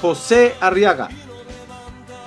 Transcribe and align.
José 0.00 0.54
Arriaga. 0.60 1.08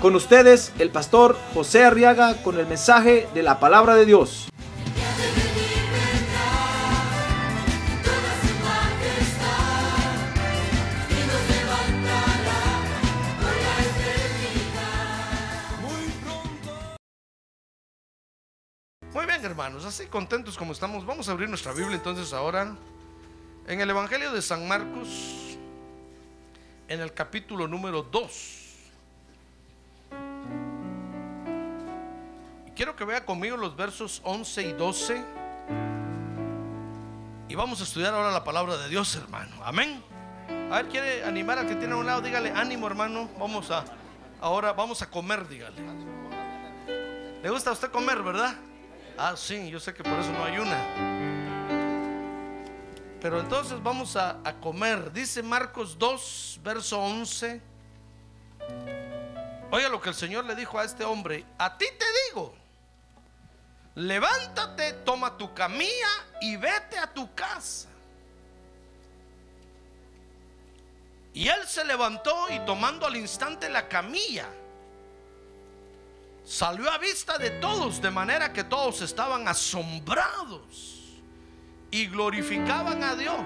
Con 0.02 0.16
ustedes, 0.16 0.72
el 0.80 0.92
pastor 0.92 1.38
José 1.54 1.84
Arriaga 1.84 2.42
con 2.42 2.58
el 2.58 2.66
mensaje 2.66 3.28
de 3.34 3.44
la 3.44 3.60
palabra 3.60 3.96
de 3.96 4.06
Dios. 4.06 4.50
Muy 19.14 19.26
bien, 19.26 19.44
hermanos, 19.44 19.86
así 19.86 20.06
contentos 20.06 20.58
como 20.58 20.72
estamos, 20.72 21.06
vamos 21.06 21.28
a 21.28 21.32
abrir 21.32 21.50
nuestra 21.50 21.74
Biblia 21.74 21.96
entonces 21.96 22.32
ahora 22.32 22.76
en 23.68 23.82
el 23.82 23.90
Evangelio 23.90 24.32
de 24.32 24.42
San 24.42 24.68
Marcos, 24.68 25.49
en 26.90 27.00
el 27.02 27.14
capítulo 27.14 27.68
número 27.68 28.02
2. 28.02 28.66
Y 32.68 32.72
quiero 32.72 32.96
que 32.96 33.06
vea 33.06 33.24
conmigo 33.24 33.56
los 33.56 33.76
versos 33.76 34.22
11 34.26 34.64
y 34.64 34.74
12. 34.74 35.24
Y 37.48 37.56
vamos 37.56 37.80
a 37.80 37.84
estudiar 37.84 38.14
ahora 38.14 38.32
la 38.32 38.44
palabra 38.44 38.76
de 38.78 38.90
Dios, 38.90 39.16
hermano. 39.16 39.56
Amén. 39.64 40.04
A 40.72 40.78
ver, 40.78 40.88
quiere 40.88 41.24
animar 41.24 41.60
al 41.60 41.68
que 41.68 41.76
tiene 41.76 41.94
a 41.94 41.98
un 41.98 42.06
lado, 42.06 42.22
dígale, 42.22 42.52
ánimo, 42.52 42.88
hermano. 42.88 43.30
Vamos 43.40 43.70
a, 43.70 43.86
ahora 44.42 44.74
vamos 44.74 45.02
a 45.04 45.10
comer, 45.10 45.48
dígale. 45.48 45.78
¿Le 47.42 47.50
gusta 47.50 47.70
a 47.70 47.74
usted 47.74 47.90
comer, 47.92 48.22
verdad? 48.22 48.56
Ah, 49.18 49.36
sí, 49.36 49.70
yo 49.70 49.80
sé 49.80 49.94
que 49.94 50.04
por 50.04 50.14
eso 50.14 50.32
no 50.32 50.44
ayuna. 50.44 51.39
Pero 53.22 53.42
entonces 53.42 53.82
vamos 53.84 54.16
a, 54.16 54.40
comer. 54.62 55.12
Dice 55.12 55.44
Marcos 55.44 55.98
2, 55.98 56.60
verso 56.64 57.00
11. 57.00 57.62
Oiga 59.72 59.90
lo 59.90 60.02
que 60.02 60.10
el 60.10 60.16
Señor 60.16 60.46
le 60.46 60.56
dijo 60.56 60.80
a 60.80 60.86
este 60.86 61.04
hombre. 61.04 61.46
A 61.58 61.78
ti 61.78 61.86
te 61.98 62.06
digo, 62.28 62.56
levántate, 63.96 64.94
toma 65.06 65.38
tu 65.38 65.54
camilla 65.54 66.08
y 66.40 66.56
vete 66.56 66.98
a 66.98 67.14
tu 67.14 67.34
casa. 67.36 67.90
Y 71.34 71.48
él 71.48 71.68
se 71.68 71.84
levantó 71.84 72.48
y 72.50 72.60
tomando 72.66 73.06
al 73.06 73.16
instante 73.16 73.70
la 73.70 73.88
camilla, 73.88 74.48
salió 76.44 76.90
a 76.90 76.98
vista 76.98 77.38
de 77.38 77.52
todos, 77.52 78.02
de 78.02 78.10
manera 78.10 78.52
que 78.52 78.64
todos 78.64 79.02
estaban 79.02 79.48
asombrados 79.48 80.99
y 81.92 82.08
glorificaban 82.08 83.04
a 83.04 83.16
Dios, 83.16 83.42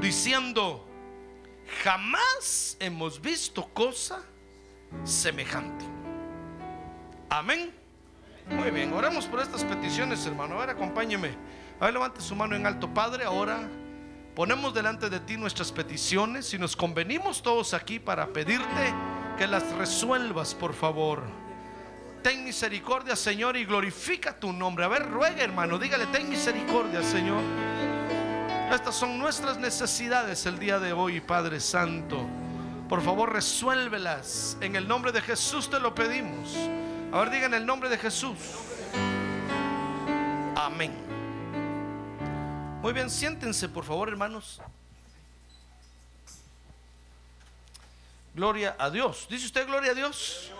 diciendo, 0.00 0.84
jamás 1.82 2.76
hemos 2.80 3.20
visto 3.20 3.68
cosa 3.72 4.22
semejante. 5.04 5.84
Amén. 7.28 7.72
Muy 8.50 8.70
bien, 8.70 8.92
oremos 8.92 9.26
por 9.26 9.40
estas 9.40 9.62
peticiones, 9.64 10.24
hermano. 10.26 10.56
A 10.56 10.60
ver, 10.60 10.70
acompáñeme. 10.70 11.36
A 11.78 11.84
ver, 11.84 11.94
levante 11.94 12.20
su 12.20 12.34
mano 12.34 12.56
en 12.56 12.66
alto, 12.66 12.92
Padre. 12.92 13.24
Ahora 13.24 13.68
ponemos 14.34 14.72
delante 14.72 15.10
de 15.10 15.20
ti 15.20 15.36
nuestras 15.36 15.70
peticiones 15.70 16.52
y 16.54 16.58
nos 16.58 16.74
convenimos 16.74 17.42
todos 17.42 17.74
aquí 17.74 17.98
para 17.98 18.28
pedirte 18.28 18.94
que 19.36 19.46
las 19.46 19.70
resuelvas, 19.72 20.54
por 20.54 20.72
favor. 20.72 21.22
Ten 22.22 22.44
misericordia, 22.44 23.14
Señor, 23.16 23.56
y 23.56 23.64
glorifica 23.64 24.38
tu 24.38 24.52
nombre. 24.52 24.84
A 24.84 24.88
ver, 24.88 25.08
ruega, 25.08 25.42
hermano, 25.42 25.78
dígale, 25.78 26.06
ten 26.06 26.28
misericordia, 26.28 27.02
Señor. 27.02 27.42
Estas 28.72 28.96
son 28.96 29.18
nuestras 29.18 29.56
necesidades 29.56 30.44
el 30.44 30.58
día 30.58 30.78
de 30.78 30.92
hoy, 30.92 31.20
Padre 31.20 31.58
Santo. 31.60 32.26
Por 32.88 33.02
favor, 33.02 33.32
resuélvelas. 33.32 34.56
En 34.60 34.76
el 34.76 34.86
nombre 34.86 35.12
de 35.12 35.22
Jesús 35.22 35.70
te 35.70 35.78
lo 35.80 35.94
pedimos. 35.94 36.54
A 37.12 37.20
ver, 37.20 37.30
diga 37.30 37.46
en 37.46 37.54
el 37.54 37.64
nombre 37.64 37.88
de 37.88 37.96
Jesús. 37.96 38.36
Amén. 40.56 40.92
Muy 42.82 42.92
bien, 42.92 43.08
siéntense, 43.08 43.68
por 43.68 43.84
favor, 43.84 44.08
hermanos. 44.08 44.60
Gloria 48.34 48.76
a 48.78 48.90
Dios. 48.90 49.26
¿Dice 49.28 49.46
usted 49.46 49.66
gloria 49.66 49.92
a 49.92 49.94
Dios? 49.94 50.52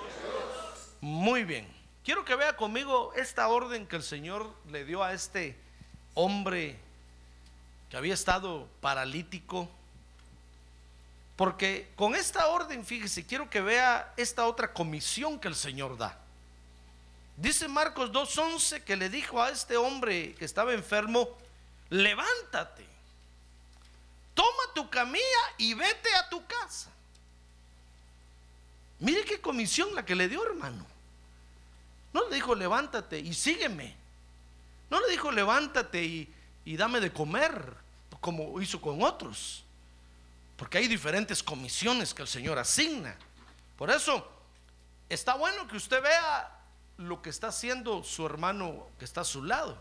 Muy 1.00 1.44
bien. 1.44 1.66
Quiero 2.04 2.24
que 2.24 2.34
vea 2.34 2.56
conmigo 2.56 3.12
esta 3.14 3.48
orden 3.48 3.86
que 3.86 3.96
el 3.96 4.02
Señor 4.02 4.52
le 4.70 4.84
dio 4.84 5.02
a 5.02 5.12
este 5.12 5.56
hombre 6.14 6.78
que 7.90 7.96
había 7.96 8.14
estado 8.14 8.68
paralítico. 8.80 9.68
Porque 11.36 11.88
con 11.94 12.14
esta 12.14 12.48
orden, 12.48 12.84
fíjese, 12.84 13.24
quiero 13.24 13.48
que 13.48 13.60
vea 13.60 14.12
esta 14.16 14.46
otra 14.46 14.72
comisión 14.72 15.38
que 15.38 15.48
el 15.48 15.54
Señor 15.54 15.96
da. 15.96 16.18
Dice 17.36 17.68
Marcos 17.68 18.10
2.11 18.10 18.82
que 18.82 18.96
le 18.96 19.08
dijo 19.08 19.40
a 19.40 19.50
este 19.50 19.76
hombre 19.76 20.34
que 20.34 20.44
estaba 20.44 20.72
enfermo, 20.72 21.28
levántate, 21.88 22.84
toma 24.34 24.62
tu 24.74 24.90
camilla 24.90 25.22
y 25.56 25.74
vete 25.74 26.12
a 26.16 26.28
tu 26.28 26.44
casa. 26.46 26.90
Mire 29.00 29.24
qué 29.24 29.40
comisión 29.40 29.94
la 29.94 30.04
que 30.04 30.14
le 30.14 30.28
dio, 30.28 30.44
hermano. 30.44 30.84
No 32.12 32.28
le 32.28 32.34
dijo 32.34 32.54
levántate 32.54 33.18
y 33.18 33.32
sígueme. 33.34 33.94
No 34.90 35.00
le 35.00 35.10
dijo 35.10 35.30
levántate 35.30 36.02
y, 36.02 36.32
y 36.64 36.76
dame 36.76 37.00
de 37.00 37.12
comer, 37.12 37.74
como 38.20 38.60
hizo 38.60 38.80
con 38.80 39.02
otros. 39.02 39.64
Porque 40.56 40.78
hay 40.78 40.88
diferentes 40.88 41.42
comisiones 41.42 42.12
que 42.12 42.22
el 42.22 42.28
Señor 42.28 42.58
asigna. 42.58 43.14
Por 43.76 43.90
eso, 43.90 44.28
está 45.08 45.34
bueno 45.34 45.68
que 45.68 45.76
usted 45.76 46.02
vea 46.02 46.58
lo 46.96 47.22
que 47.22 47.30
está 47.30 47.48
haciendo 47.48 48.02
su 48.02 48.26
hermano 48.26 48.88
que 48.98 49.04
está 49.04 49.20
a 49.20 49.24
su 49.24 49.44
lado. 49.44 49.78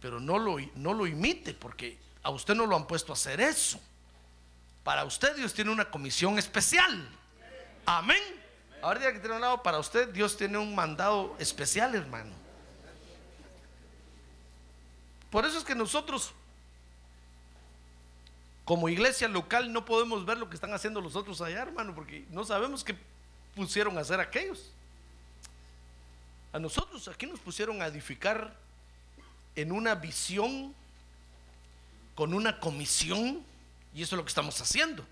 Pero 0.00 0.20
no 0.20 0.38
lo, 0.38 0.58
no 0.74 0.92
lo 0.92 1.06
imite, 1.06 1.54
porque 1.54 1.98
a 2.22 2.30
usted 2.30 2.54
no 2.54 2.66
lo 2.66 2.76
han 2.76 2.86
puesto 2.86 3.12
a 3.12 3.14
hacer 3.14 3.40
eso. 3.40 3.80
Para 4.84 5.04
usted 5.04 5.34
Dios 5.36 5.54
tiene 5.54 5.70
una 5.70 5.90
comisión 5.90 6.38
especial. 6.38 7.08
Amén. 7.90 8.22
Ahora 8.82 9.00
diga 9.00 9.14
que 9.14 9.18
tiene 9.18 9.36
un 9.36 9.40
lado, 9.40 9.62
para 9.62 9.78
usted 9.78 10.10
Dios 10.10 10.36
tiene 10.36 10.58
un 10.58 10.74
mandado 10.74 11.34
especial, 11.38 11.94
hermano. 11.94 12.30
Por 15.30 15.46
eso 15.46 15.56
es 15.56 15.64
que 15.64 15.74
nosotros, 15.74 16.34
como 18.66 18.90
iglesia 18.90 19.26
local, 19.26 19.72
no 19.72 19.86
podemos 19.86 20.26
ver 20.26 20.36
lo 20.36 20.50
que 20.50 20.54
están 20.54 20.74
haciendo 20.74 21.00
los 21.00 21.16
otros 21.16 21.40
allá, 21.40 21.62
hermano, 21.62 21.94
porque 21.94 22.26
no 22.30 22.44
sabemos 22.44 22.84
qué 22.84 22.94
pusieron 23.56 23.96
a 23.96 24.02
hacer 24.02 24.20
aquellos. 24.20 24.70
A 26.52 26.58
nosotros 26.58 27.08
aquí 27.08 27.24
nos 27.24 27.40
pusieron 27.40 27.80
a 27.80 27.86
edificar 27.86 28.54
en 29.56 29.72
una 29.72 29.94
visión, 29.94 30.74
con 32.14 32.34
una 32.34 32.60
comisión, 32.60 33.42
y 33.94 34.02
eso 34.02 34.14
es 34.14 34.18
lo 34.18 34.24
que 34.26 34.28
estamos 34.28 34.60
haciendo. 34.60 35.06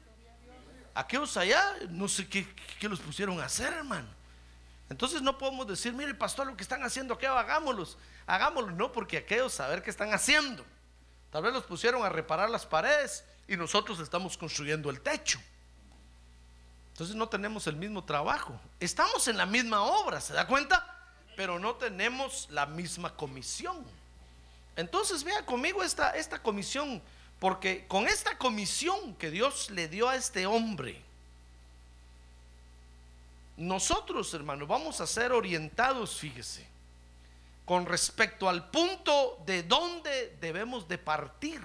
Aquellos 0.96 1.36
allá, 1.36 1.62
no 1.90 2.08
sé 2.08 2.26
qué, 2.26 2.48
los 2.88 3.00
pusieron 3.00 3.38
a 3.38 3.44
hacer, 3.44 3.70
hermano. 3.70 4.08
Entonces 4.88 5.20
no 5.20 5.36
podemos 5.36 5.66
decir, 5.66 5.92
mire, 5.92 6.14
pastor, 6.14 6.46
lo 6.46 6.56
que 6.56 6.62
están 6.62 6.82
haciendo 6.82 7.12
aquí, 7.12 7.26
hagámoslos. 7.26 7.98
Hagámoslo, 8.26 8.70
no, 8.70 8.92
porque 8.92 9.18
aquellos 9.18 9.52
saber 9.52 9.82
qué 9.82 9.90
están 9.90 10.14
haciendo. 10.14 10.64
Tal 11.30 11.42
vez 11.42 11.52
los 11.52 11.64
pusieron 11.64 12.02
a 12.02 12.08
reparar 12.08 12.48
las 12.48 12.64
paredes 12.64 13.24
y 13.46 13.58
nosotros 13.58 14.00
estamos 14.00 14.38
construyendo 14.38 14.88
el 14.88 15.02
techo. 15.02 15.38
Entonces 16.92 17.14
no 17.14 17.28
tenemos 17.28 17.66
el 17.66 17.76
mismo 17.76 18.02
trabajo. 18.02 18.58
Estamos 18.80 19.28
en 19.28 19.36
la 19.36 19.44
misma 19.44 19.82
obra, 19.82 20.18
¿se 20.22 20.32
da 20.32 20.46
cuenta? 20.46 20.96
Pero 21.36 21.58
no 21.58 21.74
tenemos 21.74 22.48
la 22.48 22.64
misma 22.64 23.14
comisión. 23.14 23.84
Entonces 24.76 25.24
vea 25.24 25.44
conmigo 25.44 25.82
esta, 25.82 26.12
esta 26.12 26.42
comisión, 26.42 27.02
porque 27.38 27.86
con 27.86 28.06
esta 28.06 28.38
comisión 28.38 29.14
que 29.16 29.30
Dios 29.30 29.70
le 29.70 29.88
dio 29.88 30.08
a 30.08 30.16
este 30.16 30.46
hombre, 30.46 31.02
nosotros, 33.56 34.32
hermanos, 34.34 34.68
vamos 34.68 35.00
a 35.00 35.06
ser 35.06 35.32
orientados, 35.32 36.18
fíjese, 36.18 36.66
con 37.64 37.86
respecto 37.86 38.48
al 38.48 38.70
punto 38.70 39.42
de 39.46 39.62
dónde 39.62 40.36
debemos 40.40 40.86
de 40.88 40.98
partir. 40.98 41.60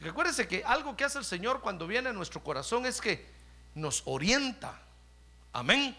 Recuérdese 0.00 0.46
que 0.46 0.62
algo 0.64 0.96
que 0.96 1.04
hace 1.04 1.18
el 1.18 1.24
Señor 1.24 1.60
cuando 1.60 1.86
viene 1.86 2.10
a 2.10 2.12
nuestro 2.12 2.42
corazón 2.42 2.86
es 2.86 3.00
que 3.00 3.26
nos 3.74 4.02
orienta. 4.04 4.80
Amén. 5.52 5.96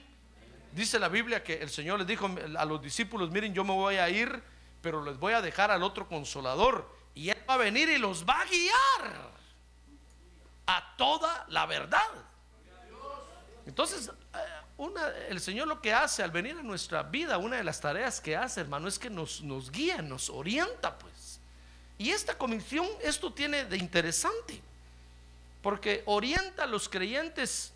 Dice 0.74 1.00
la 1.00 1.08
Biblia 1.08 1.44
que 1.44 1.56
el 1.56 1.70
Señor 1.70 2.00
les 2.00 2.08
dijo 2.08 2.30
a 2.58 2.66
los 2.66 2.82
discípulos, 2.82 3.32
miren, 3.32 3.54
yo 3.54 3.64
me 3.64 3.74
voy 3.74 3.96
a 3.96 4.10
ir, 4.10 4.44
pero 4.82 5.04
les 5.04 5.18
voy 5.18 5.34
a 5.34 5.42
dejar 5.42 5.72
al 5.72 5.84
otro 5.84 6.08
consolador. 6.08 6.90
Y 7.16 7.30
Él 7.30 7.44
va 7.50 7.56
a 7.56 7.58
venir 7.58 7.90
y 7.90 7.98
los 7.98 8.26
va 8.26 8.42
a 8.42 8.46
guiar 8.46 9.32
a 10.68 10.96
toda 10.98 11.46
la 11.50 11.66
verdad. 11.66 12.00
Entonces, 13.66 14.12
eh, 14.34 15.28
el 15.30 15.40
Señor 15.40 15.68
lo 15.68 15.82
que 15.82 15.94
hace 15.94 16.22
al 16.22 16.32
venir 16.32 16.58
a 16.58 16.64
nuestra 16.64 17.04
vida, 17.04 17.38
una 17.38 17.58
de 17.58 17.64
las 17.64 17.80
tareas 17.80 18.20
que 18.20 18.36
hace, 18.36 18.62
hermano, 18.62 18.88
es 18.88 19.00
que 19.00 19.10
nos, 19.10 19.42
nos 19.42 19.72
guía, 19.72 20.02
nos 20.02 20.30
orienta, 20.30 20.98
pues. 21.00 21.40
Y 21.98 22.10
esta 22.10 22.38
comisión, 22.38 22.86
esto 23.02 23.32
tiene 23.34 23.66
de 23.66 23.78
interesante, 23.78 24.62
porque 25.62 26.04
orienta 26.06 26.64
a 26.64 26.68
los 26.68 26.90
creyentes 26.90 27.72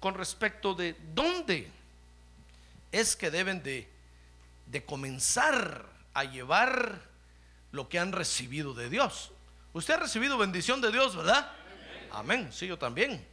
con 0.00 0.14
respecto 0.14 0.74
de 0.74 0.96
dónde 1.14 1.70
es 2.90 3.16
que 3.16 3.30
deben 3.30 3.62
de, 3.62 3.88
de 4.66 4.84
comenzar 4.84 5.86
a 6.12 6.24
llevar 6.24 7.00
lo 7.74 7.88
que 7.88 7.98
han 7.98 8.12
recibido 8.12 8.72
de 8.72 8.88
Dios. 8.88 9.32
Usted 9.72 9.94
ha 9.94 9.96
recibido 9.96 10.38
bendición 10.38 10.80
de 10.80 10.92
Dios, 10.92 11.16
¿verdad? 11.16 11.50
Amén, 12.12 12.52
sí, 12.52 12.68
yo 12.68 12.78
también. 12.78 13.26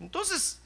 Entonces, 0.00 0.58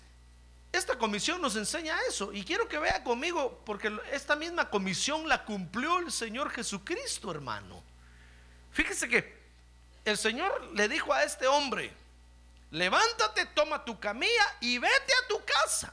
esta 0.70 0.96
comisión 0.96 1.42
nos 1.42 1.56
enseña 1.56 1.98
eso. 2.08 2.32
Y 2.32 2.44
quiero 2.44 2.68
que 2.68 2.78
vea 2.78 3.02
conmigo, 3.02 3.60
porque 3.66 3.92
esta 4.12 4.36
misma 4.36 4.70
comisión 4.70 5.28
la 5.28 5.44
cumplió 5.44 5.98
el 5.98 6.12
Señor 6.12 6.50
Jesucristo, 6.50 7.32
hermano. 7.32 7.82
Fíjese 8.70 9.08
que 9.08 9.36
el 10.04 10.16
Señor 10.16 10.70
le 10.72 10.88
dijo 10.88 11.12
a 11.12 11.24
este 11.24 11.48
hombre, 11.48 11.92
levántate, 12.70 13.46
toma 13.46 13.84
tu 13.84 13.98
camilla 13.98 14.56
y 14.60 14.78
vete 14.78 15.12
a 15.24 15.28
tu 15.28 15.44
casa. 15.44 15.92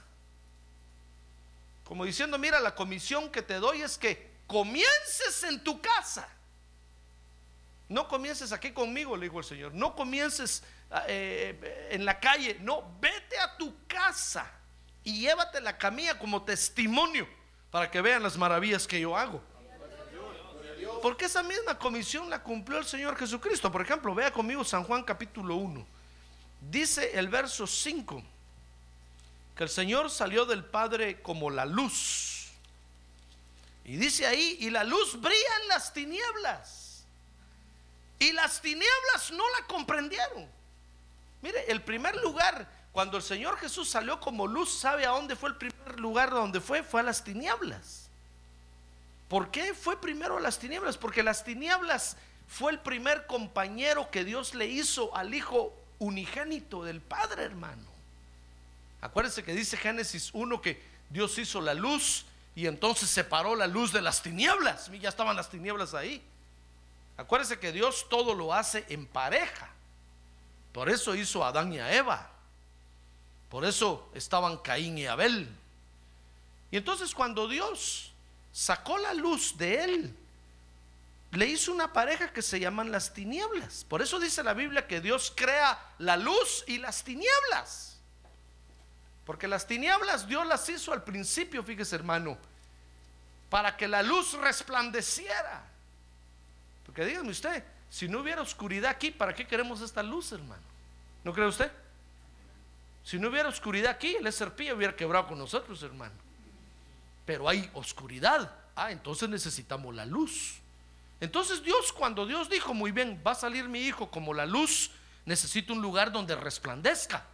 Como 1.83 2.05
diciendo, 2.05 2.37
mira, 2.37 2.59
la 2.59 2.75
comisión 2.75 3.31
que 3.31 3.41
te 3.41 3.55
doy 3.55 3.81
es 3.81 3.97
que 3.97 4.36
comiences 4.47 5.43
en 5.43 5.63
tu 5.63 5.79
casa. 5.81 6.27
No 7.89 8.07
comiences 8.07 8.51
aquí 8.51 8.71
conmigo, 8.71 9.15
le 9.15 9.25
dijo 9.25 9.39
el 9.39 9.45
Señor. 9.45 9.73
No 9.73 9.95
comiences 9.95 10.63
ah, 10.91 11.03
eh, 11.07 11.89
en 11.91 12.05
la 12.05 12.19
calle. 12.19 12.57
No, 12.61 12.97
vete 12.99 13.37
a 13.39 13.55
tu 13.57 13.73
casa 13.87 14.51
y 15.03 15.21
llévate 15.21 15.61
la 15.61 15.77
camilla 15.77 16.17
como 16.17 16.43
testimonio 16.43 17.27
para 17.71 17.89
que 17.89 18.01
vean 18.01 18.23
las 18.23 18.37
maravillas 18.37 18.87
que 18.87 18.99
yo 18.99 19.15
hago. 19.15 19.41
Porque 21.01 21.25
esa 21.25 21.43
misma 21.43 21.77
comisión 21.77 22.29
la 22.29 22.41
cumplió 22.41 22.79
el 22.79 22.85
Señor 22.85 23.15
Jesucristo. 23.17 23.71
Por 23.71 23.81
ejemplo, 23.81 24.13
vea 24.15 24.31
conmigo 24.31 24.63
San 24.63 24.83
Juan 24.83 25.03
capítulo 25.03 25.55
1. 25.55 25.85
Dice 26.69 27.17
el 27.17 27.27
verso 27.27 27.67
5 27.67 28.23
que 29.55 29.63
el 29.63 29.69
Señor 29.69 30.09
salió 30.09 30.45
del 30.45 30.65
Padre 30.65 31.21
como 31.21 31.49
la 31.49 31.65
luz. 31.65 32.36
Y 33.87 33.95
dice 33.95 34.27
ahí, 34.27 34.57
y 34.59 34.69
la 34.69 34.83
luz 34.83 35.19
brilla 35.19 35.55
en 35.63 35.67
las 35.69 35.93
tinieblas. 35.93 37.05
Y 38.19 38.33
las 38.33 38.61
tinieblas 38.61 39.31
no 39.31 39.43
la 39.57 39.65
comprendieron. 39.65 40.45
Mire, 41.41 41.71
el 41.71 41.81
primer 41.81 42.17
lugar, 42.17 42.67
cuando 42.91 43.15
el 43.15 43.23
Señor 43.23 43.57
Jesús 43.57 43.89
salió 43.89 44.19
como 44.19 44.45
luz, 44.45 44.77
¿sabe 44.77 45.05
a 45.05 45.11
dónde 45.11 45.37
fue 45.37 45.49
el 45.49 45.55
primer 45.55 46.01
lugar 46.01 46.31
donde 46.31 46.59
fue? 46.59 46.83
Fue 46.83 46.99
a 46.99 47.03
las 47.03 47.23
tinieblas. 47.23 48.09
¿Por 49.29 49.51
qué 49.51 49.73
fue 49.73 50.01
primero 50.01 50.35
a 50.35 50.41
las 50.41 50.59
tinieblas? 50.59 50.97
Porque 50.97 51.23
las 51.23 51.45
tinieblas 51.45 52.17
fue 52.45 52.73
el 52.73 52.79
primer 52.79 53.25
compañero 53.25 54.11
que 54.11 54.25
Dios 54.25 54.53
le 54.53 54.67
hizo 54.67 55.15
al 55.15 55.33
Hijo 55.33 55.73
unigénito 55.99 56.83
del 56.83 56.99
Padre, 56.99 57.43
hermano. 57.43 57.87
Acuérdense 58.99 59.43
que 59.43 59.53
dice 59.53 59.77
Génesis 59.77 60.31
1 60.33 60.61
que 60.61 60.81
Dios 61.09 61.37
hizo 61.37 61.61
la 61.61 61.73
luz 61.73 62.25
y 62.57 62.65
entonces 62.65 63.07
separó 63.07 63.55
la 63.55 63.67
luz 63.67 63.93
de 63.93 64.01
las 64.01 64.23
tinieblas. 64.23 64.89
Ya 64.99 65.09
estaban 65.09 65.35
las 65.35 65.47
tinieblas 65.47 65.93
ahí. 65.93 66.23
Acuérdense 67.15 67.59
que 67.59 67.71
Dios 67.71 68.07
todo 68.09 68.33
lo 68.33 68.51
hace 68.51 68.83
en 68.89 69.05
pareja. 69.05 69.69
Por 70.71 70.89
eso 70.89 71.13
hizo 71.13 71.45
a 71.45 71.49
Adán 71.49 71.71
y 71.71 71.77
a 71.77 71.93
Eva. 71.93 72.31
Por 73.49 73.63
eso 73.63 74.09
estaban 74.15 74.57
Caín 74.57 74.97
y 74.97 75.05
Abel. 75.05 75.47
Y 76.71 76.77
entonces 76.77 77.13
cuando 77.13 77.47
Dios 77.47 78.11
sacó 78.51 78.97
la 78.97 79.13
luz 79.13 79.55
de 79.59 79.83
él, 79.83 80.17
le 81.33 81.45
hizo 81.45 81.71
una 81.71 81.93
pareja 81.93 82.33
que 82.33 82.41
se 82.41 82.59
llaman 82.59 82.91
las 82.91 83.13
tinieblas. 83.13 83.85
Por 83.87 84.01
eso 84.01 84.19
dice 84.19 84.41
la 84.41 84.55
Biblia 84.55 84.87
que 84.87 84.99
Dios 84.99 85.31
crea 85.35 85.79
la 85.99 86.17
luz 86.17 86.63
y 86.65 86.79
las 86.79 87.03
tinieblas. 87.03 87.86
Porque 89.27 89.45
las 89.45 89.67
tinieblas 89.67 90.25
Dios 90.25 90.47
las 90.47 90.67
hizo 90.69 90.93
al 90.93 91.03
principio, 91.03 91.61
fíjese 91.61 91.97
hermano, 91.97 92.37
para 93.49 93.75
que 93.75 93.85
la 93.85 94.01
luz 94.01 94.31
resplandeciera. 94.35 95.65
Porque 96.85 97.03
dígame 97.03 97.31
usted, 97.31 97.61
si 97.89 98.07
no 98.07 98.21
hubiera 98.21 98.41
oscuridad 98.41 98.89
aquí, 98.89 99.11
¿para 99.11 99.35
qué 99.35 99.45
queremos 99.45 99.81
esta 99.81 100.01
luz, 100.01 100.31
hermano? 100.31 100.63
¿No 101.25 101.33
cree 101.33 101.45
usted? 101.45 101.69
Si 103.03 103.19
no 103.19 103.27
hubiera 103.27 103.49
oscuridad 103.49 103.91
aquí, 103.91 104.15
el 104.15 104.31
serpía 104.31 104.73
hubiera 104.73 104.95
quebrado 104.95 105.27
con 105.27 105.37
nosotros, 105.37 105.83
hermano. 105.83 106.15
Pero 107.25 107.49
hay 107.49 107.69
oscuridad. 107.73 108.49
Ah, 108.77 108.93
entonces 108.93 109.27
necesitamos 109.27 109.93
la 109.93 110.05
luz. 110.05 110.55
Entonces 111.19 111.61
Dios, 111.61 111.91
cuando 111.91 112.25
Dios 112.25 112.49
dijo, 112.49 112.73
muy 112.73 112.91
bien, 112.91 113.21
va 113.27 113.31
a 113.31 113.35
salir 113.35 113.67
mi 113.67 113.81
hijo 113.81 114.09
como 114.09 114.33
la 114.33 114.45
luz, 114.45 114.89
necesito 115.25 115.73
un 115.73 115.81
lugar 115.81 116.13
donde 116.13 116.33
resplandezca. 116.33 117.25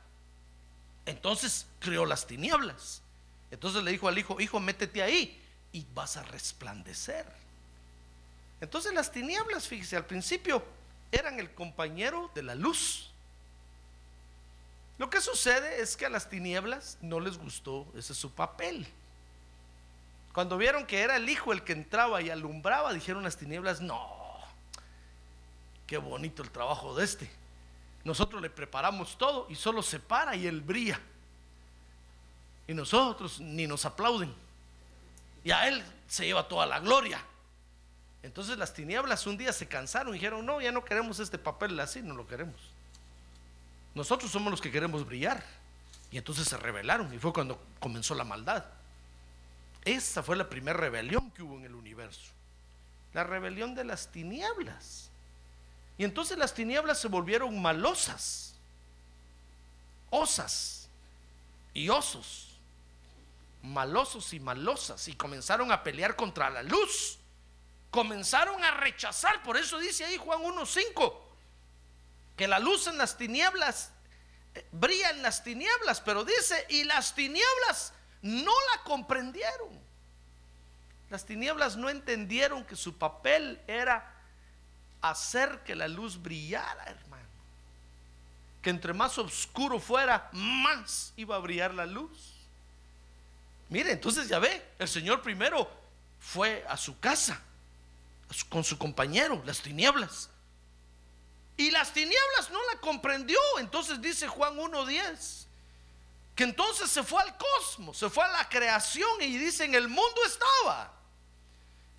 Entonces 1.06 1.66
creó 1.80 2.06
las 2.06 2.28
tinieblas. 2.28 3.02
Entonces 3.52 3.84
le 3.84 3.92
dijo 3.92 4.08
al 4.08 4.18
hijo, 4.18 4.40
hijo, 4.40 4.60
métete 4.60 5.04
ahí 5.04 5.40
y 5.72 5.86
vas 5.94 6.18
a 6.18 6.24
resplandecer. 6.24 7.26
Entonces 8.62 8.94
las 8.94 9.12
tinieblas, 9.12 9.68
fíjese, 9.68 9.98
al 9.98 10.06
principio 10.06 10.64
eran 11.12 11.40
el 11.40 11.54
compañero 11.54 12.32
de 12.34 12.44
la 12.44 12.56
luz. 12.56 13.10
Lo 14.98 15.10
que 15.10 15.22
sucede 15.22 15.82
es 15.82 15.98
que 15.98 16.06
a 16.06 16.10
las 16.10 16.30
tinieblas 16.30 16.98
no 17.02 17.20
les 17.20 17.38
gustó 17.38 17.86
ese 17.96 18.14
su 18.14 18.32
papel. 18.32 18.88
Cuando 20.34 20.58
vieron 20.58 20.86
que 20.88 21.02
era 21.02 21.18
el 21.18 21.30
hijo 21.30 21.54
el 21.54 21.64
que 21.64 21.74
entraba 21.74 22.22
y 22.22 22.30
alumbraba, 22.30 22.94
dijeron 22.94 23.24
las 23.24 23.38
tinieblas, 23.38 23.82
no, 23.82 24.00
qué 25.86 25.98
bonito 25.98 26.42
el 26.42 26.50
trabajo 26.50 26.96
de 26.96 27.04
este. 27.04 27.43
Nosotros 28.04 28.42
le 28.42 28.50
preparamos 28.50 29.18
todo 29.18 29.48
y 29.50 29.56
solo 29.56 29.82
se 29.82 30.00
para 30.00 30.36
y 30.36 30.46
él 30.46 30.62
brilla. 30.62 31.00
Y 32.68 32.74
nosotros 32.74 33.40
ni 33.40 33.68
nos 33.68 33.86
aplauden. 33.86 34.34
Y 35.44 35.52
a 35.52 35.68
él 35.68 35.84
se 36.08 36.26
lleva 36.26 36.48
toda 36.48 36.66
la 36.66 36.80
gloria. 36.80 37.24
Entonces 38.22 38.58
las 38.58 38.74
tinieblas 38.74 39.28
un 39.28 39.38
día 39.38 39.52
se 39.52 39.68
cansaron 39.68 40.14
y 40.14 40.14
dijeron, 40.14 40.46
no, 40.46 40.62
ya 40.62 40.72
no 40.72 40.84
queremos 40.84 41.20
este 41.20 41.38
papel 41.38 41.80
así, 41.80 42.02
no 42.02 42.16
lo 42.16 42.26
queremos. 42.26 42.56
Nosotros 43.96 44.32
somos 44.32 44.52
los 44.52 44.62
que 44.62 44.72
queremos 44.72 45.06
brillar. 45.06 45.44
Y 46.12 46.18
entonces 46.18 46.48
se 46.48 46.58
rebelaron 46.58 47.12
y 47.14 47.18
fue 47.18 47.34
cuando 47.34 47.60
comenzó 47.80 48.14
la 48.16 48.24
maldad. 48.24 48.66
Esa 49.84 50.24
fue 50.24 50.36
la 50.36 50.48
primera 50.48 50.78
rebelión 50.78 51.32
que 51.32 51.42
hubo 51.42 51.58
en 51.58 51.66
el 51.66 51.76
universo. 51.76 52.32
La 53.14 53.24
rebelión 53.24 53.76
de 53.76 53.84
las 53.84 54.12
tinieblas. 54.12 55.10
Y 56.04 56.06
entonces 56.06 56.38
las 56.38 56.54
tinieblas 56.54 57.00
se 57.00 57.08
volvieron 57.08 57.62
malosas, 57.62 58.56
osas 60.10 60.90
y 61.74 61.88
osos, 61.88 62.50
malosos 63.62 64.34
y 64.34 64.42
malosas, 64.42 65.08
y 65.08 65.16
comenzaron 65.16 65.72
a 65.72 65.82
pelear 65.82 66.18
contra 66.18 66.50
la 66.50 66.62
luz. 66.62 67.20
Comenzaron 67.90 68.62
a 68.66 68.72
rechazar, 68.72 69.44
por 69.44 69.56
eso 69.56 69.80
dice 69.80 70.04
ahí 70.04 70.18
Juan 70.18 70.42
1.5, 70.42 71.22
que 72.36 72.50
la 72.50 72.60
luz 72.60 72.88
en 72.88 72.98
las 72.98 73.16
tinieblas 73.16 73.92
eh, 74.56 74.68
brilla 74.74 75.10
en 75.12 75.22
las 75.22 75.42
tinieblas, 75.42 76.02
pero 76.02 76.26
dice, 76.26 76.66
y 76.68 76.84
las 76.84 77.16
tinieblas 77.16 77.94
no 78.22 78.52
la 78.52 78.84
comprendieron. 78.84 79.70
Las 81.10 81.26
tinieblas 81.26 81.78
no 81.78 81.90
entendieron 81.90 82.66
que 82.66 82.76
su 82.76 82.98
papel 82.98 83.62
era 83.68 84.13
hacer 85.04 85.60
que 85.64 85.76
la 85.76 85.88
luz 85.88 86.22
brillara, 86.22 86.84
hermano. 86.86 87.28
Que 88.62 88.70
entre 88.70 88.94
más 88.94 89.18
oscuro 89.18 89.80
fuera, 89.80 90.30
más 90.32 91.14
iba 91.18 91.36
a 91.36 91.40
brillar 91.40 91.74
la 91.74 91.86
luz. 91.86 92.34
Mire, 93.70 93.92
entonces 93.92 94.30
ya 94.30 94.40
ve, 94.40 94.66
el 94.80 94.88
Señor 94.88 95.22
primero 95.22 95.70
fue 96.20 96.66
a 96.70 96.78
su 96.78 96.98
casa 97.00 97.42
con 98.50 98.64
su 98.64 98.78
compañero, 98.78 99.44
las 99.46 99.62
tinieblas. 99.62 100.30
Y 101.58 101.70
las 101.70 101.92
tinieblas 101.92 102.50
no 102.50 102.60
la 102.72 102.80
comprendió. 102.80 103.38
Entonces 103.60 104.02
dice 104.02 104.28
Juan 104.28 104.58
1.10, 104.58 105.46
que 106.34 106.46
entonces 106.46 106.90
se 106.90 107.04
fue 107.04 107.22
al 107.22 107.36
cosmos, 107.38 107.98
se 107.98 108.10
fue 108.10 108.24
a 108.24 108.32
la 108.32 108.50
creación 108.50 109.22
y 109.22 109.38
dice, 109.38 109.66
en 109.66 109.76
el 109.76 109.88
mundo 109.88 110.22
estaba 110.26 110.92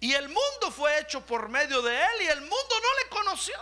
y 0.05 0.13
el 0.13 0.29
mundo 0.29 0.71
fue 0.71 1.01
hecho 1.01 1.25
por 1.25 1.49
medio 1.49 1.81
de 1.81 1.97
él 1.97 2.23
y 2.25 2.27
el 2.27 2.43
mundo 2.43 2.55
no 2.71 3.03
le 3.03 3.09
conoció. 3.09 3.55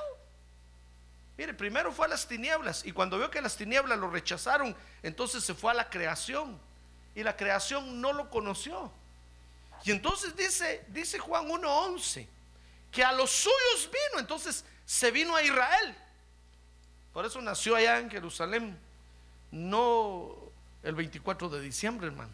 Mire, 1.38 1.54
primero 1.54 1.92
fue 1.92 2.06
a 2.06 2.08
las 2.08 2.26
tinieblas 2.26 2.84
y 2.84 2.90
cuando 2.90 3.16
vio 3.16 3.30
que 3.30 3.40
las 3.40 3.56
tinieblas 3.56 3.96
lo 3.96 4.10
rechazaron, 4.10 4.74
entonces 5.04 5.44
se 5.44 5.54
fue 5.54 5.70
a 5.70 5.74
la 5.74 5.88
creación 5.88 6.58
y 7.14 7.22
la 7.22 7.36
creación 7.36 8.00
no 8.00 8.12
lo 8.12 8.28
conoció. 8.28 8.90
Y 9.84 9.92
entonces 9.92 10.34
dice, 10.34 10.84
dice 10.88 11.20
Juan 11.20 11.46
1.11, 11.46 12.26
que 12.90 13.04
a 13.04 13.12
los 13.12 13.30
suyos 13.30 13.88
vino, 13.92 14.18
entonces 14.18 14.64
se 14.84 15.12
vino 15.12 15.36
a 15.36 15.44
Israel. 15.44 15.96
Por 17.12 17.24
eso 17.24 17.40
nació 17.40 17.76
allá 17.76 18.00
en 18.00 18.10
Jerusalén, 18.10 18.76
no 19.52 20.34
el 20.82 20.96
24 20.96 21.48
de 21.50 21.60
diciembre, 21.60 22.08
hermano. 22.08 22.32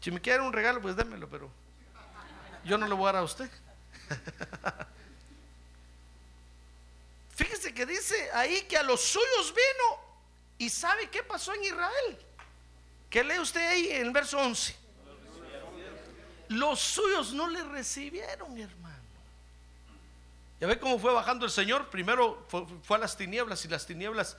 Si 0.00 0.12
me 0.12 0.20
quiere 0.20 0.40
un 0.40 0.52
regalo, 0.52 0.80
pues 0.80 0.94
démelo, 0.94 1.28
pero 1.28 1.63
yo 2.64 2.78
no 2.78 2.86
le 2.86 2.94
voy 2.94 3.08
a 3.08 3.12
dar 3.12 3.22
a 3.22 3.24
usted. 3.24 3.50
Fíjese 7.34 7.74
que 7.74 7.84
dice 7.84 8.30
ahí 8.32 8.62
que 8.62 8.76
a 8.76 8.82
los 8.82 9.00
suyos 9.00 9.52
vino 9.54 10.00
y 10.58 10.70
sabe 10.70 11.10
qué 11.10 11.22
pasó 11.22 11.52
en 11.54 11.64
Israel. 11.64 12.18
¿Qué 13.10 13.24
lee 13.24 13.38
usted 13.38 13.60
ahí 13.66 13.90
en 13.90 14.06
el 14.06 14.12
verso 14.12 14.38
11? 14.38 14.76
Los 16.48 16.80
suyos 16.80 17.32
no 17.32 17.48
le 17.48 17.62
recibieron, 17.64 18.56
hermano. 18.58 18.94
Ya 20.60 20.66
ve 20.66 20.78
cómo 20.78 20.98
fue 20.98 21.12
bajando 21.12 21.44
el 21.44 21.50
Señor. 21.50 21.90
Primero 21.90 22.44
fue, 22.48 22.64
fue, 22.82 22.96
a 22.96 23.00
las 23.00 23.16
tinieblas 23.16 23.64
y 23.64 23.68
las 23.68 23.86
tinieblas 23.86 24.36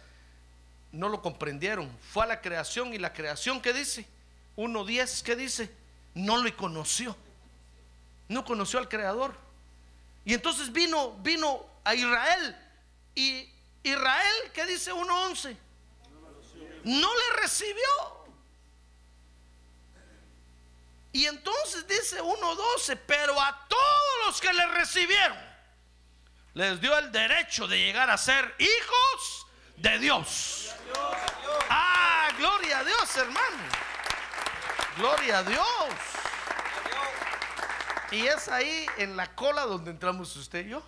no 0.91 1.09
lo 1.09 1.21
comprendieron. 1.21 1.91
Fue 2.11 2.23
a 2.23 2.27
la 2.27 2.41
creación 2.41 2.93
y 2.93 2.97
la 2.97 3.11
creación, 3.11 3.61
¿qué 3.61 3.73
dice? 3.73 4.07
1.10, 4.55 5.23
¿qué 5.23 5.35
dice? 5.35 5.69
No 6.13 6.41
le 6.41 6.55
conoció. 6.55 7.15
No 8.27 8.43
conoció 8.43 8.79
al 8.79 8.89
Creador. 8.89 9.35
Y 10.25 10.33
entonces 10.33 10.71
vino, 10.71 11.13
vino 11.19 11.65
a 11.83 11.93
Israel. 11.93 12.57
Y 13.13 13.49
Israel, 13.83 14.51
¿qué 14.53 14.65
dice 14.65 14.91
1.11? 14.91 15.55
No 16.83 17.09
le 17.13 17.41
recibió. 17.41 18.25
Y 21.13 21.27
entonces 21.27 21.87
dice 21.87 22.21
1.12, 22.21 22.99
pero 23.07 23.39
a 23.39 23.67
todos 23.69 24.25
los 24.25 24.41
que 24.41 24.51
le 24.51 24.65
recibieron, 24.67 25.37
les 26.55 26.81
dio 26.81 26.97
el 26.97 27.11
derecho 27.11 27.67
de 27.67 27.77
llegar 27.77 28.09
a 28.09 28.17
ser 28.17 28.53
hijos 28.59 29.47
de 29.77 29.99
Dios. 29.99 30.75
Ah, 31.69 32.29
gloria 32.37 32.79
a 32.79 32.83
Dios, 32.83 33.15
hermano. 33.17 33.63
Gloria 34.97 35.39
a 35.39 35.43
Dios. 35.43 35.65
Y 38.11 38.25
es 38.27 38.47
ahí 38.47 38.85
en 38.97 39.17
la 39.17 39.33
cola 39.35 39.63
donde 39.65 39.91
entramos 39.91 40.35
usted 40.35 40.65
y 40.65 40.69
yo. 40.69 40.83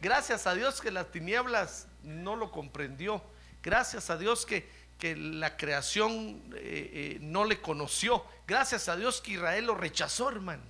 Gracias 0.00 0.46
a 0.46 0.54
Dios 0.54 0.80
que 0.80 0.90
las 0.90 1.10
tinieblas 1.10 1.86
no 2.02 2.36
lo 2.36 2.50
comprendió. 2.50 3.22
Gracias 3.62 4.10
a 4.10 4.16
Dios 4.16 4.44
que 4.44 4.82
que 5.02 5.16
la 5.16 5.56
creación 5.56 6.40
eh, 6.54 6.90
eh, 6.92 7.18
no 7.20 7.44
le 7.44 7.60
conoció. 7.60 8.24
Gracias 8.46 8.88
a 8.88 8.94
Dios 8.94 9.20
que 9.20 9.32
Israel 9.32 9.66
lo 9.66 9.74
rechazó, 9.74 10.30
hermano. 10.30 10.62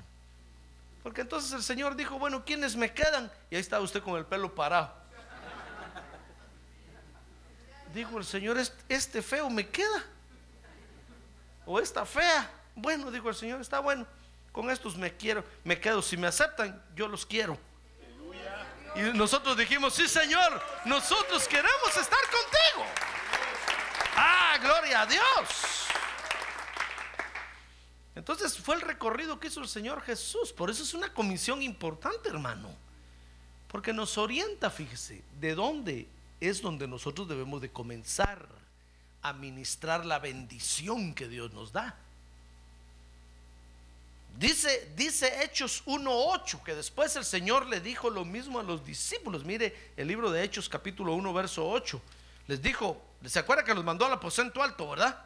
Porque 1.02 1.21
entonces 1.21 1.52
el 1.52 1.62
Señor 1.62 1.97
dijo, 1.97 2.19
bueno, 2.19 2.42
¿quiénes 2.42 2.75
me 2.75 2.95
quedan? 2.95 3.31
Y 3.50 3.57
ahí 3.57 3.61
está 3.61 3.78
usted 3.78 4.02
con 4.02 4.16
el 4.16 4.25
pelo 4.25 4.54
parado. 4.54 4.90
Dijo 7.92 8.16
el 8.16 8.25
Señor, 8.25 8.57
este 8.88 9.21
feo 9.21 9.50
me 9.50 9.69
queda. 9.69 10.02
O 11.66 11.78
esta 11.78 12.07
fea. 12.07 12.50
Bueno, 12.75 13.11
dijo 13.11 13.28
el 13.28 13.35
Señor, 13.35 13.61
está 13.61 13.81
bueno. 13.81 14.07
Con 14.53 14.71
estos 14.71 14.97
me 14.97 15.17
quiero, 15.17 15.45
me 15.65 15.81
quedo. 15.81 16.03
Si 16.03 16.17
me 16.17 16.27
aceptan, 16.27 16.81
yo 16.95 17.09
los 17.09 17.25
quiero. 17.25 17.59
Y 18.95 19.01
nosotros 19.17 19.57
dijimos, 19.57 19.95
sí, 19.95 20.07
Señor, 20.07 20.63
nosotros 20.85 21.49
queremos 21.49 21.97
estar 21.97 22.21
contigo. 22.21 22.87
Ah, 24.17 24.59
gloria 24.61 25.01
a 25.01 25.07
Dios. 25.07 25.83
Entonces 28.15 28.59
fue 28.59 28.75
el 28.75 28.83
recorrido 28.83 29.41
que 29.41 29.49
hizo 29.49 29.61
el 29.61 29.69
Señor 29.69 30.03
Jesús. 30.03 30.53
Por 30.53 30.69
eso 30.69 30.83
es 30.83 30.93
una 30.93 31.13
comisión 31.15 31.63
importante, 31.63 32.29
hermano. 32.29 32.69
Porque 33.69 33.95
nos 33.95 34.19
orienta, 34.19 34.69
fíjese, 34.69 35.25
de 35.41 35.55
dónde 35.55 36.07
es 36.41 36.61
donde 36.61 36.87
nosotros 36.87 37.27
debemos 37.27 37.63
de 37.63 37.71
comenzar 37.71 38.47
a 39.23 39.33
ministrar 39.33 40.05
la 40.05 40.19
bendición 40.19 41.15
que 41.15 41.29
Dios 41.29 41.53
nos 41.53 41.73
da. 41.73 41.97
Dice, 44.37 44.93
dice 44.97 45.45
Hechos 45.45 45.85
1.8 45.87 46.62
que 46.62 46.75
después 46.75 47.15
el 47.17 47.25
Señor 47.25 47.67
le 47.67 47.81
dijo 47.81 48.11
lo 48.11 48.25
mismo 48.25 48.59
a 48.59 48.62
los 48.62 48.85
discípulos. 48.85 49.45
Mire 49.45 49.93
el 49.97 50.09
libro 50.09 50.31
de 50.31 50.43
Hechos 50.43 50.69
capítulo 50.69 51.15
1 51.15 51.33
verso 51.33 51.69
8 51.69 52.01
les 52.49 52.61
dijo, 52.61 53.01
¿se 53.25 53.39
acuerda 53.39 53.65
que 53.65 53.75
los 53.75 53.85
mandó 53.85 54.05
al 54.05 54.12
aposento 54.12 54.62
alto, 54.62 54.89
verdad? 54.91 55.19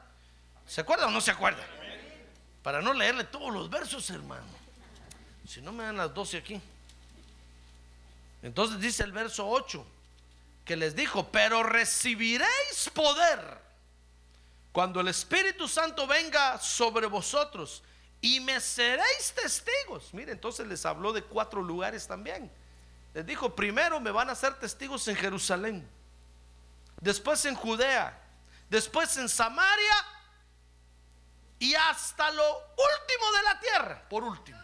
¿Se 0.67 0.81
acuerda 0.81 1.07
o 1.07 1.11
no 1.11 1.21
se 1.21 1.31
acuerda? 1.31 1.65
Para 2.63 2.83
no 2.83 2.93
leerle 2.93 3.25
todos 3.25 3.53
los 3.53 3.71
versos, 3.71 4.11
hermano. 4.11 4.47
Si 5.49 5.61
no 5.61 5.73
me 5.73 5.85
dan 5.85 5.97
las 5.97 6.13
12 6.13 6.37
aquí. 6.37 6.61
Entonces 8.43 8.81
dice 8.81 9.03
el 9.03 9.13
verso 9.13 9.49
8, 9.49 9.87
que 10.65 10.77
les 10.77 10.95
dijo, 10.95 11.29
pero 11.29 11.63
recibiréis 11.63 12.91
poder 12.93 13.65
cuando 14.73 15.01
el 15.01 15.09
Espíritu 15.09 15.69
Santo 15.69 16.07
venga 16.07 16.59
sobre 16.59 17.07
vosotros 17.07 17.83
y 18.21 18.41
me 18.41 18.61
seréis 18.61 19.33
testigos. 19.35 20.13
Mire, 20.13 20.33
entonces 20.33 20.67
les 20.67 20.85
habló 20.87 21.13
de 21.13 21.23
cuatro 21.23 21.63
lugares 21.63 22.07
también. 22.07 22.51
Les 23.15 23.25
dijo, 23.25 23.55
primero 23.55 24.01
me 24.01 24.11
van 24.11 24.31
a 24.31 24.35
ser 24.35 24.55
testigos 24.59 25.07
en 25.09 25.17
Jerusalén 25.17 25.89
después 27.01 27.45
en 27.45 27.55
Judea, 27.55 28.19
después 28.69 29.17
en 29.17 29.29
Samaria 29.29 29.95
y 31.59 31.75
hasta 31.75 32.31
lo 32.31 32.43
último 32.43 33.33
de 33.37 33.43
la 33.45 33.61
tierra, 33.61 34.09
por 34.09 34.25
último. 34.25 34.59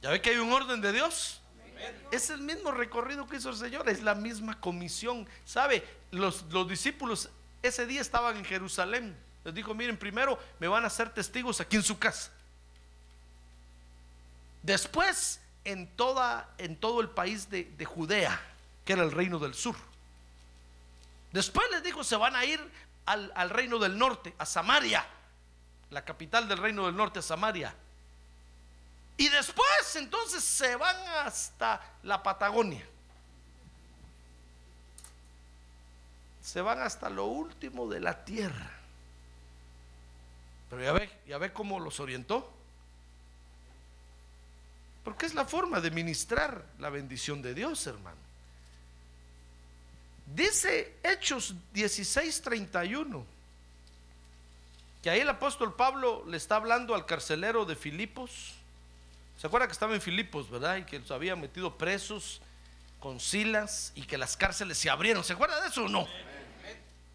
¿Ya 0.00 0.10
ve 0.10 0.20
que 0.20 0.30
hay 0.30 0.36
un 0.36 0.52
orden 0.52 0.80
de 0.80 0.92
Dios? 0.92 1.40
Es 2.10 2.30
el 2.30 2.40
mismo 2.40 2.70
recorrido 2.70 3.26
que 3.26 3.36
hizo 3.36 3.50
el 3.50 3.56
Señor, 3.56 3.88
es 3.88 4.02
la 4.02 4.14
misma 4.14 4.60
comisión. 4.60 5.28
¿Sabe? 5.44 5.86
Los, 6.10 6.42
los 6.50 6.68
discípulos 6.68 7.28
ese 7.62 7.86
día 7.86 8.00
estaban 8.00 8.36
en 8.36 8.44
Jerusalén. 8.44 9.16
Les 9.44 9.54
dijo, 9.54 9.74
miren, 9.74 9.96
primero 9.96 10.38
me 10.58 10.68
van 10.68 10.84
a 10.84 10.90
ser 10.90 11.10
testigos 11.10 11.60
aquí 11.60 11.76
en 11.76 11.82
su 11.82 11.98
casa. 11.98 12.30
Después 14.62 15.40
en, 15.64 15.88
toda, 15.96 16.48
en 16.58 16.76
todo 16.76 17.00
el 17.00 17.10
país 17.10 17.50
de, 17.50 17.64
de 17.64 17.84
Judea, 17.84 18.40
que 18.84 18.92
era 18.92 19.02
el 19.02 19.12
reino 19.12 19.38
del 19.38 19.54
sur. 19.54 19.76
Después 21.32 21.66
les 21.70 21.82
dijo, 21.82 22.04
se 22.04 22.16
van 22.16 22.36
a 22.36 22.44
ir 22.44 22.60
al, 23.06 23.50
reino 23.50 23.78
del 23.78 23.98
norte, 23.98 24.34
a 24.38 24.46
Samaria, 24.46 25.04
la 25.90 26.04
capital 26.04 26.48
del 26.48 26.58
reino 26.58 26.86
del 26.86 26.96
norte, 26.96 27.18
a 27.18 27.22
Samaria. 27.22 27.74
Y 29.16 29.28
después 29.28 29.96
entonces 29.96 30.42
se 30.42 30.76
van 30.76 30.96
hasta 31.24 31.80
la 32.02 32.22
Patagonia. 32.22 32.86
Se 36.42 36.60
van 36.60 36.80
hasta 36.80 37.08
lo 37.08 37.26
último 37.26 37.88
de 37.88 38.00
la 38.00 38.24
tierra. 38.24 38.81
Pero 40.72 41.06
ya 41.26 41.36
ve, 41.36 41.52
cómo 41.52 41.78
los 41.78 42.00
orientó. 42.00 42.50
Porque 45.04 45.26
es 45.26 45.34
la 45.34 45.44
forma 45.44 45.82
de 45.82 45.90
ministrar 45.90 46.64
la 46.78 46.88
bendición 46.88 47.42
de 47.42 47.52
Dios, 47.52 47.86
hermano. 47.86 48.16
Dice 50.34 50.96
Hechos 51.02 51.54
16:31 51.74 53.22
que 55.02 55.10
ahí 55.10 55.20
el 55.20 55.28
apóstol 55.28 55.74
Pablo 55.74 56.24
le 56.26 56.38
está 56.38 56.56
hablando 56.56 56.94
al 56.94 57.04
carcelero 57.04 57.66
de 57.66 57.76
Filipos. 57.76 58.54
¿Se 59.36 59.48
acuerda 59.48 59.66
que 59.66 59.74
estaba 59.74 59.94
en 59.94 60.00
Filipos, 60.00 60.48
verdad? 60.48 60.76
Y 60.76 60.84
que 60.84 61.00
los 61.00 61.10
había 61.10 61.36
metido 61.36 61.76
presos 61.76 62.40
con 62.98 63.20
Silas 63.20 63.92
y 63.94 64.04
que 64.04 64.16
las 64.16 64.38
cárceles 64.38 64.78
se 64.78 64.88
abrieron. 64.88 65.22
¿Se 65.22 65.34
acuerda 65.34 65.60
de 65.60 65.68
eso 65.68 65.84
o 65.84 65.88
no? 65.88 66.08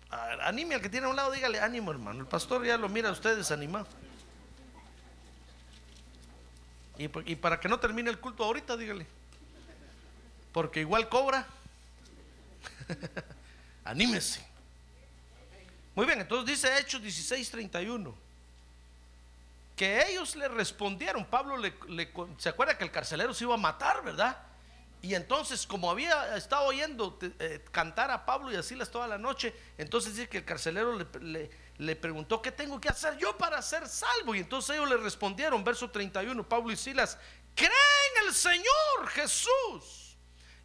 Anime 0.10 0.76
al 0.76 0.82
que 0.82 0.90
tiene 0.90 1.08
a 1.08 1.10
un 1.10 1.16
lado, 1.16 1.32
dígale 1.32 1.60
ánimo, 1.60 1.92
hermano. 1.92 2.22
El 2.22 2.28
pastor 2.28 2.66
ya 2.66 2.78
lo 2.78 2.88
mira 2.90 3.10
a 3.10 3.12
usted 3.12 3.36
desanimado. 3.36 3.88
Y, 6.98 7.32
y 7.32 7.36
para 7.36 7.60
que 7.60 7.68
no 7.68 7.80
termine 7.80 8.10
el 8.10 8.20
culto 8.20 8.44
ahorita, 8.44 8.78
dígale. 8.78 9.06
Porque 10.54 10.80
igual 10.80 11.10
cobra. 11.10 11.46
Anímese. 13.84 14.46
Muy 15.94 16.06
bien, 16.06 16.22
entonces 16.22 16.56
dice 16.56 16.78
Hechos 16.78 17.02
16:31 17.02 18.14
que 19.78 20.10
ellos 20.10 20.36
le 20.36 20.48
respondieron. 20.48 21.24
Pablo 21.26 21.56
le, 21.56 21.72
se 22.40 22.50
acuerda 22.50 22.78
que 22.78 22.84
el 22.84 22.92
carcelero 22.92 23.34
se 23.34 23.44
iba 23.44 23.54
a 23.54 23.58
matar, 23.58 24.04
¿verdad? 24.04 24.36
Y 25.08 25.16
entonces, 25.16 25.66
como 25.66 25.90
había 25.90 26.36
estado 26.36 26.66
oyendo 26.66 27.18
eh, 27.40 27.64
cantar 27.72 28.12
a 28.12 28.26
Pablo 28.26 28.52
y 28.52 28.58
a 28.58 28.62
Silas 28.62 28.92
toda 28.92 29.08
la 29.08 29.18
noche, 29.18 29.56
entonces 29.78 30.14
dice 30.16 30.28
que 30.28 30.40
el 30.40 30.44
carcelero 30.44 30.98
le, 30.98 31.50
le, 31.78 31.96
preguntó, 31.96 32.42
¿qué 32.42 32.52
tengo 32.52 32.82
que 32.82 32.90
hacer 32.90 33.18
yo 33.18 33.38
para 33.38 33.62
ser 33.62 33.88
salvo? 33.88 34.36
Y 34.36 34.40
entonces 34.40 34.76
ellos 34.76 34.90
le 34.90 34.98
respondieron, 34.98 35.64
verso 35.64 35.90
31, 35.90 36.50
Pablo 36.50 36.74
y 36.74 36.76
Silas, 36.76 37.18
creen 37.56 37.72
en 38.20 38.28
el 38.28 38.34
Señor 38.34 39.08
Jesús 39.12 40.18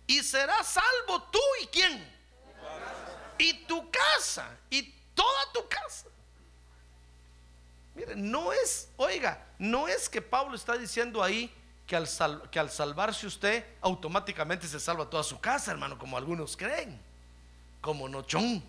y 0.08 0.20
serás 0.24 0.66
salvo 0.66 1.22
tú 1.30 1.38
y 1.62 1.66
quién. 1.68 2.12
Y 3.38 3.64
tu 3.66 3.92
casa, 3.92 4.58
y 4.70 4.82
toda 5.14 5.52
tu 5.54 5.68
casa. 5.68 6.08
Mire, 7.94 8.16
no 8.16 8.52
es, 8.52 8.88
oiga, 8.96 9.46
no 9.56 9.86
es 9.86 10.08
que 10.08 10.20
Pablo 10.20 10.56
está 10.56 10.76
diciendo 10.76 11.22
ahí 11.22 11.54
que 11.92 11.96
al, 11.96 12.50
que 12.50 12.58
al 12.58 12.70
salvarse 12.70 13.26
usted 13.26 13.66
automáticamente 13.82 14.66
se 14.66 14.80
salva 14.80 15.10
toda 15.10 15.22
su 15.22 15.38
casa, 15.38 15.72
hermano, 15.72 15.98
como 15.98 16.16
algunos 16.16 16.56
creen, 16.56 16.98
como 17.82 18.08
Nochón. 18.08 18.64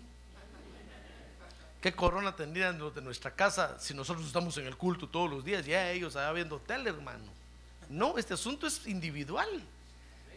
¿Qué 1.80 1.94
corona 1.94 2.36
tendrían 2.36 2.78
los 2.78 2.94
de 2.94 3.00
nuestra 3.00 3.30
casa 3.30 3.78
si 3.80 3.94
nosotros 3.94 4.26
estamos 4.26 4.58
en 4.58 4.66
el 4.66 4.76
culto 4.76 5.08
todos 5.08 5.30
los 5.30 5.42
días? 5.42 5.64
Ya 5.64 5.90
ellos 5.90 6.16
allá 6.16 6.32
viendo 6.32 6.58
tele, 6.58 6.90
hermano. 6.90 7.32
No, 7.88 8.18
este 8.18 8.34
asunto 8.34 8.66
es 8.66 8.86
individual. 8.86 9.48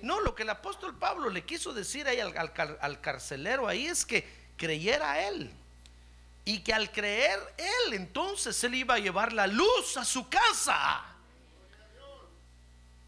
No, 0.01 0.21
lo 0.21 0.33
que 0.33 0.43
el 0.43 0.49
apóstol 0.49 0.95
Pablo 0.95 1.29
le 1.29 1.43
quiso 1.43 1.73
decir 1.73 2.07
ahí 2.07 2.21
al, 2.21 2.33
al 2.79 3.01
carcelero 3.01 3.67
ahí 3.67 3.87
es 3.87 4.05
que 4.05 4.25
creyera 4.55 5.27
él. 5.27 5.51
Y 6.45 6.59
que 6.59 6.73
al 6.73 6.89
creer 6.93 7.37
él, 7.57 7.95
entonces 7.95 8.63
él 8.63 8.75
iba 8.75 8.93
a 8.93 8.99
llevar 8.99 9.33
la 9.33 9.45
luz 9.45 9.97
a 9.97 10.05
su 10.05 10.29
casa. 10.29 11.16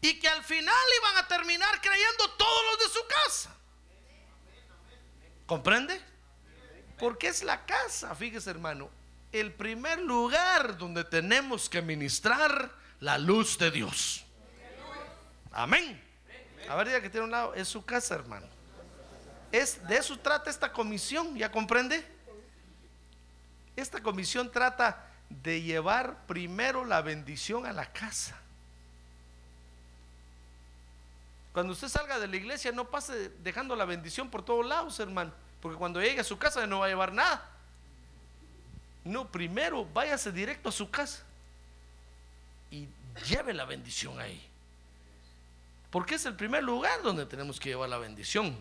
Y 0.00 0.18
que 0.18 0.28
al 0.28 0.42
final 0.42 0.74
iban 1.00 1.16
a 1.18 1.28
terminar 1.28 1.80
creyendo 1.80 2.30
todos 2.30 2.62
los 2.70 2.78
de 2.78 2.98
su 2.98 3.06
casa. 3.06 3.56
¿Comprende? 5.46 6.00
Porque 6.98 7.28
es 7.28 7.42
la 7.42 7.66
casa, 7.66 8.14
fíjese 8.14 8.50
hermano, 8.50 8.90
el 9.32 9.52
primer 9.52 10.00
lugar 10.00 10.76
donde 10.76 11.04
tenemos 11.04 11.68
que 11.68 11.82
ministrar 11.82 12.70
la 13.00 13.18
luz 13.18 13.58
de 13.58 13.70
Dios. 13.70 14.24
Amén. 15.52 16.02
A 16.68 16.76
ver, 16.76 16.88
diga 16.88 17.00
que 17.00 17.10
tiene 17.10 17.24
un 17.24 17.30
lado, 17.30 17.54
es 17.54 17.68
su 17.68 17.84
casa, 17.84 18.14
hermano. 18.14 18.46
Es 19.50 19.84
de 19.88 19.96
eso 19.96 20.18
trata 20.18 20.50
esta 20.50 20.72
comisión, 20.72 21.36
¿ya 21.36 21.50
comprende? 21.50 22.06
Esta 23.74 24.00
comisión 24.02 24.50
trata 24.52 25.08
de 25.28 25.62
llevar 25.62 26.26
primero 26.26 26.84
la 26.84 27.02
bendición 27.02 27.66
a 27.66 27.72
la 27.72 27.92
casa. 27.92 28.40
Cuando 31.52 31.72
usted 31.72 31.88
salga 31.88 32.18
de 32.18 32.28
la 32.28 32.36
iglesia, 32.36 32.70
no 32.72 32.88
pase 32.88 33.30
dejando 33.42 33.74
la 33.74 33.84
bendición 33.84 34.30
por 34.30 34.44
todos 34.44 34.64
lados, 34.64 34.98
hermano. 35.00 35.32
Porque 35.60 35.76
cuando 35.76 36.00
llegue 36.00 36.20
a 36.20 36.24
su 36.24 36.38
casa 36.38 36.66
no 36.66 36.80
va 36.80 36.86
a 36.86 36.88
llevar 36.88 37.12
nada. 37.12 37.48
No, 39.04 39.30
primero 39.30 39.84
váyase 39.92 40.30
directo 40.30 40.68
a 40.68 40.72
su 40.72 40.90
casa 40.90 41.24
y 42.70 42.86
lleve 43.26 43.52
la 43.52 43.64
bendición 43.64 44.18
ahí. 44.20 44.46
Porque 45.90 46.14
es 46.14 46.24
el 46.24 46.36
primer 46.36 46.62
lugar 46.62 47.02
donde 47.02 47.26
tenemos 47.26 47.58
que 47.58 47.70
llevar 47.70 47.88
la 47.88 47.98
bendición. 47.98 48.56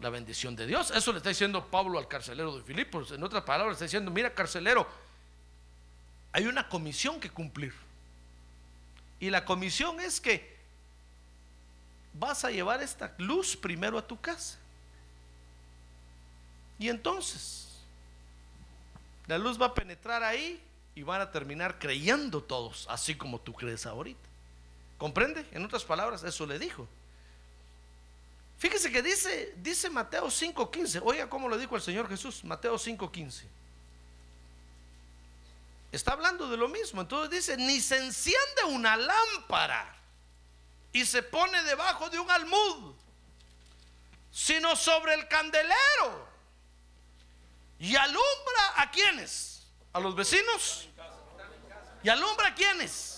La 0.00 0.10
bendición 0.10 0.56
de 0.56 0.66
Dios. 0.66 0.90
Eso 0.90 1.12
le 1.12 1.18
está 1.18 1.28
diciendo 1.28 1.66
Pablo 1.70 1.98
al 1.98 2.08
carcelero 2.08 2.56
de 2.56 2.64
Filipos. 2.64 3.12
En 3.12 3.22
otras 3.22 3.44
palabras, 3.44 3.68
le 3.68 3.74
está 3.74 3.84
diciendo, 3.84 4.10
mira 4.10 4.34
carcelero, 4.34 4.88
hay 6.32 6.46
una 6.46 6.68
comisión 6.68 7.20
que 7.20 7.30
cumplir. 7.30 7.72
Y 9.20 9.30
la 9.30 9.44
comisión 9.44 10.00
es 10.00 10.20
que 10.20 10.53
vas 12.14 12.44
a 12.44 12.50
llevar 12.50 12.82
esta 12.82 13.12
luz 13.18 13.56
primero 13.56 13.98
a 13.98 14.06
tu 14.06 14.18
casa. 14.20 14.58
Y 16.78 16.88
entonces, 16.88 17.68
la 19.26 19.38
luz 19.38 19.60
va 19.60 19.66
a 19.66 19.74
penetrar 19.74 20.22
ahí 20.22 20.60
y 20.94 21.02
van 21.02 21.20
a 21.20 21.30
terminar 21.30 21.78
creyendo 21.78 22.42
todos, 22.42 22.86
así 22.88 23.14
como 23.14 23.40
tú 23.40 23.52
crees 23.52 23.86
ahorita. 23.86 24.28
¿Comprende? 24.98 25.46
En 25.52 25.64
otras 25.64 25.84
palabras, 25.84 26.22
eso 26.22 26.46
le 26.46 26.58
dijo. 26.58 26.88
Fíjese 28.58 28.90
que 28.90 29.02
dice, 29.02 29.52
dice 29.56 29.90
Mateo 29.90 30.26
5.15. 30.26 31.02
Oiga 31.04 31.28
cómo 31.28 31.48
lo 31.48 31.58
dijo 31.58 31.74
el 31.74 31.82
Señor 31.82 32.08
Jesús, 32.08 32.44
Mateo 32.44 32.76
5.15. 32.76 33.42
Está 35.90 36.12
hablando 36.12 36.48
de 36.48 36.56
lo 36.56 36.68
mismo. 36.68 37.00
Entonces 37.00 37.30
dice, 37.30 37.56
ni 37.56 37.80
se 37.80 37.98
enciende 37.98 38.64
una 38.68 38.96
lámpara 38.96 39.93
y 40.94 41.04
se 41.04 41.22
pone 41.22 41.62
debajo 41.64 42.08
de 42.08 42.18
un 42.18 42.30
almud, 42.30 42.94
sino 44.30 44.74
sobre 44.74 45.12
el 45.12 45.28
candelero. 45.28 46.32
Y 47.78 47.94
alumbra 47.96 48.72
a 48.76 48.90
quienes? 48.90 49.66
A 49.92 50.00
los 50.00 50.14
vecinos. 50.14 50.88
¿Y 52.02 52.08
alumbra 52.08 52.48
a 52.48 52.54
quienes? 52.54 53.14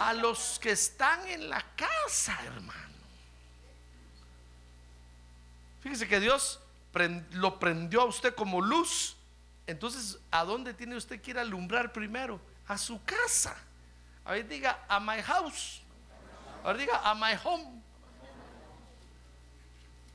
a 0.00 0.14
los 0.14 0.58
que 0.58 0.70
están 0.70 1.28
en 1.28 1.50
la 1.50 1.62
casa, 1.76 2.36
hermano. 2.44 2.96
Fíjese 5.82 6.08
que 6.08 6.20
Dios 6.20 6.58
lo 7.32 7.60
prendió 7.60 8.00
a 8.00 8.04
usted 8.06 8.34
como 8.34 8.62
luz. 8.62 9.14
Entonces, 9.66 10.18
¿a 10.30 10.44
dónde 10.44 10.72
tiene 10.72 10.96
usted 10.96 11.20
que 11.20 11.32
ir 11.32 11.38
a 11.38 11.42
alumbrar 11.42 11.92
primero? 11.92 12.40
A 12.66 12.78
su 12.78 13.04
casa. 13.04 13.54
A 14.24 14.32
ver, 14.32 14.48
diga, 14.48 14.84
a 14.88 14.98
my 15.00 15.20
house. 15.22 15.82
A 16.62 16.68
ver, 16.68 16.78
diga, 16.78 17.00
a 17.02 17.14
my 17.14 17.38
home. 17.42 17.82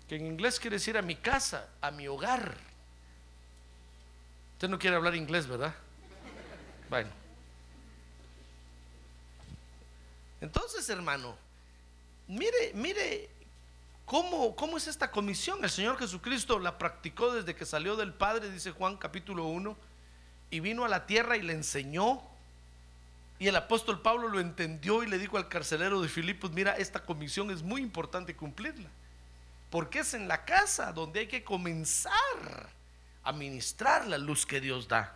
Que 0.08 0.16
en 0.16 0.26
inglés 0.28 0.60
quiere 0.60 0.76
decir 0.76 0.98
a 0.98 1.02
mi 1.02 1.16
casa, 1.16 1.68
a 1.82 1.90
mi 1.92 2.08
hogar. 2.08 2.56
Usted 4.54 4.70
no 4.70 4.78
quiere 4.78 4.96
hablar 4.96 5.16
inglés, 5.16 5.48
¿verdad? 5.48 5.74
Bueno. 6.90 7.10
Entonces, 10.42 10.88
hermano, 10.90 11.36
mire, 12.28 12.72
mire 12.76 13.30
cómo, 14.06 14.56
cómo 14.56 14.78
es 14.78 14.88
esta 14.88 15.10
comisión. 15.10 15.64
El 15.64 15.72
Señor 15.72 15.98
Jesucristo 15.98 16.60
la 16.60 16.78
practicó 16.78 17.34
desde 17.34 17.56
que 17.56 17.66
salió 17.66 17.96
del 17.96 18.14
Padre, 18.14 18.52
dice 18.52 18.72
Juan 18.72 18.98
capítulo 18.98 19.46
1, 19.46 19.76
y 20.52 20.60
vino 20.60 20.86
a 20.86 20.90
la 20.90 21.08
tierra 21.08 21.36
y 21.36 21.42
le 21.42 21.54
enseñó. 21.54 22.22
Y 23.38 23.48
el 23.48 23.56
apóstol 23.56 24.02
Pablo 24.02 24.30
lo 24.30 24.40
entendió 24.40 25.04
y 25.04 25.08
le 25.08 25.18
dijo 25.18 25.38
al 25.38 25.50
carcelero 25.50 26.02
de 26.02 26.08
Filipos, 26.08 26.52
mira, 26.52 26.78
esta 26.78 27.04
comisión 27.04 27.52
es 27.52 27.62
muy 27.62 27.82
importante 27.82 28.36
cumplirla, 28.36 28.90
porque 29.70 30.00
es 30.00 30.14
en 30.14 30.28
la 30.28 30.46
casa 30.46 30.94
donde 30.94 31.22
hay 31.22 31.28
que 31.28 31.44
comenzar 31.44 32.14
a 33.24 33.34
ministrar 33.34 34.08
la 34.08 34.18
luz 34.18 34.46
que 34.46 34.62
Dios 34.62 34.88
da. 34.88 35.14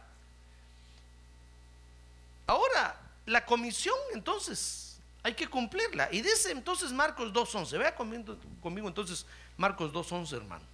Ahora, 2.47 2.99
la 3.25 3.45
comisión 3.45 3.95
entonces 4.13 4.99
hay 5.23 5.34
que 5.34 5.47
cumplirla. 5.47 6.10
Y 6.12 6.21
dice 6.21 6.51
entonces 6.51 6.91
Marcos 6.91 7.32
2.11. 7.32 7.77
Vea 7.77 7.95
conmigo, 7.95 8.36
conmigo 8.62 8.88
entonces 8.88 9.25
Marcos 9.58 9.93
2.11, 9.93 10.36
hermano. 10.36 10.65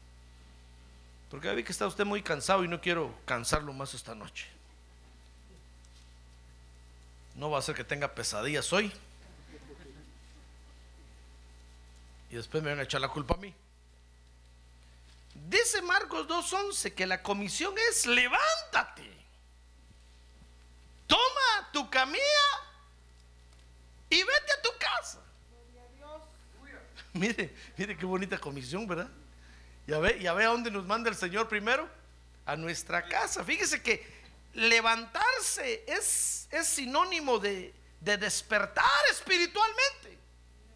Porque 1.29 1.47
ya 1.47 1.53
vi 1.53 1.63
que 1.63 1.71
está 1.71 1.86
usted 1.86 2.05
muy 2.05 2.21
cansado 2.21 2.63
y 2.63 2.67
no 2.67 2.79
quiero 2.79 3.13
cansarlo 3.25 3.73
más 3.73 3.93
esta 3.93 4.15
noche. 4.15 4.47
No 7.36 7.50
va 7.50 7.60
a 7.60 7.62
ser 7.62 7.76
que 7.76 7.84
tenga 7.84 8.13
pesadillas 8.13 8.71
hoy. 8.71 8.91
Y 12.30 12.36
después 12.36 12.63
me 12.63 12.69
van 12.69 12.80
a 12.80 12.84
echar 12.84 13.02
la 13.02 13.10
culpa 13.10 13.36
a 13.36 13.38
mí. 13.38 13.54
Dice 15.50 15.82
Marcos 15.82 16.28
2.11 16.28 16.93
que 16.93 17.06
la 17.06 17.21
comisión 17.21 17.76
es 17.89 18.06
levántate. 18.06 19.12
Toma 21.08 21.69
tu 21.71 21.89
camilla 21.89 22.24
y 24.10 24.17
vete 24.17 24.52
a 24.58 24.62
tu 24.62 24.69
casa. 24.80 25.21
Mire, 27.13 27.54
mire 27.78 27.98
qué 27.98 28.06
bonita 28.06 28.38
comisión, 28.38 28.88
¿verdad? 28.88 29.10
Ya 29.88 30.00
ve, 30.00 30.19
ya 30.19 30.34
ve 30.34 30.45
a 30.45 30.48
dónde 30.48 30.71
nos 30.71 30.86
manda 30.86 31.10
el 31.10 31.15
Señor 31.15 31.48
primero. 31.48 31.88
A 32.45 32.56
nuestra 32.56 33.08
casa. 33.08 33.43
Fíjese 33.43 33.82
que 33.82 34.14
levantarse 34.56 35.84
es, 35.88 36.48
es 36.52 36.68
sinónimo 36.68 37.38
de, 37.39 37.74
de 38.00 38.18
despertar 38.18 38.86
espiritualmente. 39.12 40.18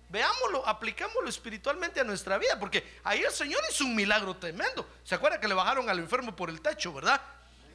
Veámoslo, 0.09 0.67
aplicámoslo 0.67 1.29
espiritualmente 1.29 1.99
a 1.99 2.03
nuestra 2.03 2.37
vida, 2.37 2.59
porque 2.59 2.99
ahí 3.03 3.21
el 3.21 3.31
Señor 3.31 3.61
hizo 3.69 3.85
un 3.85 3.95
milagro 3.95 4.35
tremendo. 4.35 4.87
¿Se 5.03 5.15
acuerda 5.15 5.39
que 5.39 5.47
le 5.47 5.53
bajaron 5.53 5.87
al 5.89 5.99
enfermo 5.99 6.35
por 6.35 6.49
el 6.49 6.61
techo, 6.61 6.91
verdad? 6.91 7.21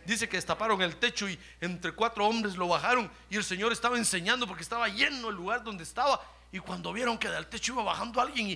Dice 0.05 0.29
que 0.29 0.37
destaparon 0.37 0.83
el 0.83 0.97
techo 0.97 1.29
y 1.29 1.38
entre 1.61 1.93
cuatro 1.93 2.27
hombres 2.27 2.57
lo 2.57 2.69
bajaron 2.69 3.11
y 3.31 3.37
el 3.37 3.45
Señor 3.45 3.73
estaba 3.73 3.97
enseñando 3.97 4.47
porque 4.47 4.62
estaba 4.62 4.88
lleno 4.88 5.31
el 5.31 5.37
lugar 5.37 5.62
donde 5.62 5.85
estaba. 5.85 6.21
Y 6.53 6.59
cuando 6.59 6.93
vieron 6.93 7.17
que 7.17 7.29
del 7.29 7.47
techo 7.47 7.73
iba 7.73 7.85
bajando 7.85 8.21
alguien 8.21 8.51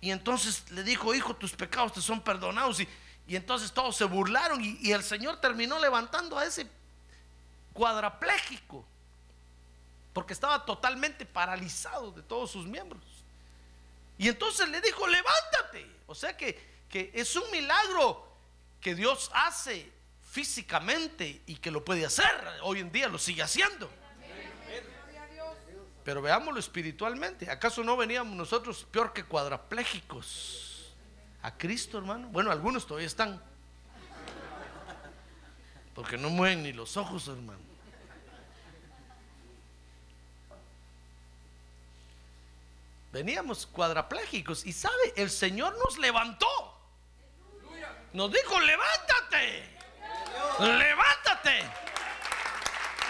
y, 0.00 0.10
entonces 0.10 0.70
le 0.70 0.84
dijo, 0.84 1.12
hijo, 1.14 1.34
tus 1.34 1.52
pecados 1.52 1.92
te 1.92 2.00
son 2.00 2.20
perdonados. 2.20 2.78
Y, 2.80 2.88
y 3.26 3.34
entonces 3.34 3.72
todos 3.72 3.96
se 3.96 4.04
burlaron 4.04 4.64
y, 4.64 4.78
y 4.80 4.92
el 4.92 5.02
Señor 5.02 5.40
terminó 5.40 5.80
levantando 5.80 6.38
a 6.38 6.46
ese 6.46 6.64
cuadrapléjico 7.76 8.84
porque 10.12 10.32
estaba 10.32 10.64
totalmente 10.64 11.26
paralizado 11.26 12.10
de 12.10 12.22
todos 12.22 12.50
sus 12.50 12.66
miembros. 12.66 13.02
Y 14.16 14.28
entonces 14.28 14.66
le 14.70 14.80
dijo, 14.80 15.06
levántate. 15.06 15.86
O 16.06 16.14
sea 16.14 16.34
que, 16.34 16.58
que 16.88 17.10
es 17.12 17.36
un 17.36 17.50
milagro 17.50 18.26
que 18.80 18.94
Dios 18.94 19.30
hace 19.34 19.92
físicamente 20.30 21.42
y 21.46 21.56
que 21.56 21.70
lo 21.70 21.84
puede 21.84 22.06
hacer. 22.06 22.24
Hoy 22.62 22.80
en 22.80 22.90
día 22.90 23.08
lo 23.08 23.18
sigue 23.18 23.42
haciendo. 23.42 23.90
Pero 26.02 26.22
veámoslo 26.22 26.60
espiritualmente. 26.60 27.50
¿Acaso 27.50 27.84
no 27.84 27.96
veníamos 27.96 28.34
nosotros 28.36 28.86
peor 28.90 29.12
que 29.12 29.24
cuadraplégicos? 29.24 30.94
A 31.42 31.58
Cristo, 31.58 31.98
hermano. 31.98 32.28
Bueno, 32.28 32.50
algunos 32.50 32.86
todavía 32.86 33.06
están. 33.06 33.42
Porque 35.96 36.18
no 36.18 36.28
mueven 36.28 36.62
ni 36.62 36.74
los 36.74 36.98
ojos, 36.98 37.26
hermano. 37.26 37.58
Veníamos 43.12 43.66
cuadraplégicos 43.66 44.66
y 44.66 44.74
sabe, 44.74 45.14
el 45.16 45.30
Señor 45.30 45.74
nos 45.78 45.96
levantó. 45.96 46.46
Nos 48.12 48.30
dijo, 48.30 48.60
levántate. 48.60 49.74
Levántate. 50.60 51.62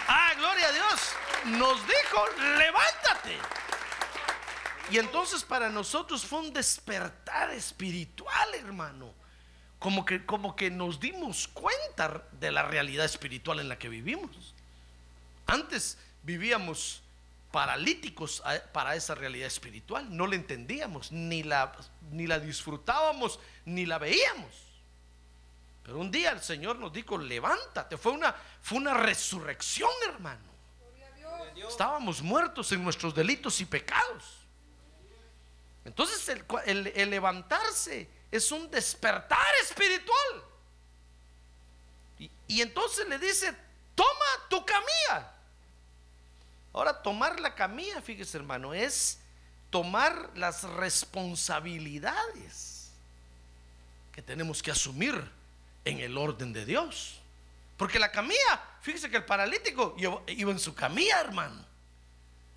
Ah, 0.07 0.33
gloria 0.37 0.67
a 0.67 0.71
Dios. 0.71 1.01
Nos 1.43 1.85
dijo, 1.85 2.25
levántate. 2.57 3.37
Y 4.91 4.97
entonces 4.97 5.43
para 5.43 5.67
nosotros 5.67 6.25
fue 6.25 6.39
un 6.39 6.53
despertar 6.53 7.51
espiritual, 7.51 8.55
hermano. 8.55 9.13
Como 9.79 10.05
que, 10.05 10.25
como 10.25 10.55
que 10.55 10.71
nos 10.71 10.99
dimos 10.99 11.47
cuenta 11.47 12.23
de 12.39 12.51
la 12.51 12.63
realidad 12.63 13.05
espiritual 13.05 13.59
en 13.59 13.69
la 13.69 13.77
que 13.77 13.89
vivimos. 13.89 14.53
Antes 15.45 15.97
vivíamos 16.23 17.01
paralíticos 17.51 18.43
para 18.71 18.95
esa 18.95 19.15
realidad 19.15 19.47
espiritual. 19.47 20.05
No 20.15 20.27
la 20.27 20.35
entendíamos, 20.35 21.11
ni 21.11 21.43
la, 21.43 21.75
ni 22.11 22.27
la 22.27 22.39
disfrutábamos, 22.39 23.39
ni 23.65 23.85
la 23.85 23.97
veíamos. 23.97 24.51
Pero 25.83 25.99
un 25.99 26.11
día 26.11 26.31
el 26.31 26.41
Señor 26.41 26.77
nos 26.77 26.91
dijo, 26.91 27.17
levántate. 27.17 27.97
Fue 27.97 28.11
una, 28.11 28.35
fue 28.61 28.79
una 28.79 28.93
resurrección, 28.93 29.89
hermano. 30.09 30.57
Estábamos 31.67 32.21
muertos 32.21 32.71
en 32.71 32.83
nuestros 32.83 33.15
delitos 33.15 33.61
y 33.61 33.65
pecados. 33.65 34.37
Entonces 35.85 36.27
el 36.65 37.09
levantarse 37.09 38.16
es 38.31 38.51
un 38.51 38.69
despertar 38.69 39.47
espiritual. 39.61 40.43
Y, 42.47 42.61
entonces 42.61 43.07
le 43.07 43.17
dice, 43.19 43.55
toma 43.93 44.25
tu 44.49 44.65
camilla. 44.65 45.31
Ahora, 46.73 46.99
tomar 47.01 47.39
la 47.39 47.55
camilla, 47.55 48.01
fíjese 48.01 48.37
hermano, 48.37 48.73
es 48.73 49.19
tomar 49.69 50.31
las 50.35 50.63
responsabilidades 50.63 52.91
que 54.13 54.21
tenemos 54.21 54.63
que 54.63 54.71
asumir 54.71 55.31
en 55.85 55.99
el 55.99 56.17
orden 56.17 56.53
de 56.53 56.65
Dios. 56.65 57.19
Porque 57.77 57.99
la 57.99 58.11
camilla, 58.11 58.61
fíjese 58.81 59.09
que 59.09 59.17
el 59.17 59.25
paralítico 59.25 59.95
iba 59.97 60.51
en 60.51 60.59
su 60.59 60.73
camilla, 60.73 61.19
hermano. 61.19 61.65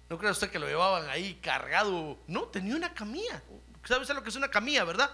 No 0.08 0.18
cree 0.18 0.30
usted 0.30 0.50
que 0.50 0.58
lo 0.58 0.66
llevaban 0.66 1.08
ahí 1.08 1.38
cargado. 1.42 2.18
No, 2.26 2.44
tenía 2.44 2.74
una 2.74 2.92
camilla. 2.92 3.42
¿Sabe 3.84 4.02
usted 4.02 4.14
lo 4.14 4.22
que 4.22 4.30
es 4.30 4.36
una 4.36 4.50
camilla, 4.50 4.84
verdad? 4.84 5.10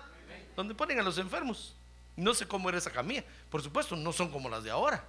Donde 0.57 0.75
ponen 0.75 0.99
a 0.99 1.03
los 1.03 1.19
enfermos. 1.19 1.75
No 2.17 2.33
sé 2.33 2.49
cómo 2.49 2.69
era 2.69 2.79
esa 2.79 2.91
camilla. 2.91 3.25
Por 3.51 3.63
supuesto, 3.63 3.95
no 3.95 4.13
son 4.13 4.31
como 4.31 4.49
las 4.49 4.65
de 4.65 4.71
ahora. 4.71 5.05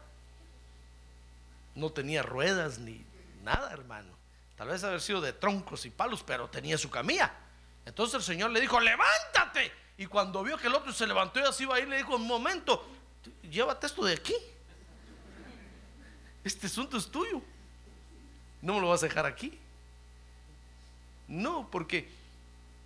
No 1.74 1.90
tenía 1.90 2.22
ruedas 2.22 2.80
ni 2.80 3.04
nada, 3.44 3.72
hermano. 3.72 4.14
Tal 4.58 4.68
vez 4.68 4.84
haber 4.84 5.00
sido 5.00 5.22
de 5.22 5.34
troncos 5.34 5.86
y 5.86 5.90
palos, 5.90 6.24
pero 6.24 6.50
tenía 6.50 6.78
su 6.78 6.90
camilla. 6.90 7.32
Entonces 7.86 8.16
el 8.16 8.24
Señor 8.24 8.52
le 8.52 8.60
dijo, 8.60 8.80
levántate. 8.80 9.72
Y 9.98 10.06
cuando 10.06 10.44
vio 10.44 10.58
que 10.58 10.68
el 10.68 10.76
otro 10.76 10.92
se 10.92 11.08
levantó 11.08 11.40
y 11.40 11.44
así 11.44 11.64
iba 11.64 11.76
a 11.76 11.80
ir, 11.80 11.88
le 11.88 11.98
dijo, 11.98 12.16
un 12.16 12.28
momento, 12.28 12.86
llévate 13.50 13.88
esto 13.88 14.04
de 14.04 14.14
aquí. 14.14 14.36
Este 16.44 16.68
asunto 16.68 16.98
es 16.98 17.10
tuyo. 17.10 17.42
No 18.62 18.76
me 18.76 18.82
lo 18.82 18.90
vas 18.90 19.04
a 19.04 19.08
dejar 19.08 19.26
aquí. 19.26 19.58
No, 21.28 21.70
porque 21.72 22.10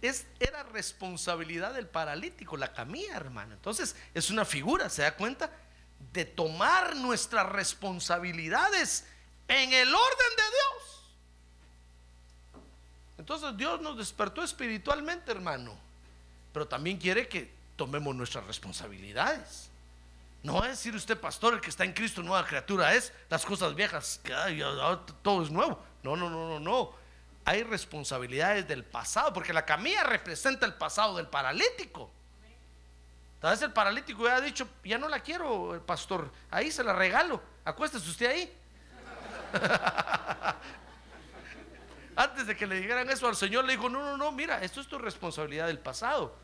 es, 0.02 0.26
era 0.40 0.64
responsabilidad 0.64 1.74
del 1.74 1.88
paralítico, 1.88 2.58
la 2.58 2.74
camilla, 2.74 3.16
hermano. 3.16 3.54
Entonces, 3.54 3.96
es 4.14 4.30
una 4.30 4.46
figura, 4.46 4.90
¿se 4.90 5.04
da 5.04 5.16
cuenta? 5.16 5.52
De 6.12 6.26
tomar 6.26 6.96
nuestras 6.96 7.48
responsabilidades 7.48 9.06
en 9.48 9.74
el 9.74 9.94
orden 9.94 10.36
de 10.38 10.44
Dios. 10.44 11.02
Entonces, 13.20 13.56
Dios 13.56 13.82
nos 13.82 13.98
despertó 13.98 14.44
espiritualmente, 14.44 15.32
hermano. 15.32 15.78
Pero 16.54 16.68
también 16.68 16.98
quiere 16.98 17.28
que 17.28 17.54
tomemos 17.76 18.16
nuestras 18.16 18.46
responsabilidades. 18.46 19.70
No 20.44 20.56
va 20.56 20.66
a 20.66 20.70
decir 20.70 20.96
usted, 20.96 21.20
pastor, 21.20 21.54
el 21.54 21.62
que 21.62 21.70
está 21.70 21.84
en 21.84 21.94
Cristo, 21.94 22.24
nueva 22.24 22.46
criatura 22.48 22.96
es, 22.96 23.14
las 23.30 23.46
cosas 23.46 23.76
viejas, 23.76 24.20
que 24.24 24.34
todo 25.22 25.44
es 25.44 25.52
nuevo. 25.52 25.80
No, 26.02 26.16
no, 26.16 26.30
no, 26.30 26.48
no, 26.48 26.60
no. 26.60 27.01
Hay 27.44 27.64
responsabilidades 27.64 28.68
del 28.68 28.84
pasado, 28.84 29.34
porque 29.34 29.54
la 29.54 29.66
camilla 29.66 30.04
representa 30.04 30.66
el 30.66 30.76
pasado 30.76 31.18
del 31.18 31.28
paralítico. 31.28 32.12
Tal 33.40 33.52
vez 33.52 33.62
el 33.64 33.74
paralítico 33.74 34.26
ya 34.26 34.36
ha 34.36 34.42
dicho, 34.42 34.68
ya 34.84 35.00
no 35.00 35.10
la 35.10 35.22
quiero, 35.22 35.74
el 35.74 35.82
pastor, 35.82 36.32
ahí 36.52 36.72
se 36.72 36.84
la 36.84 36.94
regalo, 36.94 37.42
acuéstese 37.66 38.08
usted 38.08 38.30
ahí. 38.30 38.56
Antes 42.16 42.46
de 42.46 42.56
que 42.56 42.68
le 42.68 42.76
dijeran 42.76 43.10
eso 43.10 43.28
al 43.28 43.36
Señor, 43.36 43.66
le 43.66 43.74
dijo, 43.74 43.90
no, 43.90 44.04
no, 44.04 44.16
no, 44.16 44.32
mira, 44.32 44.62
esto 44.62 44.80
es 44.80 44.88
tu 44.88 45.00
responsabilidad 45.00 45.66
del 45.66 45.80
pasado. 45.80 46.36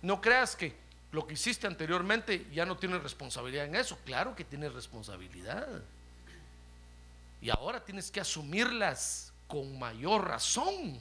No 0.00 0.22
creas 0.22 0.56
que 0.56 0.74
lo 1.12 1.26
que 1.26 1.34
hiciste 1.34 1.66
anteriormente 1.66 2.46
ya 2.52 2.64
no 2.64 2.76
tienes 2.76 3.02
responsabilidad 3.02 3.66
en 3.66 3.74
eso. 3.74 3.98
Claro 4.06 4.34
que 4.34 4.44
tienes 4.44 4.72
responsabilidad. 4.72 5.66
Y 7.42 7.50
ahora 7.50 7.84
tienes 7.84 8.10
que 8.10 8.20
asumirlas 8.20 9.34
con 9.48 9.78
mayor 9.78 10.28
razón 10.28 10.98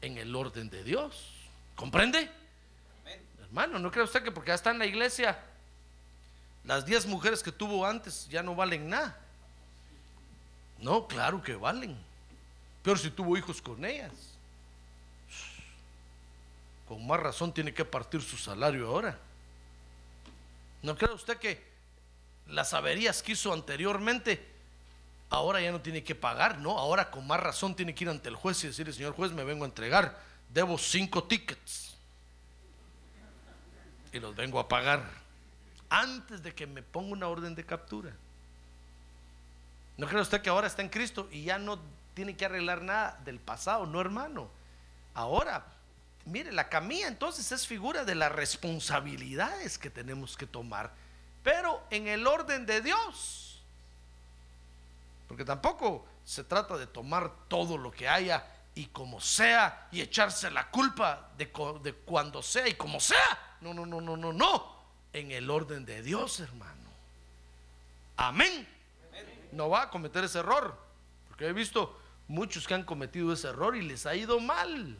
en 0.00 0.18
el 0.18 0.34
orden 0.34 0.70
de 0.70 0.84
Dios. 0.84 1.32
¿Comprende? 1.76 2.30
Hermano, 3.42 3.78
¿no 3.78 3.90
cree 3.90 4.04
usted 4.04 4.22
que 4.22 4.32
porque 4.32 4.48
ya 4.48 4.54
está 4.54 4.70
en 4.70 4.78
la 4.78 4.86
iglesia, 4.86 5.38
las 6.64 6.86
10 6.86 7.06
mujeres 7.06 7.42
que 7.42 7.52
tuvo 7.52 7.84
antes 7.86 8.28
ya 8.28 8.42
no 8.42 8.54
valen 8.54 8.88
nada? 8.88 9.18
No, 10.78 11.06
claro 11.06 11.42
que 11.42 11.54
valen. 11.54 11.96
Pero 12.82 12.96
si 12.96 13.10
tuvo 13.10 13.36
hijos 13.36 13.62
con 13.62 13.84
ellas, 13.84 14.12
con 16.88 17.06
más 17.06 17.20
razón 17.20 17.52
tiene 17.54 17.72
que 17.72 17.84
partir 17.84 18.20
su 18.20 18.36
salario 18.36 18.88
ahora. 18.88 19.18
¿No 20.82 20.96
cree 20.96 21.12
usted 21.12 21.38
que 21.38 21.62
las 22.48 22.74
averías 22.74 23.22
que 23.22 23.32
hizo 23.32 23.52
anteriormente, 23.52 24.51
ahora 25.32 25.60
ya 25.60 25.72
no 25.72 25.80
tiene 25.80 26.04
que 26.04 26.14
pagar? 26.14 26.58
No, 26.58 26.78
ahora 26.78 27.10
con 27.10 27.26
más 27.26 27.40
razón 27.40 27.74
tiene 27.74 27.94
que 27.94 28.04
ir 28.04 28.10
ante 28.10 28.28
el 28.28 28.36
juez 28.36 28.62
y 28.62 28.66
decirle, 28.68 28.92
señor 28.92 29.14
juez, 29.14 29.32
me 29.32 29.44
vengo 29.44 29.64
a 29.64 29.68
entregar, 29.68 30.18
debo 30.50 30.76
cinco 30.76 31.24
tickets 31.24 31.96
y 34.12 34.20
los 34.20 34.36
vengo 34.36 34.60
a 34.60 34.68
pagar 34.68 35.02
antes 35.88 36.42
de 36.42 36.54
que 36.54 36.66
me 36.66 36.82
ponga 36.82 37.12
una 37.12 37.28
orden 37.28 37.54
de 37.54 37.64
captura. 37.64 38.12
¿No 39.96 40.06
cree 40.06 40.20
usted 40.20 40.42
que 40.42 40.50
ahora 40.50 40.66
está 40.66 40.82
en 40.82 40.90
Cristo 40.90 41.28
y 41.30 41.44
ya 41.44 41.58
no 41.58 41.78
tiene 42.14 42.36
que 42.36 42.44
arreglar 42.44 42.82
nada 42.82 43.18
del 43.24 43.38
pasado? 43.38 43.86
No, 43.86 44.00
hermano. 44.00 44.50
Ahora, 45.14 45.64
mire, 46.26 46.52
la 46.52 46.68
camilla 46.68 47.08
entonces 47.08 47.50
es 47.52 47.66
figura 47.66 48.04
de 48.04 48.14
las 48.14 48.32
responsabilidades 48.32 49.78
que 49.78 49.88
tenemos 49.88 50.36
que 50.36 50.46
tomar, 50.46 50.92
pero 51.42 51.82
en 51.90 52.06
el 52.06 52.26
orden 52.26 52.66
de 52.66 52.82
Dios. 52.82 53.51
Porque 55.32 55.46
tampoco 55.46 56.04
se 56.26 56.44
trata 56.44 56.76
de 56.76 56.86
tomar 56.86 57.32
todo 57.48 57.78
lo 57.78 57.90
que 57.90 58.06
haya 58.06 58.44
y 58.74 58.84
como 58.88 59.18
sea 59.18 59.88
y 59.90 60.02
echarse 60.02 60.50
la 60.50 60.68
culpa 60.68 61.30
de, 61.38 61.50
cuando 62.04 62.42
sea 62.42 62.68
y 62.68 62.74
como 62.74 63.00
sea. 63.00 63.56
No, 63.62 63.72
no, 63.72 63.86
no, 63.86 64.02
no, 64.02 64.14
no, 64.14 64.30
no. 64.30 64.76
En 65.10 65.30
el 65.30 65.48
orden 65.48 65.86
de 65.86 66.02
Dios, 66.02 66.40
hermano. 66.40 66.90
Amén. 68.18 68.68
No 69.52 69.70
va 69.70 69.84
a 69.84 69.88
cometer 69.90 70.22
ese 70.22 70.40
error. 70.40 70.78
Porque 71.28 71.46
he 71.46 71.54
visto 71.54 71.98
muchos 72.28 72.66
que 72.66 72.74
han 72.74 72.84
cometido 72.84 73.32
ese 73.32 73.48
error 73.48 73.74
y 73.74 73.80
les 73.80 74.04
ha 74.04 74.14
ido 74.14 74.38
mal. 74.38 74.98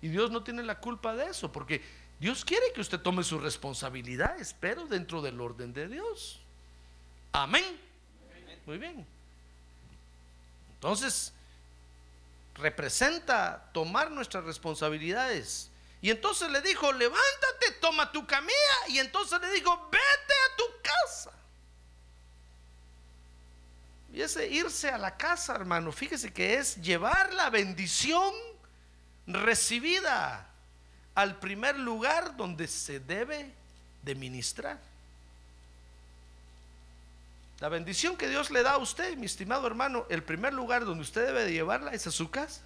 Y 0.00 0.06
Dios 0.10 0.30
no 0.30 0.44
tiene 0.44 0.62
la 0.62 0.78
culpa 0.78 1.16
de 1.16 1.24
eso. 1.24 1.50
Porque 1.50 1.82
Dios 2.20 2.44
quiere 2.44 2.66
que 2.72 2.82
usted 2.82 3.00
tome 3.00 3.24
sus 3.24 3.42
responsabilidades, 3.42 4.54
pero 4.60 4.86
dentro 4.86 5.20
del 5.20 5.40
orden 5.40 5.72
de 5.72 5.88
Dios. 5.88 6.38
Amén. 7.32 7.80
Muy 8.64 8.78
bien. 8.78 9.04
Entonces, 10.80 11.34
representa 12.54 13.70
tomar 13.74 14.10
nuestras 14.10 14.44
responsabilidades. 14.44 15.70
Y 16.00 16.08
entonces 16.08 16.50
le 16.50 16.62
dijo, 16.62 16.90
levántate, 16.90 17.72
toma 17.82 18.10
tu 18.10 18.26
camilla. 18.26 18.54
Y 18.88 18.98
entonces 18.98 19.38
le 19.42 19.50
dijo, 19.50 19.76
vete 19.92 19.98
a 20.00 20.56
tu 20.56 20.64
casa. 20.82 21.32
Y 24.14 24.22
ese 24.22 24.48
irse 24.48 24.88
a 24.88 24.96
la 24.96 25.18
casa, 25.18 25.54
hermano, 25.54 25.92
fíjese 25.92 26.32
que 26.32 26.54
es 26.54 26.76
llevar 26.76 27.34
la 27.34 27.50
bendición 27.50 28.32
recibida 29.26 30.48
al 31.14 31.38
primer 31.38 31.78
lugar 31.78 32.38
donde 32.38 32.66
se 32.66 33.00
debe 33.00 33.52
de 34.02 34.14
ministrar. 34.14 34.80
La 37.60 37.68
bendición 37.68 38.16
que 38.16 38.28
Dios 38.28 38.50
le 38.50 38.62
da 38.62 38.72
a 38.72 38.78
usted, 38.78 39.16
mi 39.18 39.26
estimado 39.26 39.66
hermano, 39.66 40.06
el 40.08 40.22
primer 40.22 40.54
lugar 40.54 40.84
donde 40.86 41.02
usted 41.02 41.26
debe 41.26 41.44
de 41.44 41.52
llevarla 41.52 41.92
es 41.92 42.06
a 42.06 42.10
su 42.10 42.30
casa. 42.30 42.62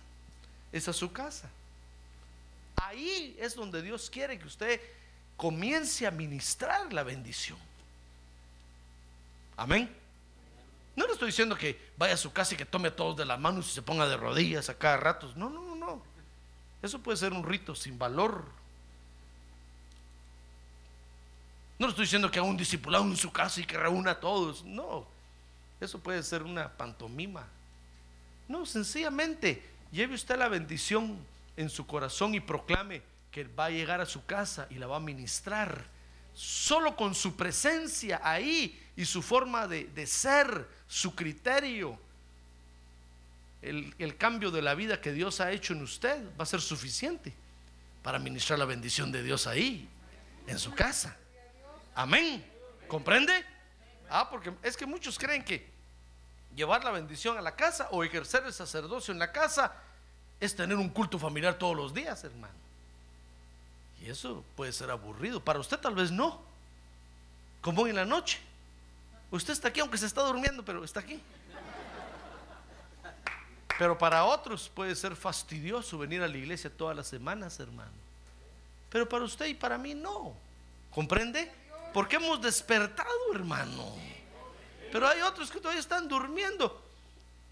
Es 0.73 0.89
a 0.89 0.93
su 0.93 1.13
casa. 1.13 1.51
Ahí 2.77 3.37
es 3.41 3.57
donde 3.57 3.83
Dios 3.83 4.09
quiere 4.09 4.39
que 4.39 4.47
usted 4.47 4.81
comience 5.37 6.07
a 6.07 6.13
ministrar 6.13 6.93
la 6.93 7.03
bendición. 7.03 7.59
Amén. 9.57 9.93
No 10.95 11.07
le 11.07 11.13
estoy 11.13 11.27
diciendo 11.27 11.57
que 11.57 11.77
vaya 11.97 12.15
a 12.15 12.17
su 12.17 12.33
casa 12.33 12.55
y 12.55 12.57
que 12.57 12.65
tome 12.65 12.89
a 12.89 12.97
todos 12.97 13.17
de 13.17 13.25
las 13.25 13.39
manos 13.39 13.69
y 13.69 13.75
se 13.75 13.83
ponga 13.83 14.07
de 14.07 14.17
rodillas 14.17 14.69
a 14.69 14.79
cada 14.79 14.97
rato. 14.97 15.33
No, 15.35 15.51
no, 15.51 15.61
no, 15.63 15.75
no. 15.75 16.03
Eso 16.83 17.01
puede 17.01 17.17
ser 17.17 17.33
un 17.33 17.45
rito 17.45 17.75
sin 17.75 17.99
valor. 17.99 18.45
No 21.85 21.91
estoy 21.91 22.05
diciendo 22.05 22.31
que 22.31 22.39
haga 22.39 22.49
un 22.49 22.57
discipulado 22.57 23.05
en 23.05 23.17
su 23.17 23.31
casa 23.31 23.61
y 23.61 23.65
que 23.65 23.77
reúna 23.77 24.13
a 24.13 24.21
todos. 24.21 24.65
No. 24.65 25.07
Eso 25.81 25.99
puede 25.99 26.23
ser 26.23 26.43
una 26.43 26.71
pantomima. 26.71 27.47
No, 28.49 28.65
sencillamente 28.65 29.63
lleve 29.93 30.15
usted 30.15 30.39
la 30.39 30.49
bendición 30.49 31.19
en 31.57 31.69
su 31.69 31.87
corazón 31.87 32.35
y 32.35 32.41
proclame 32.41 33.03
que 33.31 33.45
va 33.45 33.67
a 33.67 33.71
llegar 33.71 34.01
a 34.01 34.07
su 34.07 34.25
casa 34.25 34.67
y 34.71 34.77
la 34.77 34.87
va 34.87 34.97
a 34.97 35.01
ministrar. 35.01 35.85
Solo 36.35 36.97
con 36.97 37.15
su 37.15 37.37
presencia 37.37 38.21
ahí 38.25 38.81
y 38.97 39.05
su 39.05 39.21
forma 39.23 39.67
de, 39.69 39.85
de 39.85 40.07
ser, 40.07 40.67
su 40.89 41.15
criterio, 41.15 41.99
el, 43.61 43.95
el 43.99 44.17
cambio 44.17 44.51
de 44.51 44.63
la 44.63 44.75
vida 44.75 45.01
que 45.01 45.13
Dios 45.13 45.41
ha 45.41 45.53
hecho 45.53 45.75
en 45.75 45.83
usted 45.83 46.25
va 46.39 46.45
a 46.45 46.47
ser 46.47 46.61
suficiente 46.61 47.35
para 48.03 48.19
ministrar 48.19 48.59
la 48.59 48.65
bendición 48.65 49.13
de 49.13 49.23
Dios 49.23 49.47
ahí, 49.47 49.89
en 50.47 50.59
su 50.59 50.73
casa. 50.75 51.17
Amén. 51.95 52.45
¿Comprende? 52.89 53.45
Ah, 54.11 54.29
porque 54.29 54.53
es 54.63 54.77
que 54.77 54.87
muchos 54.87 55.19
creen 55.19 55.45
que 55.45 55.67
llevar 56.55 56.85
la 56.85 56.91
bendición 56.91 57.37
a 57.39 57.43
la 57.43 57.55
casa 57.57 57.89
o 57.91 58.05
ejercer 58.05 58.45
el 58.45 58.53
sacerdocio 58.53 59.13
en 59.13 59.19
la 59.19 59.33
casa 59.33 59.73
es 60.41 60.55
tener 60.55 60.77
un 60.77 60.89
culto 60.89 61.19
familiar 61.19 61.55
todos 61.55 61.77
los 61.77 61.95
días, 61.95 62.23
hermano. 62.25 62.55
Y 64.01 64.11
eso 64.11 64.45
puede 64.57 64.73
ser 64.73 64.91
aburrido. 64.91 65.43
Para 65.43 65.59
usted 65.59 65.79
tal 65.79 65.95
vez 65.95 66.11
no. 66.11 66.43
Como 67.61 67.87
en 67.87 67.97
la 67.97 68.05
noche. 68.05 68.39
Usted 69.31 69.53
está 69.53 69.69
aquí 69.69 69.81
aunque 69.81 69.97
se 69.97 70.07
está 70.07 70.23
durmiendo, 70.23 70.65
pero 70.65 70.85
está 70.85 71.01
aquí. 71.01 71.21
Pero 73.79 73.99
para 73.99 74.25
otros 74.25 74.69
puede 74.69 74.95
ser 74.95 75.17
fastidioso 75.17 75.99
venir 75.99 76.23
a 76.23 76.29
la 76.29 76.37
iglesia 76.37 76.71
todas 76.71 76.97
las 76.97 77.09
semanas, 77.09 77.59
hermano. 77.59 77.91
Pero 78.91 79.09
para 79.09 79.25
usted 79.25 79.47
y 79.47 79.55
para 79.55 79.79
mí 79.79 79.95
no. 79.95 80.35
¿Comprende? 80.93 81.51
Porque 81.95 82.17
hemos 82.17 82.43
despertado, 82.43 83.09
hermano. 83.33 83.97
Pero 84.91 85.07
hay 85.09 85.21
otros 85.23 85.51
que 85.51 85.61
todavía 85.61 85.81
están 85.81 86.09
durmiendo. 86.09 86.83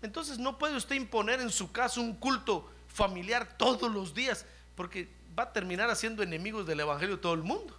Entonces 0.02 0.36
no 0.36 0.58
puede 0.58 0.76
usted 0.76 0.96
imponer 0.96 1.40
en 1.40 1.50
su 1.50 1.70
casa 1.70 2.00
un 2.00 2.16
culto 2.16 2.68
familiar 2.88 3.56
todos 3.56 3.90
los 3.90 4.12
días, 4.12 4.44
porque 4.74 5.08
va 5.38 5.44
a 5.44 5.52
terminar 5.52 5.88
haciendo 5.90 6.24
enemigos 6.24 6.66
del 6.66 6.80
Evangelio 6.80 7.20
todo 7.20 7.34
el 7.34 7.42
mundo. 7.42 7.78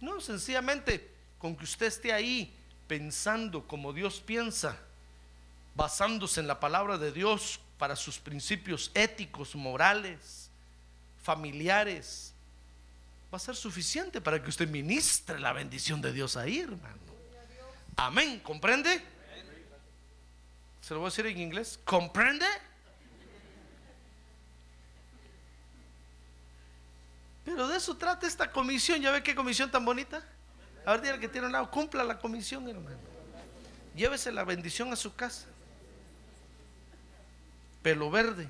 No, 0.00 0.20
sencillamente 0.20 1.10
con 1.38 1.56
que 1.56 1.64
usted 1.64 1.86
esté 1.86 2.12
ahí 2.12 2.54
pensando 2.86 3.66
como 3.66 3.92
Dios 3.92 4.20
piensa, 4.20 4.78
basándose 5.74 6.40
en 6.40 6.46
la 6.46 6.60
palabra 6.60 6.98
de 6.98 7.10
Dios 7.10 7.58
para 7.78 7.96
sus 7.96 8.18
principios 8.18 8.92
éticos, 8.94 9.56
morales, 9.56 10.50
familiares, 11.22 12.33
va 13.34 13.38
a 13.38 13.40
ser 13.40 13.56
suficiente 13.56 14.20
para 14.20 14.40
que 14.40 14.48
usted 14.48 14.68
ministre 14.68 15.40
la 15.40 15.52
bendición 15.52 16.00
de 16.00 16.12
Dios 16.12 16.36
ahí, 16.36 16.60
hermano. 16.60 17.00
Amén, 17.96 18.38
¿comprende? 18.38 19.02
Se 20.80 20.94
lo 20.94 21.00
voy 21.00 21.08
a 21.08 21.10
decir 21.10 21.26
en 21.26 21.40
inglés. 21.40 21.80
¿Comprende? 21.84 22.46
Pero 27.44 27.66
de 27.66 27.76
eso 27.76 27.96
trata 27.96 28.24
esta 28.28 28.52
comisión. 28.52 29.00
¿Ya 29.00 29.10
ve 29.10 29.24
qué 29.24 29.34
comisión 29.34 29.68
tan 29.68 29.84
bonita? 29.84 30.24
A 30.86 30.92
ver, 30.92 31.00
dígale 31.00 31.20
que 31.20 31.28
tiene 31.28 31.48
un 31.48 31.52
lado. 31.54 31.68
Cumpla 31.72 32.04
la 32.04 32.20
comisión, 32.20 32.68
hermano. 32.68 32.96
Llévese 33.96 34.30
la 34.30 34.44
bendición 34.44 34.92
a 34.92 34.96
su 34.96 35.12
casa. 35.16 35.46
Pelo 37.82 38.12
verde. 38.12 38.48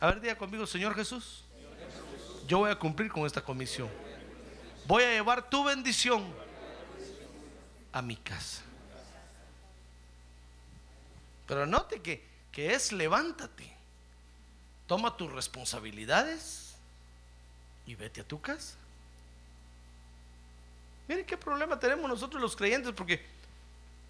A 0.00 0.06
ver, 0.06 0.20
diga 0.20 0.36
conmigo, 0.36 0.66
Señor 0.66 0.94
Jesús. 0.94 1.44
Yo 2.46 2.58
voy 2.58 2.70
a 2.70 2.78
cumplir 2.78 3.12
con 3.12 3.26
esta 3.26 3.42
comisión. 3.42 3.88
Voy 4.86 5.04
a 5.04 5.12
llevar 5.12 5.48
tu 5.48 5.62
bendición 5.62 6.24
a 7.92 8.00
mi 8.00 8.16
casa. 8.16 8.62
Pero 11.46 11.66
note 11.66 12.00
que, 12.00 12.24
que 12.50 12.72
es 12.74 12.92
levántate. 12.92 13.70
Toma 14.86 15.16
tus 15.16 15.30
responsabilidades 15.30 16.74
y 17.86 17.94
vete 17.94 18.22
a 18.22 18.24
tu 18.26 18.40
casa. 18.40 18.76
Miren 21.06 21.26
qué 21.26 21.36
problema 21.36 21.78
tenemos 21.78 22.08
nosotros 22.08 22.40
los 22.40 22.56
creyentes, 22.56 22.92
porque 22.92 23.24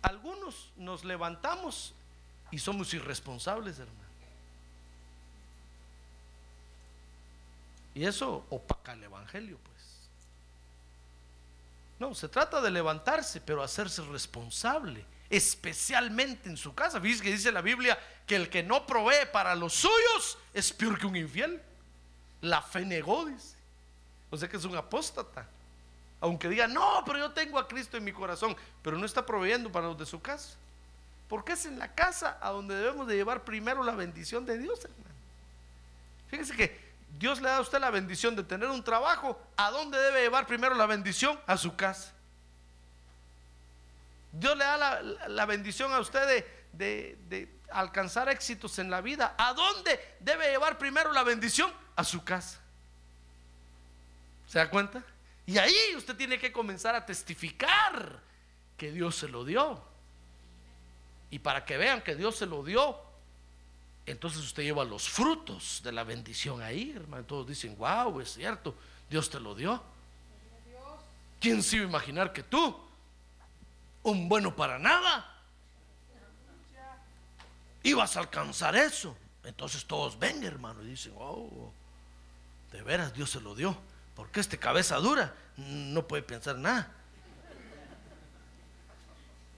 algunos 0.03 0.70
nos 0.76 1.05
levantamos 1.05 1.94
y 2.50 2.59
somos 2.59 2.94
irresponsables, 2.94 3.79
hermano. 3.79 4.09
Y 7.94 8.05
eso 8.05 8.46
opaca 8.50 8.92
el 8.92 9.05
Evangelio, 9.05 9.59
pues. 9.62 9.81
No, 11.98 12.14
se 12.14 12.29
trata 12.29 12.61
de 12.61 12.70
levantarse, 12.70 13.40
pero 13.40 13.62
hacerse 13.62 14.03
responsable, 14.03 15.05
especialmente 15.29 16.48
en 16.48 16.57
su 16.57 16.74
casa. 16.74 17.00
Fíjese 17.00 17.22
que 17.22 17.33
dice 17.33 17.53
la 17.53 17.61
Biblia 17.61 17.98
que 18.26 18.37
el 18.37 18.48
que 18.48 18.62
no 18.62 18.87
provee 18.87 19.26
para 19.33 19.55
los 19.55 19.74
suyos 19.74 20.38
es 20.55 20.72
peor 20.72 20.98
que 20.98 21.07
un 21.07 21.16
infiel. 21.16 21.61
La 22.40 22.62
fe 22.62 22.87
negó, 22.87 23.26
dice. 23.26 23.57
O 24.31 24.37
sea 24.37 24.48
que 24.48 24.57
es 24.57 24.64
un 24.64 24.76
apóstata. 24.76 25.46
Aunque 26.20 26.48
diga, 26.48 26.66
no, 26.66 27.03
pero 27.05 27.18
yo 27.18 27.33
tengo 27.33 27.59
a 27.59 27.66
Cristo 27.66 27.96
en 27.96 28.05
mi 28.05 28.12
corazón, 28.12 28.57
pero 28.83 28.96
no 28.96 29.05
está 29.05 29.26
proveyendo 29.26 29.70
para 29.72 29.88
los 29.88 29.98
de 29.98 30.07
su 30.07 30.20
casa. 30.20 30.57
Porque 31.29 31.53
es 31.53 31.66
en 31.66 31.79
la 31.79 31.94
casa 31.94 32.38
a 32.40 32.50
donde 32.50 32.74
debemos 32.74 33.07
de 33.07 33.16
llevar 33.16 33.44
primero 33.44 33.83
la 33.83 33.94
bendición 33.94 34.46
de 34.46 34.59
Dios, 34.59 34.85
hermano. 34.85 35.05
Fíjese 36.29 36.57
que 36.57 36.89
Dios 37.18 37.40
le 37.40 37.48
da 37.48 37.56
a 37.58 37.60
usted 37.60 37.80
la 37.80 37.90
bendición 37.90 38.34
de 38.36 38.42
tener 38.44 38.68
un 38.68 38.82
trabajo, 38.82 39.40
¿a 39.56 39.70
dónde 39.70 39.98
debe 39.98 40.22
llevar 40.22 40.46
primero 40.46 40.74
la 40.74 40.86
bendición? 40.86 41.38
A 41.46 41.56
su 41.56 41.76
casa. 41.76 42.12
Dios 44.32 44.56
le 44.56 44.64
da 44.64 44.76
la, 44.76 45.02
la 45.28 45.46
bendición 45.46 45.92
a 45.92 45.98
usted 45.98 46.26
de, 46.26 46.64
de, 46.72 47.18
de, 47.28 47.60
alcanzar 47.70 48.28
éxitos 48.28 48.78
en 48.78 48.90
la 48.90 49.00
vida. 49.00 49.34
¿A 49.38 49.52
dónde 49.54 50.16
debe 50.20 50.50
llevar 50.50 50.78
primero 50.78 51.12
la 51.12 51.22
bendición? 51.22 51.72
A 51.96 52.04
su 52.04 52.24
casa. 52.24 52.60
¿Se 54.46 54.58
da 54.58 54.70
cuenta? 54.70 55.02
Y 55.46 55.58
ahí 55.58 55.94
usted 55.96 56.16
tiene 56.16 56.38
que 56.38 56.52
comenzar 56.52 56.94
a 56.94 57.04
testificar 57.04 58.20
que 58.76 58.92
Dios 58.92 59.16
se 59.16 59.28
lo 59.28 59.44
dio. 59.44 59.82
Y 61.30 61.38
para 61.38 61.64
que 61.64 61.76
vean 61.76 62.02
que 62.02 62.16
Dios 62.16 62.36
se 62.36 62.46
lo 62.46 62.64
dio, 62.64 62.98
entonces 64.06 64.42
usted 64.42 64.62
lleva 64.62 64.84
los 64.84 65.08
frutos 65.08 65.80
de 65.84 65.92
la 65.92 66.04
bendición 66.04 66.62
ahí, 66.62 66.92
hermano. 66.96 67.24
Todos 67.24 67.46
dicen, 67.46 67.76
wow, 67.76 68.20
es 68.20 68.34
cierto, 68.34 68.74
Dios 69.08 69.30
te 69.30 69.38
lo 69.38 69.54
dio. 69.54 69.82
¿Quién 71.40 71.62
se 71.62 71.76
iba 71.76 71.86
a 71.86 71.88
imaginar 71.88 72.32
que 72.32 72.42
tú, 72.42 72.76
un 74.02 74.28
bueno 74.28 74.54
para 74.54 74.78
nada, 74.78 75.42
ibas 77.82 78.16
a 78.16 78.20
alcanzar 78.20 78.76
eso? 78.76 79.16
Entonces 79.44 79.86
todos 79.86 80.18
ven, 80.18 80.44
hermano, 80.44 80.82
y 80.82 80.88
dicen, 80.88 81.14
oh, 81.16 81.72
de 82.72 82.82
veras 82.82 83.14
Dios 83.14 83.30
se 83.30 83.40
lo 83.40 83.54
dio. 83.54 83.76
Porque 84.14 84.40
este 84.40 84.58
cabeza 84.58 84.96
dura 84.96 85.34
no 85.56 86.06
puede 86.06 86.22
pensar 86.22 86.56
nada. 86.56 86.92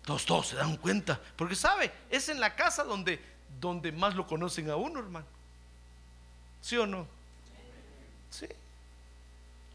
Todos, 0.04 0.24
todos 0.24 0.48
se 0.48 0.56
dan 0.56 0.76
cuenta. 0.76 1.20
Porque 1.36 1.56
sabe, 1.56 1.92
es 2.10 2.28
en 2.28 2.38
la 2.38 2.54
casa 2.54 2.84
donde 2.84 3.31
donde 3.60 3.92
más 3.92 4.14
lo 4.14 4.26
conocen 4.26 4.70
a 4.70 4.76
uno, 4.76 5.00
hermano. 5.00 5.26
¿Sí 6.60 6.76
o 6.76 6.86
no? 6.86 7.06
Sí. 8.30 8.46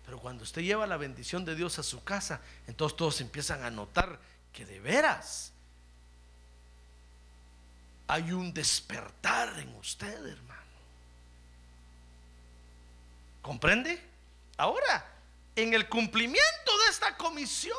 Pero 0.05 0.19
cuando 0.19 0.43
usted 0.43 0.61
lleva 0.61 0.87
la 0.87 0.97
bendición 0.97 1.43
de 1.43 1.55
Dios 1.55 1.79
a 1.79 1.83
su 1.83 2.03
casa, 2.03 2.41
entonces 2.65 2.95
todos 2.95 3.19
empiezan 3.21 3.63
a 3.63 3.69
notar 3.69 4.19
que 4.53 4.65
de 4.65 4.79
veras 4.79 5.51
hay 8.07 8.31
un 8.31 8.53
despertar 8.53 9.59
en 9.59 9.75
usted, 9.75 10.25
hermano. 10.25 10.61
¿Comprende? 13.41 14.01
Ahora, 14.57 15.05
en 15.55 15.73
el 15.73 15.89
cumplimiento 15.89 16.77
de 16.85 16.89
esta 16.89 17.17
comisión, 17.17 17.75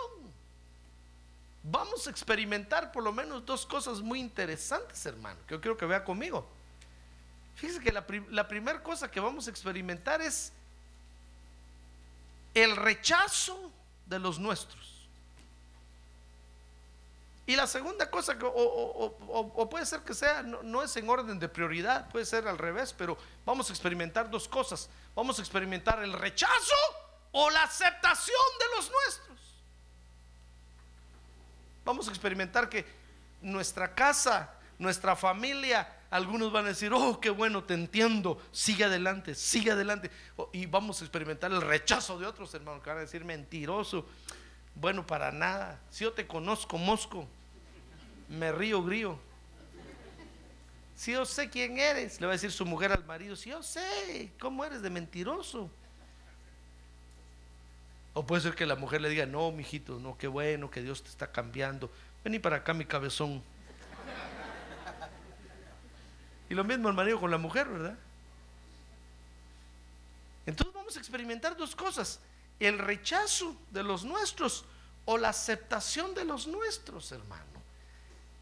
vamos 1.70 2.07
a 2.07 2.11
experimentar 2.11 2.92
por 2.92 3.02
lo 3.02 3.12
menos 3.12 3.44
dos 3.44 3.66
cosas 3.66 4.00
muy 4.00 4.20
interesantes, 4.20 5.04
hermano, 5.07 5.38
que 5.46 5.54
yo 5.54 5.61
quiero 5.61 5.76
que 5.76 5.87
vea 5.87 6.04
conmigo. 6.04 6.48
Fíjese 7.57 7.81
que 7.81 7.90
la, 7.90 8.46
primera 8.46 8.83
cosa 8.83 9.11
que 9.11 9.18
vamos 9.18 9.48
a 9.48 9.50
experimentar 9.50 10.22
es 10.22 10.52
el 12.54 12.76
rechazo 12.76 13.72
de 14.07 14.18
los 14.20 14.38
nuestros. 14.38 15.09
Y 17.46 17.57
la 17.57 17.66
segunda 17.66 18.11
cosa, 18.11 18.37
o, 18.42 19.68
puede 19.70 19.87
ser 19.87 20.00
que 20.00 20.14
sea, 20.14 20.42
no 20.42 20.83
es 20.83 20.96
en 20.96 21.09
orden 21.09 21.38
de 21.38 21.48
prioridad, 21.48 22.09
puede 22.11 22.26
ser 22.26 22.46
al 22.46 22.59
revés, 22.59 22.94
pero 22.96 23.18
vamos 23.44 23.70
a 23.70 23.72
experimentar 23.72 24.31
dos 24.31 24.46
cosas. 24.46 24.88
Vamos 25.16 25.38
a 25.38 25.42
experimentar 25.42 26.02
el 26.04 26.12
rechazo 26.12 26.76
o 27.33 27.50
la 27.50 27.64
aceptación 27.64 28.37
de 28.61 28.76
los 28.76 28.90
nuestros. 28.90 29.28
Vamos 31.88 32.07
a 32.07 32.11
experimentar 32.11 32.68
que 32.68 32.85
nuestra 33.40 33.94
casa, 33.94 34.53
nuestra 34.79 35.16
familia, 35.16 35.90
algunos 36.11 36.53
van 36.53 36.66
a 36.66 36.68
decir, 36.68 36.92
oh, 36.92 37.18
qué 37.18 37.31
bueno, 37.31 37.64
te 37.64 37.72
entiendo, 37.72 38.38
sigue 38.53 38.85
adelante, 38.85 39.35
sigue 39.35 39.70
adelante. 39.70 40.11
Y 40.53 40.66
vamos 40.66 41.01
a 41.01 41.05
experimentar 41.07 41.51
el 41.51 41.62
rechazo 41.62 42.18
de 42.18 42.27
otros 42.27 42.53
hermanos 42.53 42.83
que 42.83 42.90
van 42.90 42.98
a 42.98 43.01
decir, 43.01 43.24
mentiroso, 43.24 44.05
bueno, 44.74 45.07
para 45.07 45.33
nada. 45.33 45.81
Si 45.88 46.05
yo 46.05 46.12
te 46.12 46.27
conozco, 46.27 46.77
mosco, 46.77 47.27
me 48.29 48.53
río, 48.53 48.83
grío. 48.83 49.18
Si 50.94 51.12
yo 51.12 51.24
sé 51.24 51.48
quién 51.48 51.79
eres, 51.79 52.20
le 52.20 52.27
va 52.27 52.35
a 52.35 52.37
decir 52.37 52.53
su 52.53 52.66
mujer 52.66 52.92
al 52.92 53.07
marido, 53.07 53.35
si 53.35 53.48
yo 53.48 53.62
sé 53.62 54.31
cómo 54.38 54.62
eres 54.62 54.83
de 54.83 54.90
mentiroso. 54.90 55.70
O 58.18 58.26
puede 58.26 58.42
ser 58.42 58.57
que 58.57 58.66
la 58.66 58.74
mujer 58.74 59.00
le 59.00 59.11
diga, 59.11 59.26
no, 59.26 59.52
mijito, 59.52 60.00
no, 60.00 60.18
qué 60.18 60.26
bueno, 60.26 60.72
que 60.72 60.83
Dios 60.83 61.04
te 61.04 61.09
está 61.09 61.31
cambiando. 61.31 61.88
Vení 62.24 62.40
para 62.40 62.57
acá, 62.57 62.74
mi 62.74 62.85
cabezón. 62.85 63.40
Y 66.50 66.54
lo 66.54 66.64
mismo 66.64 66.88
el 66.88 66.96
marido 66.96 67.20
con 67.20 67.31
la 67.31 67.38
mujer, 67.38 67.68
¿verdad? 67.68 67.96
Entonces 70.46 70.74
vamos 70.74 70.96
a 70.96 70.98
experimentar 70.98 71.57
dos 71.57 71.76
cosas, 71.76 72.18
el 72.59 72.81
rechazo 72.81 73.54
de 73.70 73.85
los 73.85 74.04
nuestros 74.04 74.64
o 75.04 75.16
la 75.16 75.28
aceptación 75.28 76.12
de 76.12 76.24
los 76.24 76.48
nuestros, 76.48 77.12
hermano. 77.12 77.44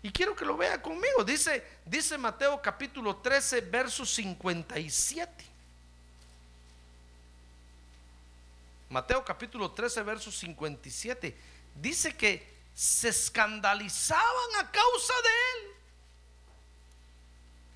Y 0.03 0.11
quiero 0.11 0.35
que 0.35 0.47
lo 0.47 0.57
vea 0.57 0.81
conmigo. 0.81 1.23
Dice, 1.23 1.63
dice 1.85 2.17
Mateo 2.17 2.63
capítulo 2.63 3.17
13, 3.17 3.61
verso 3.61 4.07
57. 4.07 5.56
Mateo 8.89 9.25
capítulo 9.25 9.73
13, 9.73 10.03
verso 10.03 10.31
57. 10.31 11.37
Dice 11.75 12.17
que 12.17 12.57
se 12.75 13.09
escandalizaban 13.09 14.57
a 14.61 14.71
causa 14.71 15.15
de 15.23 15.29
él. 15.29 15.75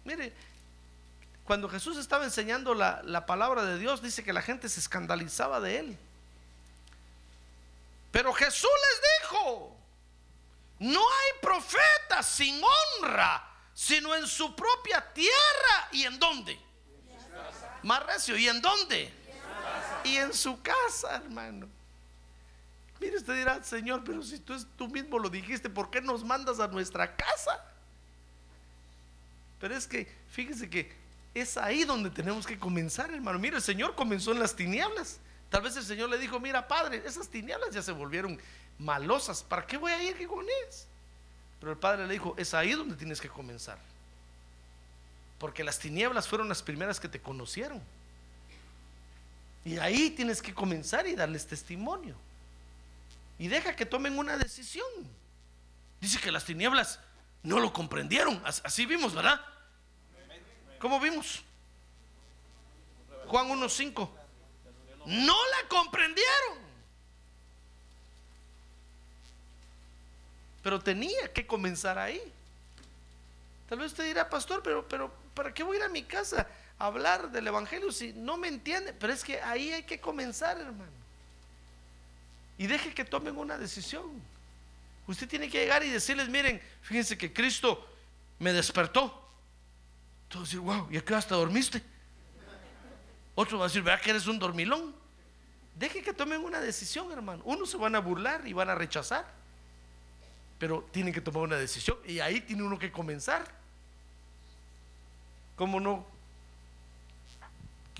Mire, 0.05 0.33
cuando 1.45 1.69
Jesús 1.69 1.97
estaba 1.97 2.25
enseñando 2.25 2.75
la, 2.75 3.03
la 3.05 3.27
palabra 3.27 3.65
de 3.65 3.79
Dios, 3.79 4.03
dice 4.03 4.23
que 4.23 4.33
la 4.33 4.43
gente 4.43 4.69
se 4.69 4.81
escandalizaba 4.81 5.61
de 5.61 5.79
él. 5.79 5.99
Pero 8.13 8.33
Jesús 8.33 8.71
les 8.91 9.03
dijo, 9.23 9.77
no 10.81 11.01
hay 11.01 11.41
profeta 11.43 12.23
sin 12.23 12.61
honra, 12.63 13.47
sino 13.75 14.15
en 14.15 14.27
su 14.27 14.55
propia 14.55 15.13
tierra. 15.13 15.89
¿Y 15.93 16.05
en 16.05 16.19
dónde? 16.19 16.59
Más 17.83 18.05
recio, 18.07 18.37
¿y 18.37 18.49
en 18.49 18.61
dónde? 18.61 19.20
Y 20.05 20.17
en 20.17 20.33
su 20.33 20.61
casa, 20.63 21.17
hermano. 21.17 21.69
Mire, 23.01 23.17
usted 23.17 23.35
dirá, 23.35 23.63
Señor, 23.63 24.05
pero 24.05 24.23
si 24.23 24.39
tú, 24.39 24.89
mismo 24.89 25.19
lo 25.19 25.31
dijiste, 25.31 25.71
¿por 25.71 25.91
qué 25.91 26.03
nos 26.03 26.23
mandas 26.23 26.61
a 26.61 26.69
nuestra 26.69 27.17
casa? 27.17 27.65
Pero 29.59 29.75
es 29.75 29.87
que, 29.87 30.07
fíjese 30.31 30.69
que 30.69 30.93
es 31.35 31.57
ahí 31.57 31.85
donde 31.85 32.11
tenemos 32.11 32.47
que 32.47 32.59
comenzar, 32.59 33.11
hermano. 33.11 33.39
Mire, 33.39 33.57
el 33.57 33.63
Señor 33.63 33.95
comenzó 33.95 34.33
en 34.33 34.41
las 34.41 34.55
tinieblas. 34.55 35.19
Tal 35.49 35.63
vez 35.63 35.77
el 35.77 35.85
Señor 35.85 36.11
le 36.11 36.19
dijo, 36.19 36.39
mira, 36.39 36.69
Padre, 36.69 37.03
esas 37.07 37.29
tinieblas 37.29 37.71
ya 37.71 37.83
se 37.83 37.93
volvieron 37.93 38.39
malosas. 38.79 39.43
¿Para 39.43 39.67
qué 39.67 39.79
voy 39.79 39.93
a 39.93 40.03
ir 40.03 40.29
con 40.29 40.45
ellas? 40.45 40.87
Pero 41.59 41.73
el 41.73 41.79
Padre 41.79 42.07
le 42.07 42.13
dijo, 42.13 42.35
es 42.37 42.53
ahí 42.53 42.73
donde 42.73 42.97
tienes 42.97 43.21
que 43.21 43.29
comenzar. 43.29 43.79
Porque 45.39 45.65
las 45.65 45.79
tinieblas 45.79 46.29
fueron 46.29 46.49
las 46.49 46.63
primeras 46.63 47.01
que 47.01 47.09
te 47.09 47.21
conocieron. 47.21 47.83
Y 49.65 49.79
ahí 49.79 50.11
tienes 50.11 50.41
que 50.41 50.55
comenzar 50.55 51.07
y 51.07 51.15
darles 51.15 51.47
testimonio. 51.47 52.15
Y 53.39 53.49
deja 53.49 53.77
que 53.77 53.87
tomen 53.87 54.19
una 54.19 54.37
decisión. 54.37 54.87
Dice 56.01 56.19
que 56.19 56.33
las 56.33 56.45
tinieblas 56.45 56.99
no 57.43 57.59
lo 57.61 57.73
comprendieron. 57.73 58.41
As- 58.45 58.63
Así 58.65 58.87
vimos, 58.87 59.15
¿verdad? 59.15 59.41
¿Cómo 60.79 60.99
vimos? 61.01 61.43
Juan 63.27 63.49
1.5. 63.51 64.09
No 65.07 65.35
la 65.35 65.69
comprendieron. 65.69 66.59
Pero 70.63 70.81
tenía 70.81 71.33
que 71.33 71.47
comenzar 71.47 71.99
ahí. 71.99 72.21
Tal 73.69 73.79
vez 73.79 73.93
usted 73.93 74.05
dirá, 74.05 74.29
pastor, 74.29 74.63
pero, 74.63 74.87
pero 74.89 75.13
¿para 75.35 75.55
qué 75.55 75.63
voy 75.63 75.77
a 75.77 75.81
ir 75.81 75.85
a 75.85 75.89
mi 75.89 76.03
casa 76.03 76.47
hablar 76.81 77.31
del 77.31 77.47
Evangelio 77.47 77.93
si 77.93 78.13
no 78.15 78.39
me 78.39 78.49
entiende? 78.49 78.93
Pero 78.95 79.13
es 79.13 79.23
que 79.23 79.41
ahí 79.43 79.73
hay 79.73 79.83
que 79.85 80.01
comenzar, 80.01 80.59
hermano. 80.59 80.91
Y 82.59 82.67
deje 82.67 82.93
que 82.93 83.05
tomen 83.05 83.37
una 83.37 83.57
decisión. 83.59 84.07
Usted 85.07 85.29
tiene 85.29 85.49
que 85.49 85.61
llegar 85.61 85.85
y 85.85 85.91
decirles, 85.91 86.29
miren, 86.29 86.61
fíjense 86.83 87.17
que 87.17 87.33
Cristo 87.33 87.87
me 88.39 88.53
despertó. 88.53 89.29
Decir, 90.33 90.61
wow, 90.61 90.89
¿y 90.91 90.97
a 90.97 91.05
qué 91.05 91.15
hasta 91.15 91.35
dormiste? 91.35 91.83
Otro 93.35 93.59
va 93.59 93.65
a 93.65 93.69
decir, 93.69 93.83
¿verdad 93.83 94.01
que 94.01 94.11
eres 94.11 94.27
un 94.27 94.39
dormilón? 94.39 94.95
Deje 95.75 96.03
que 96.03 96.13
tomen 96.13 96.43
una 96.45 96.61
decisión, 96.61 97.11
hermano. 97.13 97.43
Unos 97.45 97.71
se 97.71 97.77
van 97.77 97.95
a 97.95 98.01
burlar 98.01 98.47
y 98.47 98.53
van 98.53 98.69
a 98.71 98.75
rechazar. 98.75 99.27
Pero 100.59 100.87
tienen 100.93 101.13
que 101.13 101.21
tomar 101.21 101.43
una 101.43 101.57
decisión. 101.57 101.99
Y 102.07 102.21
ahí 102.21 102.41
tiene 102.41 102.63
uno 102.63 102.79
que 102.79 102.93
comenzar. 102.93 103.45
¿Cómo 105.57 105.81
no? 105.81 106.07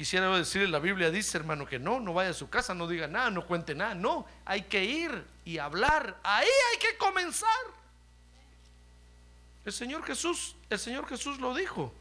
Quisiera 0.01 0.35
decirle, 0.35 0.69
la 0.69 0.79
Biblia 0.79 1.11
dice, 1.11 1.37
hermano, 1.37 1.67
que 1.67 1.79
no, 1.79 2.01
no 2.01 2.15
vaya 2.15 2.31
a 2.31 2.33
su 2.33 2.49
casa, 2.49 2.73
no 2.73 2.89
diga 2.89 3.07
nada, 3.07 3.29
no 3.29 3.47
cuente 3.47 3.75
nada. 3.75 3.95
No, 3.95 4.25
hay 4.47 4.63
que 4.63 4.83
ir 4.83 5.27
y 5.45 5.59
hablar. 5.59 6.19
Ahí 6.23 6.49
hay 6.73 6.79
que 6.79 6.97
comenzar. 6.97 7.51
El 9.63 9.75
Señor 9.75 10.03
Jesús, 10.03 10.57
el 10.71 10.79
Señor 10.79 11.07
Jesús 11.07 11.39
lo 11.39 11.53
dijo. 11.53 11.93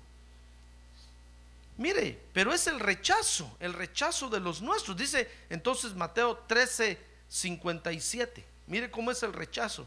Mire, 1.75 2.17
pero 2.31 2.53
es 2.53 2.67
el 2.67 2.79
rechazo, 2.79 3.53
el 3.59 3.73
rechazo 3.73 4.29
de 4.29 4.39
los 4.39 4.61
nuestros. 4.61 4.95
Dice 4.95 5.29
entonces 5.49 5.93
Mateo 5.93 6.37
13, 6.47 6.97
57. 7.27 8.45
Mire 8.67 8.89
cómo 8.89 9.11
es 9.11 9.21
el 9.23 9.33
rechazo. 9.33 9.85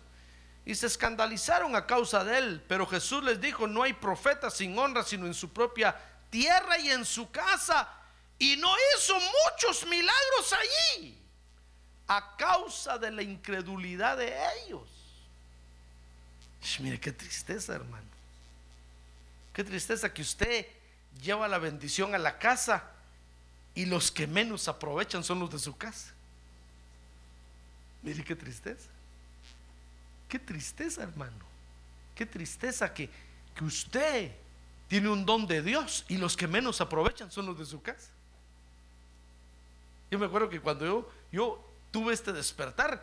Y 0.66 0.74
se 0.74 0.86
escandalizaron 0.86 1.74
a 1.74 1.86
causa 1.86 2.22
de 2.24 2.36
él. 2.36 2.62
Pero 2.68 2.86
Jesús 2.86 3.24
les 3.24 3.40
dijo, 3.40 3.66
no 3.66 3.84
hay 3.84 3.94
profeta 3.94 4.50
sin 4.50 4.78
honra, 4.78 5.02
sino 5.02 5.24
en 5.24 5.32
su 5.32 5.48
propia 5.48 5.98
tierra 6.28 6.78
y 6.78 6.90
en 6.90 7.06
su 7.06 7.30
casa. 7.30 8.00
Y 8.42 8.56
no 8.56 8.74
hizo 8.96 9.14
muchos 9.14 9.86
milagros 9.86 10.52
allí 10.52 11.16
a 12.08 12.36
causa 12.36 12.98
de 12.98 13.12
la 13.12 13.22
incredulidad 13.22 14.16
de 14.16 14.34
ellos. 14.64 14.82
Mire 16.80 16.98
qué 16.98 17.12
tristeza, 17.12 17.76
hermano. 17.76 18.08
Qué 19.52 19.62
tristeza 19.62 20.12
que 20.12 20.22
usted 20.22 20.66
lleva 21.22 21.46
la 21.46 21.58
bendición 21.58 22.16
a 22.16 22.18
la 22.18 22.40
casa 22.40 22.82
y 23.76 23.86
los 23.86 24.10
que 24.10 24.26
menos 24.26 24.66
aprovechan 24.66 25.22
son 25.22 25.38
los 25.38 25.52
de 25.52 25.60
su 25.60 25.76
casa. 25.76 26.12
Mire 28.02 28.24
qué 28.24 28.34
tristeza. 28.34 28.88
Qué 30.28 30.40
tristeza, 30.40 31.04
hermano. 31.04 31.46
Qué 32.16 32.26
tristeza 32.26 32.92
que, 32.92 33.08
que 33.54 33.62
usted 33.62 34.32
tiene 34.88 35.08
un 35.10 35.24
don 35.24 35.46
de 35.46 35.62
Dios 35.62 36.04
y 36.08 36.16
los 36.16 36.36
que 36.36 36.48
menos 36.48 36.80
aprovechan 36.80 37.30
son 37.30 37.46
los 37.46 37.56
de 37.56 37.66
su 37.66 37.80
casa. 37.80 38.08
Yo 40.12 40.18
me 40.18 40.26
acuerdo 40.26 40.50
que 40.50 40.60
cuando 40.60 41.10
yo, 41.32 41.64
tuve 41.90 42.12
este 42.12 42.34
despertar, 42.34 43.02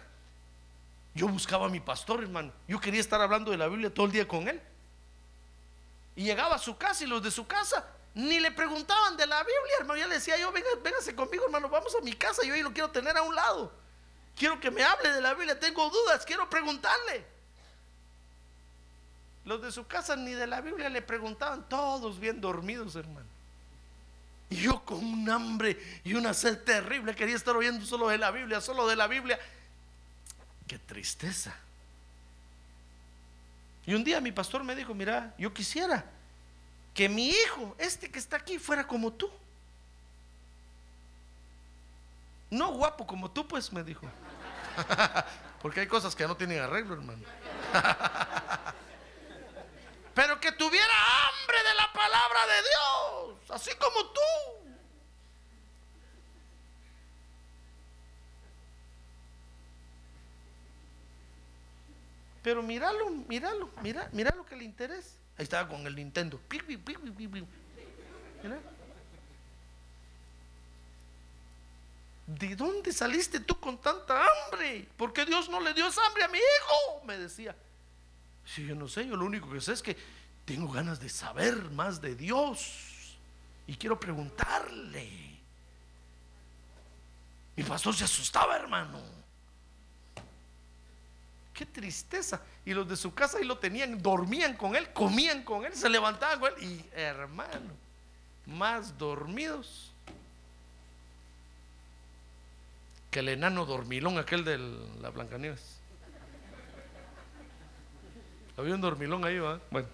yo 1.16 1.28
buscaba 1.28 1.66
a 1.66 1.70
mi 1.70 1.80
pastor, 1.80 2.22
hermano. 2.22 2.54
Yo 2.68 2.80
quería 2.80 3.02
estar 3.02 3.20
hablando 3.20 3.50
de 3.50 3.58
la 3.58 3.68
Biblia 3.68 3.92
todo 3.92 4.06
el 4.06 4.12
día 4.12 4.28
con 4.28 4.48
él. 4.48 4.62
Y 6.16 6.26
llegaba 6.26 6.54
a 6.54 6.60
su 6.60 6.78
casa 6.78 7.04
y 7.04 7.08
los 7.08 7.24
de 7.24 7.32
su 7.32 7.48
casa 7.48 7.84
ni 8.14 8.40
le 8.40 8.52
preguntaban 8.52 9.18
de 9.18 9.26
la 9.26 9.40
Biblia, 9.40 9.78
hermano. 9.80 10.00
Ya 10.00 10.06
le 10.06 10.16
decía 10.16 10.38
yo, 10.38 10.52
véngase 10.52 11.16
conmigo, 11.16 11.46
hermano, 11.46 11.68
vamos 11.68 11.96
a 12.00 12.04
mi 12.04 12.14
casa. 12.14 12.44
Yo 12.46 12.54
ahí 12.54 12.62
lo 12.62 12.72
quiero 12.74 12.92
tener 12.92 13.18
a 13.18 13.24
un 13.24 13.34
lado. 13.34 13.72
Quiero 14.36 14.60
que 14.60 14.70
me 14.70 14.84
hable 14.84 15.12
de 15.12 15.22
la 15.22 15.34
Biblia, 15.34 15.60
tengo 15.60 15.90
dudas, 15.90 16.24
quiero 16.28 16.48
preguntarle. 16.48 17.26
Los 19.46 19.64
de 19.64 19.72
su 19.72 19.88
casa 19.88 20.16
ni 20.16 20.34
de 20.34 20.46
la 20.46 20.62
Biblia 20.62 20.90
le 20.90 21.02
preguntaban, 21.02 21.68
todos 21.68 22.20
bien 22.20 22.40
dormidos, 22.40 22.96
hermano. 22.96 23.39
Y 24.50 24.56
yo 24.58 24.84
con 24.84 25.04
un 25.04 25.30
hambre 25.30 25.80
y 26.04 26.16
una 26.16 26.34
sed 26.34 26.64
terrible 26.64 27.16
quería 27.16 27.36
estar 27.36 27.56
oyendo 27.56 27.86
solo 27.86 28.10
de 28.10 28.18
la 28.18 28.32
Biblia, 28.32 28.60
solo 28.62 28.88
de 28.88 28.96
la 28.96 29.08
Biblia. 29.08 29.40
Qué 30.68 30.80
tristeza. 30.80 31.56
Y 33.86 33.94
un 33.94 34.04
día 34.04 34.22
mi 34.22 34.32
pastor 34.32 34.64
me 34.64 34.76
dijo, 34.76 34.94
mira, 34.94 35.34
yo 35.38 35.54
quisiera 35.54 36.06
que 36.94 37.08
mi 37.08 37.30
hijo, 37.30 37.76
este 37.78 38.10
que 38.10 38.20
está 38.20 38.38
aquí, 38.38 38.60
fuera 38.60 38.86
como 38.86 39.14
tú. 39.14 39.30
No 42.50 42.74
guapo 42.74 43.06
como 43.06 43.30
tú, 43.30 43.48
pues, 43.48 43.72
me 43.72 43.84
dijo. 43.84 44.06
Porque 45.62 45.82
hay 45.82 45.88
cosas 45.88 46.16
que 46.16 46.28
no 46.28 46.36
tienen 46.36 46.60
arreglo, 46.60 46.96
hermano. 46.96 47.24
Pero 50.20 50.38
que 50.38 50.52
tuviera 50.52 50.94
hambre 51.30 51.58
de 51.64 51.76
la 51.76 51.94
palabra 51.94 52.46
de 52.46 52.62
Dios, 52.62 53.52
así 53.52 53.74
como 53.78 54.06
tú. 54.08 54.20
Pero 62.44 62.62
míralo, 62.62 63.10
míralo, 63.30 63.70
mira, 63.82 64.10
mira 64.12 64.36
lo 64.36 64.46
que 64.46 64.58
le 64.58 64.66
interesa. 64.66 65.12
Ahí 65.38 65.44
estaba 65.44 65.70
con 65.70 65.88
el 65.88 65.96
Nintendo. 65.96 66.38
Mira. 68.44 68.60
¿De 72.28 72.56
dónde 72.58 72.92
saliste 72.92 73.40
tú 73.40 73.58
con 73.58 73.80
tanta 73.80 74.22
hambre? 74.22 74.86
¿Por 74.98 75.14
qué 75.14 75.24
Dios 75.24 75.48
no 75.48 75.62
le 75.62 75.74
dio 75.74 75.88
esa 75.88 76.06
hambre 76.06 76.26
a 76.26 76.28
mi 76.28 76.40
hijo? 76.40 77.06
Me 77.06 77.18
decía. 77.18 77.56
Si 78.54 78.66
yo 78.66 78.74
no 78.74 78.88
sé, 78.88 79.08
yo 79.08 79.16
lo 79.16 79.26
único 79.26 79.50
que 79.52 79.62
sé 79.62 79.74
es 79.74 79.84
que 79.84 79.96
tengo 80.44 80.72
ganas 80.72 81.00
de 81.00 81.10
saber 81.10 81.70
más 81.72 82.02
de 82.02 82.16
Dios. 82.16 83.18
Y 83.68 83.76
quiero 83.76 84.00
preguntarle. 84.00 85.08
Mi 87.56 87.64
pastor 87.64 87.96
se 87.96 88.06
asustaba, 88.06 88.56
hermano. 88.56 89.00
Qué 91.54 91.66
tristeza. 91.66 92.42
Y 92.66 92.74
los 92.74 92.88
de 92.90 92.96
su 92.96 93.14
casa 93.14 93.38
ahí 93.38 93.44
lo 93.44 93.60
tenían, 93.60 94.02
dormían 94.02 94.56
con 94.56 94.76
él, 94.76 94.92
comían 94.94 95.44
con 95.44 95.66
él, 95.66 95.76
se 95.76 95.90
levantaban 95.90 96.40
con 96.40 96.52
él. 96.58 96.64
Y 96.64 96.86
hermano, 96.94 97.72
más 98.48 98.98
dormidos 98.98 99.92
que 103.12 103.20
el 103.20 103.30
enano 103.30 103.66
dormilón, 103.66 104.18
aquel 104.18 104.44
de 104.44 104.58
la 105.02 105.10
Blancanieves. 105.10 105.79
Había 108.60 108.76
un 108.76 108.82
dormilón 108.82 109.24
ahí, 109.24 109.40
¿va? 109.40 109.62
Bueno. 109.72 109.88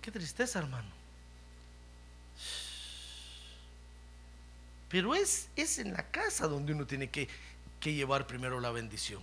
Qué 0.00 0.10
tristeza, 0.10 0.60
hermano. 0.60 0.88
Pero 4.88 5.14
es, 5.14 5.50
es 5.56 5.78
en 5.78 5.92
la 5.92 6.10
casa 6.10 6.46
donde 6.46 6.72
uno 6.72 6.86
tiene 6.86 7.10
que, 7.10 7.28
que 7.80 7.92
llevar 7.92 8.26
primero 8.26 8.60
la 8.60 8.70
bendición. 8.70 9.22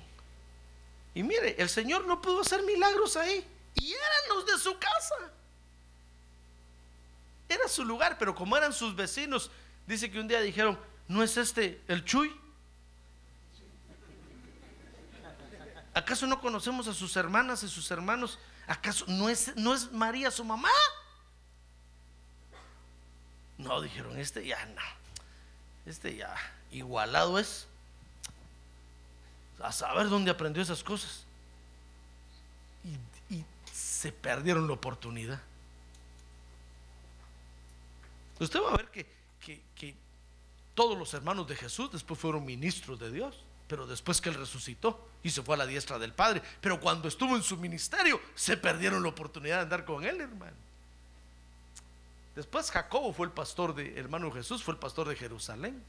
Y 1.16 1.24
mire, 1.24 1.56
el 1.58 1.68
Señor 1.68 2.06
no 2.06 2.22
pudo 2.22 2.42
hacer 2.42 2.62
milagros 2.62 3.18
ahí. 3.18 3.44
Y 3.74 3.94
eran 3.94 4.36
los 4.36 4.46
de 4.46 4.60
su 4.60 4.78
casa. 4.78 5.16
Era 7.50 7.68
su 7.68 7.84
lugar, 7.84 8.20
pero 8.20 8.36
como 8.36 8.56
eran 8.56 8.72
sus 8.72 8.96
vecinos, 8.96 9.50
dice 9.88 10.12
que 10.12 10.20
un 10.20 10.28
día 10.28 10.42
dijeron, 10.42 10.78
¿no 11.08 11.24
es 11.24 11.38
este 11.38 11.82
el 11.88 12.06
Chuy? 12.06 12.32
¿Acaso 15.98 16.28
no 16.28 16.40
conocemos 16.40 16.88
a 16.88 16.94
sus 16.94 17.16
hermanas 17.16 17.64
y 17.64 17.68
sus 17.68 17.90
hermanos? 17.90 18.38
¿Acaso 18.68 19.04
no 19.08 19.30
es, 19.30 19.56
no 19.56 19.74
es 19.74 19.92
María 19.92 20.30
su 20.30 20.46
mamá? 20.46 20.70
No, 23.58 23.82
dijeron, 23.82 24.16
este 24.20 24.46
ya 24.46 24.64
no. 24.68 24.82
Este 25.88 26.16
ya 26.16 26.36
igualado 26.72 27.40
es. 27.40 27.66
A 29.60 29.72
saber 29.72 30.08
dónde 30.08 30.30
aprendió 30.30 30.62
esas 30.62 30.84
cosas. 30.84 31.26
Y, 33.32 33.44
se 33.74 34.12
perdieron 34.12 34.68
la 34.68 34.74
oportunidad. 34.74 35.42
Usted 38.40 38.60
va 38.62 38.74
a 38.74 38.78
ver 38.78 38.92
que, 38.92 39.08
que, 39.40 39.64
que 39.74 39.96
todos 40.76 40.96
los 40.96 41.12
hermanos 41.16 41.48
de 41.48 41.56
Jesús 41.56 41.92
después 41.92 42.20
fueron 42.20 42.46
ministros 42.46 43.00
de 43.00 43.12
Dios, 43.12 43.44
pero 43.68 43.88
después 43.88 44.22
que 44.22 44.30
Él 44.30 44.36
resucitó 44.36 45.08
y 45.28 45.32
se 45.32 45.42
fue 45.42 45.56
a 45.56 45.58
la 45.58 45.66
diestra 45.66 46.00
del 46.00 46.14
Padre, 46.14 46.42
pero 46.62 46.80
cuando 46.80 47.08
estuvo 47.08 47.36
en 47.36 47.44
su 47.44 47.58
ministerio 47.58 48.22
se 48.34 48.56
perdieron 48.56 49.04
la 49.04 49.10
oportunidad 49.10 49.58
de 49.58 49.62
andar 49.64 49.86
con 49.86 50.04
Él, 50.06 50.22
hermano. 50.22 50.56
Después 52.36 52.72
Jacobo 52.72 53.12
fue 53.14 53.28
el 53.28 53.34
pastor 53.34 53.76
de 53.76 54.00
hermano 54.00 54.32
Jesús, 54.32 54.64
fue 54.64 54.74
el 54.74 54.80
pastor 54.80 55.10
de 55.10 55.16
Jerusalén. 55.16 55.84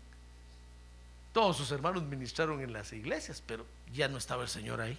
Todos 1.32 1.56
sus 1.56 1.70
hermanos 1.70 2.02
ministraron 2.02 2.60
en 2.60 2.72
las 2.72 2.92
iglesias, 2.92 3.42
pero 3.46 3.64
ya 3.92 4.08
no 4.08 4.18
estaba 4.18 4.42
el 4.42 4.48
Señor 4.48 4.80
ahí. 4.80 4.98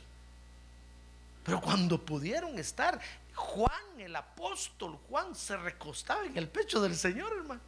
Pero 1.43 1.59
cuando 1.59 1.99
pudieron 1.99 2.57
estar, 2.59 3.01
Juan, 3.33 3.99
el 3.99 4.15
apóstol 4.15 4.97
Juan, 5.09 5.35
se 5.35 5.57
recostaba 5.57 6.23
en 6.25 6.37
el 6.37 6.47
pecho 6.47 6.81
del 6.81 6.95
Señor, 6.95 7.33
hermano. 7.35 7.61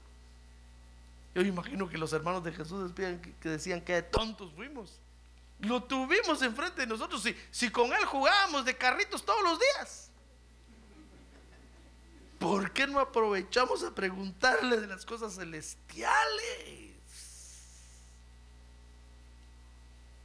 Yo 1.34 1.42
imagino 1.42 1.90
que 1.90 1.98
los 1.98 2.14
hermanos 2.14 2.44
de 2.44 2.52
Jesús 2.52 2.92
que 2.94 3.50
decían 3.50 3.82
que 3.82 4.02
tontos 4.04 4.52
fuimos. 4.56 5.00
Lo 5.62 5.84
tuvimos 5.84 6.42
enfrente 6.42 6.82
de 6.82 6.88
nosotros. 6.88 7.22
Si, 7.24 7.36
si 7.52 7.70
con 7.70 7.94
él 7.94 8.06
jugábamos 8.06 8.66
de 8.66 8.76
carritos 8.76 9.24
todos 9.24 9.44
los 9.44 9.60
días. 9.60 10.10
¿Por 12.40 12.72
qué 12.72 12.88
no 12.88 13.00
aprovechamos 13.00 13.84
a 13.84 13.94
preguntarle 13.94 14.78
de 14.78 14.88
las 14.88 15.06
cosas 15.06 15.36
celestiales? 15.36 16.92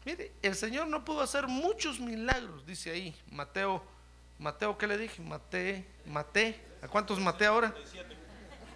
Mire, 0.06 0.32
el 0.40 0.54
Señor 0.54 0.86
no 0.86 1.04
pudo 1.04 1.20
hacer 1.20 1.46
muchos 1.46 2.00
milagros, 2.00 2.64
dice 2.64 2.90
ahí, 2.90 3.14
Mateo, 3.30 3.82
Mateo, 4.38 4.78
¿qué 4.78 4.86
le 4.86 4.96
dije? 4.96 5.20
Mate, 5.20 5.84
Mate, 6.06 6.64
¿a 6.80 6.88
cuántos 6.88 7.18
maté 7.18 7.44
ahora? 7.44 7.74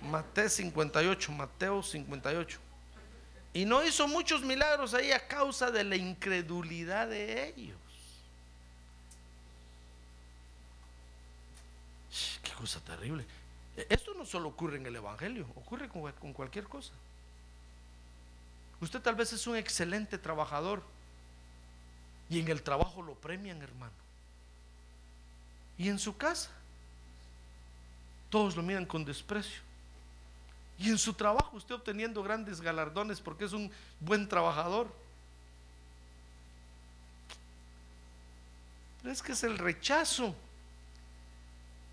Mateo 0.02 0.48
58, 0.48 1.32
Mateo 1.32 1.82
58. 1.82 2.60
Y 3.52 3.64
no 3.64 3.84
hizo 3.84 4.06
muchos 4.06 4.42
milagros 4.42 4.94
ahí 4.94 5.10
a 5.10 5.26
causa 5.26 5.70
de 5.70 5.82
la 5.82 5.96
incredulidad 5.96 7.08
de 7.08 7.48
ellos. 7.48 7.76
Qué 12.42 12.52
cosa 12.52 12.80
terrible. 12.80 13.24
Esto 13.88 14.14
no 14.14 14.24
solo 14.24 14.48
ocurre 14.48 14.76
en 14.76 14.86
el 14.86 14.96
Evangelio, 14.96 15.46
ocurre 15.56 15.88
con, 15.88 16.10
con 16.12 16.32
cualquier 16.32 16.64
cosa. 16.64 16.92
Usted 18.80 19.00
tal 19.00 19.14
vez 19.14 19.32
es 19.32 19.46
un 19.46 19.56
excelente 19.56 20.16
trabajador 20.16 20.82
y 22.28 22.38
en 22.40 22.48
el 22.48 22.62
trabajo 22.62 23.02
lo 23.02 23.14
premian, 23.14 23.60
hermano. 23.60 23.92
Y 25.76 25.88
en 25.88 25.98
su 25.98 26.16
casa, 26.16 26.50
todos 28.28 28.56
lo 28.56 28.62
miran 28.62 28.86
con 28.86 29.04
desprecio. 29.04 29.60
Y 30.80 30.88
en 30.88 30.96
su 30.96 31.12
trabajo 31.12 31.58
usted 31.58 31.74
obteniendo 31.74 32.22
grandes 32.22 32.62
galardones 32.62 33.20
porque 33.20 33.44
es 33.44 33.52
un 33.52 33.70
buen 34.00 34.26
trabajador. 34.26 34.90
Pero 39.02 39.12
es 39.12 39.22
que 39.22 39.32
es 39.32 39.44
el 39.44 39.58
rechazo 39.58 40.34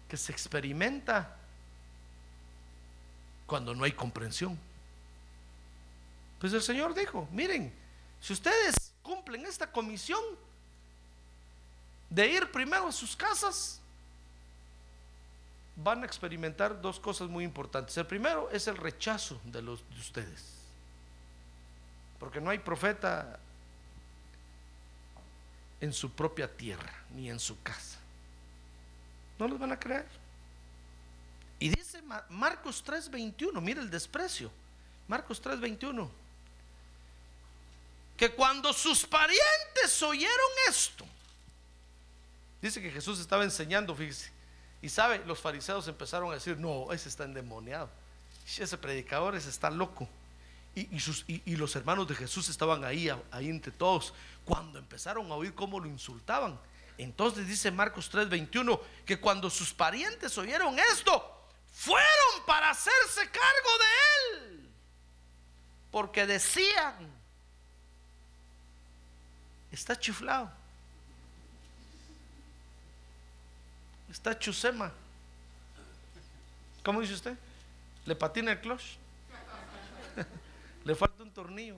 que 0.07 0.15
se 0.15 0.31
experimenta 0.31 1.35
cuando 3.45 3.75
no 3.75 3.83
hay 3.83 3.91
comprensión. 3.91 4.57
Pues 6.39 6.53
el 6.53 6.61
Señor 6.61 6.93
dijo, 6.93 7.27
miren, 7.33 7.73
si 8.21 8.31
ustedes 8.31 8.93
cumplen 9.03 9.45
esta 9.45 9.69
comisión 9.69 10.21
de 12.09 12.25
ir 12.25 12.49
primero 12.53 12.87
a 12.87 12.91
sus 12.93 13.17
casas, 13.17 13.81
van 15.77 16.01
a 16.01 16.05
experimentar 16.05 16.81
dos 16.81 16.99
cosas 16.99 17.29
muy 17.29 17.43
importantes. 17.43 17.95
El 17.97 18.07
primero 18.07 18.49
es 18.51 18.67
el 18.67 18.77
rechazo 18.77 19.39
de 19.45 19.61
los 19.61 19.87
de 19.89 19.99
ustedes. 19.99 20.57
Porque 22.19 22.41
no 22.41 22.49
hay 22.49 22.57
profeta 22.57 23.39
en 25.79 25.93
su 25.93 26.11
propia 26.11 26.51
tierra 26.51 26.93
ni 27.13 27.29
en 27.29 27.39
su 27.39 27.61
casa. 27.61 27.99
No 29.37 29.47
los 29.47 29.59
van 29.59 29.71
a 29.71 29.79
creer. 29.79 30.07
Y 31.59 31.69
dice 31.69 32.01
Marcos 32.29 32.83
3:21, 32.83 33.61
mire 33.61 33.81
el 33.81 33.89
desprecio. 33.89 34.51
Marcos 35.07 35.41
3:21. 35.41 36.09
Que 38.17 38.31
cuando 38.31 38.73
sus 38.73 39.05
parientes 39.05 40.01
oyeron 40.01 40.51
esto, 40.67 41.05
dice 42.59 42.81
que 42.81 42.89
Jesús 42.89 43.19
estaba 43.19 43.43
enseñando, 43.43 43.95
fíjese. 43.95 44.36
Y 44.81 44.89
sabe, 44.89 45.23
los 45.25 45.39
fariseos 45.39 45.87
empezaron 45.87 46.31
a 46.31 46.35
decir, 46.35 46.57
no, 46.57 46.91
ese 46.91 47.09
está 47.09 47.23
endemoniado. 47.23 47.89
Ese 48.45 48.77
predicador 48.77 49.35
ese 49.35 49.49
está 49.49 49.69
loco. 49.69 50.07
Y, 50.75 50.95
y, 50.95 50.99
sus, 50.99 51.25
y, 51.27 51.41
y, 51.45 51.55
los 51.55 51.75
hermanos 51.75 52.07
de 52.07 52.15
Jesús 52.15 52.49
estaban 52.49 52.83
ahí, 52.83 53.09
ahí 53.31 53.49
entre 53.49 53.71
todos. 53.71 54.13
Cuando 54.45 54.77
empezaron 54.77 55.31
a 55.31 55.35
oír 55.35 55.53
cómo 55.55 55.79
lo 55.79 55.87
insultaban. 55.87 56.59
Entonces 56.97 57.47
dice 57.47 57.71
Marcos 57.71 58.11
3:21 58.11 58.79
que 59.05 59.19
cuando 59.19 59.49
sus 59.49 59.73
parientes 59.73 60.37
oyeron 60.37 60.77
esto, 60.79 61.47
fueron 61.71 62.45
para 62.45 62.71
hacerse 62.71 63.29
cargo 63.29 63.69
de 63.79 64.37
él. 64.37 64.69
Porque 65.91 66.25
decían, 66.25 66.95
está 69.71 69.97
chiflado. 69.97 70.51
Está 74.09 74.37
chusema. 74.37 74.91
¿Cómo 76.83 77.01
dice 77.01 77.13
usted? 77.13 77.37
¿Le 78.05 78.15
patina 78.15 78.53
el 78.53 78.61
clutch? 78.61 78.97
¿Le 80.85 80.95
falta 80.95 81.23
un 81.23 81.31
tornillo, 81.31 81.77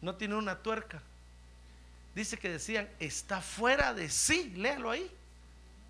no 0.00 0.14
tiene 0.14 0.34
una 0.34 0.56
tuerca. 0.56 1.02
Dice 2.14 2.38
que 2.38 2.48
decían, 2.48 2.88
está 2.98 3.40
fuera 3.40 3.94
de 3.94 4.08
sí, 4.08 4.52
léalo 4.56 4.90
ahí. 4.90 5.10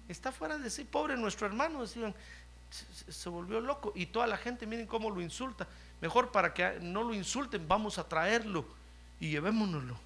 Está 0.09 0.33
fuera 0.33 0.59
de 0.59 0.69
sí, 0.71 0.85
pobre 0.85 1.17
nuestro 1.17 1.47
hermano, 1.47 1.83
decían, 1.83 2.15
se, 3.09 3.29
volvió 3.29 3.61
loco. 3.61 3.93
Y 3.95 4.07
toda 4.07 4.27
la 4.27 4.37
gente, 4.37 4.67
miren 4.67 4.87
cómo 4.87 5.11
lo 5.11 5.21
insulta. 5.21 5.67
Mejor 6.01 6.33
para 6.33 6.53
que 6.53 6.79
no 6.81 7.03
lo 7.03 7.15
insulten, 7.15 7.67
vamos 7.69 7.99
a 7.99 8.09
traerlo 8.09 8.67
y 9.21 9.31
llevémonoslo. 9.31 9.97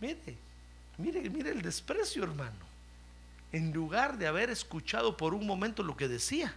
Mire, 0.00 0.36
mire, 0.98 1.28
mire 1.30 1.50
el 1.50 1.62
desprecio, 1.62 2.24
hermano. 2.24 2.64
En 3.52 3.72
lugar 3.72 4.18
de 4.18 4.26
haber 4.26 4.50
escuchado 4.50 5.16
por 5.16 5.34
un 5.34 5.46
momento 5.46 5.82
lo 5.82 5.96
que 5.96 6.08
decía, 6.08 6.54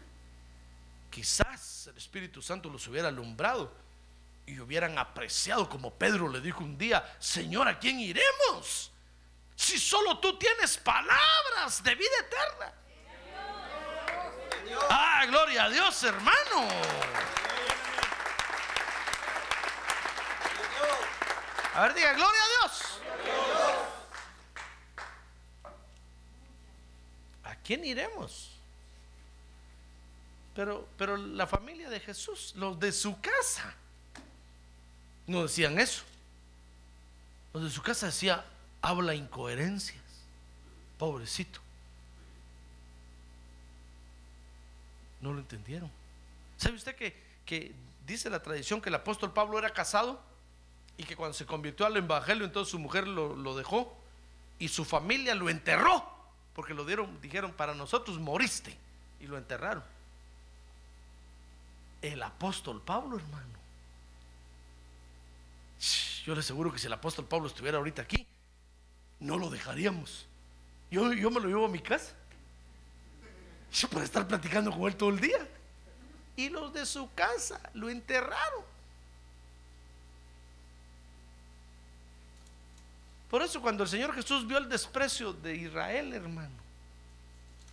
quizás 1.11 1.87
el 1.87 1.97
Espíritu 1.97 2.41
Santo 2.41 2.69
los 2.69 2.87
hubiera 2.87 3.09
alumbrado 3.09 3.71
y 4.47 4.59
hubieran 4.59 4.97
apreciado 4.97 5.69
como 5.69 5.93
Pedro 5.93 6.29
le 6.29 6.41
dijo 6.41 6.63
un 6.63 6.77
día, 6.77 7.05
Señor, 7.19 7.67
¿a 7.67 7.77
quién 7.77 7.99
iremos? 7.99 8.91
Si 9.55 9.77
solo 9.77 10.19
tú 10.19 10.37
tienes 10.39 10.77
palabras 10.77 11.83
de 11.83 11.95
vida 11.95 12.09
eterna. 12.19 12.73
Ah, 14.89 15.25
gloria 15.27 15.65
a 15.65 15.69
Dios, 15.69 16.03
hermano. 16.03 16.67
A 21.73 21.81
ver, 21.81 21.93
diga, 21.93 22.13
gloria 22.13 22.41
a 22.41 22.67
Dios. 22.67 23.01
Quién 27.67 27.83
iremos? 27.83 28.49
Pero, 30.55 30.87
pero 30.97 31.17
la 31.17 31.45
familia 31.45 31.89
de 31.89 31.99
Jesús, 31.99 32.53
los 32.55 32.79
de 32.79 32.93
su 32.93 33.19
casa, 33.19 33.75
no 35.27 35.43
decían 35.43 35.77
eso. 35.77 36.03
Los 37.53 37.63
de 37.63 37.69
su 37.69 37.81
casa 37.81 38.05
decía, 38.05 38.45
habla 38.81 39.13
incoherencias. 39.13 40.01
Pobrecito. 40.97 41.59
No 45.19 45.33
lo 45.33 45.39
entendieron. 45.39 45.91
¿Sabe 46.55 46.75
usted 46.75 46.95
que, 46.95 47.21
que 47.45 47.73
dice 48.05 48.29
la 48.29 48.41
tradición 48.41 48.79
que 48.79 48.89
el 48.89 48.95
apóstol 48.95 49.33
Pablo 49.33 49.59
era 49.59 49.71
casado 49.71 50.21
y 50.97 51.03
que 51.03 51.17
cuando 51.17 51.33
se 51.33 51.45
convirtió 51.45 51.85
al 51.85 51.97
evangelio 51.97 52.45
entonces 52.45 52.71
su 52.71 52.79
mujer 52.79 53.07
lo, 53.07 53.35
lo 53.35 53.57
dejó 53.57 53.95
y 54.57 54.69
su 54.69 54.85
familia 54.85 55.35
lo 55.35 55.49
enterró 55.49 56.16
porque 56.57 56.73
lo 56.73 56.85
dieron, 56.85 57.21
dijeron 57.21 57.53
para 57.53 57.75
nosotros 57.75 58.17
moriste 58.17 58.75
y 59.19 59.27
lo 59.27 59.37
enterraron. 59.37 59.83
El 62.01 62.23
apóstol 62.23 62.81
Pablo, 62.81 63.17
hermano. 63.17 63.45
Yo 66.25 66.33
le 66.33 66.39
aseguro 66.39 66.73
que 66.73 66.79
si 66.79 66.87
el 66.87 66.93
apóstol 66.93 67.25
Pablo 67.25 67.45
estuviera 67.45 67.77
ahorita 67.77 68.01
aquí, 68.01 68.25
no 69.19 69.37
lo 69.37 69.51
dejaríamos. 69.51 70.25
Yo, 70.89 71.13
yo 71.13 71.29
me 71.29 71.39
lo 71.39 71.47
llevo 71.47 71.67
a 71.67 71.69
mi 71.69 71.79
casa 71.79 72.15
para 73.91 74.03
estar 74.03 74.27
platicando 74.27 74.71
con 74.71 74.87
él 74.87 74.95
todo 74.95 75.09
el 75.09 75.19
día. 75.19 75.47
Y 76.35 76.49
los 76.49 76.73
de 76.73 76.87
su 76.87 77.13
casa 77.13 77.61
lo 77.75 77.87
enterraron. 77.87 78.63
Por 83.29 83.41
eso 83.41 83.61
cuando 83.61 83.83
el 83.83 83.89
Señor 83.89 84.13
Jesús 84.13 84.47
vio 84.47 84.57
el 84.57 84.69
desprecio 84.69 85.33
de 85.33 85.55
Israel, 85.55 86.13
hermano, 86.13 86.55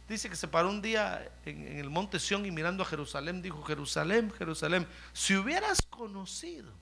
dice 0.08 0.28
que 0.28 0.36
se 0.36 0.48
paró 0.48 0.68
un 0.68 0.82
día 0.82 1.30
en, 1.44 1.78
el 1.78 1.90
monte 1.90 2.18
Sión 2.18 2.44
y 2.44 2.50
mirando 2.50 2.82
a 2.82 2.86
Jerusalén, 2.86 3.40
dijo, 3.40 3.62
Jerusalén, 3.62 4.32
Jerusalén, 4.32 4.86
si 5.12 5.36
hubieras 5.36 5.78
conocido 5.88 6.72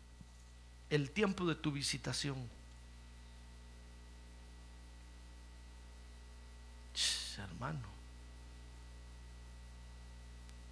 el 0.88 1.10
tiempo 1.10 1.46
de 1.46 1.54
tu 1.54 1.70
visitación, 1.70 2.48
hermano, 7.38 7.88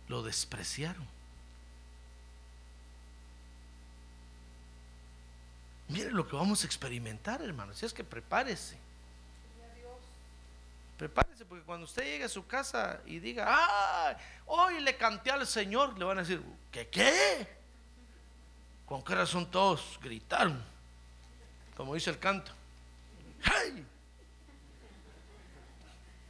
lo 0.08 0.22
despreciaron. 0.22 1.19
Mire 5.90 6.12
lo 6.12 6.26
que 6.26 6.36
vamos 6.36 6.62
a 6.62 6.66
experimentar, 6.66 7.42
hermano. 7.42 7.74
Si 7.74 7.84
es 7.84 7.92
que 7.92 8.04
prepárese. 8.04 8.78
Prepárese, 10.96 11.44
porque 11.44 11.64
cuando 11.64 11.84
usted 11.84 12.04
llegue 12.04 12.24
a 12.24 12.28
su 12.28 12.46
casa 12.46 13.00
y 13.06 13.18
diga, 13.18 13.46
ah, 13.48 14.16
hoy 14.46 14.80
le 14.80 14.96
canté 14.96 15.30
al 15.30 15.46
Señor, 15.46 15.98
le 15.98 16.04
van 16.04 16.18
a 16.18 16.20
decir, 16.20 16.42
¿qué 16.70 16.86
qué? 16.88 17.48
¿Con 18.86 19.02
qué 19.02 19.14
razón 19.14 19.50
todos 19.50 19.98
gritaron? 20.02 20.62
Como 21.76 21.94
dice 21.94 22.10
el 22.10 22.18
canto. 22.18 22.52
¡Hey! 23.42 23.84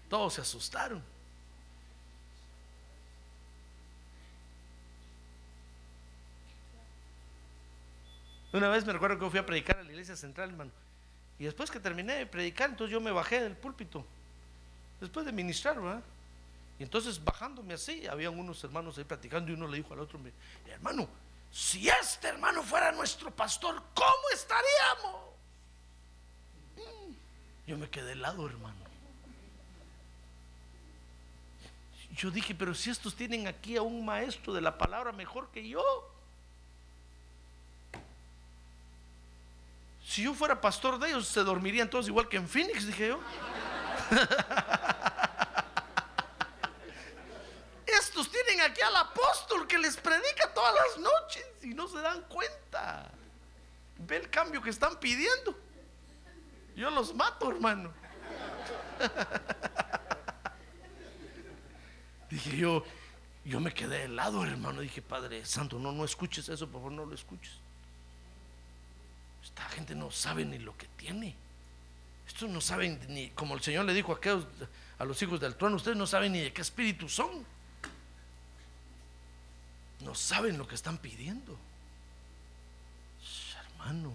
Todos 0.09 0.35
se 0.35 0.41
asustaron. 0.41 1.03
Una 8.53 8.69
vez 8.69 8.85
me 8.85 8.93
recuerdo 8.93 9.19
que 9.19 9.31
fui 9.31 9.39
a 9.39 9.47
predicar 9.47 9.79
a 9.79 9.83
la 9.83 9.91
iglesia 9.91 10.17
central, 10.17 10.51
hermano. 10.51 10.71
Y 11.39 11.45
después 11.45 11.71
que 11.71 11.81
terminé 11.81 12.15
de 12.15 12.27
predicar, 12.27 12.71
entonces 12.71 12.93
yo 12.93 13.01
me 13.01 13.11
bajé 13.11 13.41
del 13.41 13.57
púlpito. 13.57 14.05
Después 15.01 15.25
de 15.25 15.33
ministrar, 15.33 15.81
¿verdad? 15.81 16.03
Y 16.79 16.83
entonces 16.83 17.23
bajándome 17.23 17.75
así, 17.75 18.07
habían 18.07 18.39
unos 18.39 18.63
hermanos 18.65 18.99
ahí 18.99 19.05
platicando 19.05 19.51
y 19.51 19.55
uno 19.55 19.69
le 19.69 19.79
dijo 19.79 19.95
al 19.95 20.01
otro, 20.01 20.19
hermano, 20.67 21.09
si 21.51 21.89
este 21.89 22.29
hermano 22.29 22.63
fuera 22.63 22.93
nuestro 22.93 23.31
pastor, 23.31 23.83
¿cómo 23.95 24.29
estaríamos? 24.33 25.21
Mm. 26.77 27.13
Yo 27.67 27.79
me 27.79 27.89
quedé 27.89 28.13
helado, 28.13 28.47
hermano. 28.47 28.91
Yo 32.17 32.31
dije, 32.31 32.55
pero 32.55 32.75
si 32.75 32.91
estos 32.91 33.15
tienen 33.15 33.47
aquí 33.47 33.77
a 33.77 33.83
un 33.83 34.05
maestro 34.05 34.53
de 34.53 34.61
la 34.61 34.77
palabra 34.77 35.13
mejor 35.13 35.51
que 35.51 35.67
yo. 35.69 35.83
Si 40.11 40.25
yo 40.25 40.35
fuera 40.35 40.61
pastor 40.61 40.99
de 40.99 41.11
ellos, 41.11 41.29
se 41.29 41.45
dormirían 41.45 41.89
todos 41.89 42.09
igual 42.09 42.29
que 42.29 42.37
en 42.37 42.49
Phoenix, 42.49 42.85
dije 42.85 43.11
yo. 43.11 43.21
Estos 47.87 48.29
tienen 48.29 48.61
aquí 48.63 48.81
al 48.81 48.97
apóstol 48.97 49.69
que 49.69 49.79
les 49.79 49.97
predica 49.97 50.53
todas 50.53 50.75
las 50.75 50.99
noches 50.99 51.47
y 51.63 51.69
no 51.69 51.87
se 51.87 52.01
dan 52.01 52.23
cuenta. 52.23 53.09
Ve 53.99 54.17
el 54.17 54.29
cambio 54.29 54.61
que 54.61 54.71
están 54.71 54.99
pidiendo. 54.99 55.57
Yo 56.75 56.91
los 56.91 57.15
mato, 57.15 57.49
hermano. 57.49 57.93
Dije 62.31 62.57
yo, 62.57 62.85
yo 63.45 63.61
me 63.61 63.73
quedé 63.73 64.07
helado, 64.07 64.45
hermano. 64.45 64.81
Dije, 64.81 65.03
Padre 65.03 65.45
Santo, 65.45 65.79
no, 65.79 65.93
no 65.93 66.05
escuches 66.05 66.49
eso, 66.49 66.67
por 66.67 66.81
favor, 66.81 66.91
no 66.91 67.07
lo 67.07 67.15
escuches. 67.15 67.61
Esta 69.51 69.69
gente 69.71 69.95
no 69.95 70.11
sabe 70.11 70.45
ni 70.45 70.59
lo 70.59 70.77
que 70.77 70.87
tiene. 70.97 71.35
Estos 72.27 72.49
no 72.49 72.61
saben 72.61 73.01
ni, 73.09 73.31
como 73.31 73.55
el 73.55 73.61
Señor 73.61 73.85
le 73.85 73.93
dijo 73.93 74.13
a, 74.13 74.17
aquellos, 74.17 74.47
a 74.99 75.05
los 75.05 75.21
hijos 75.21 75.41
del 75.41 75.57
trono, 75.57 75.77
ustedes 75.77 75.97
no 75.97 76.07
saben 76.07 76.33
ni 76.33 76.41
de 76.41 76.53
qué 76.53 76.63
espíritu 76.63 77.09
son. 77.09 77.45
No 80.01 80.15
saben 80.15 80.57
lo 80.57 80.67
que 80.67 80.77
están 80.77 80.99
pidiendo. 80.99 81.59
Hermano. 83.59 84.15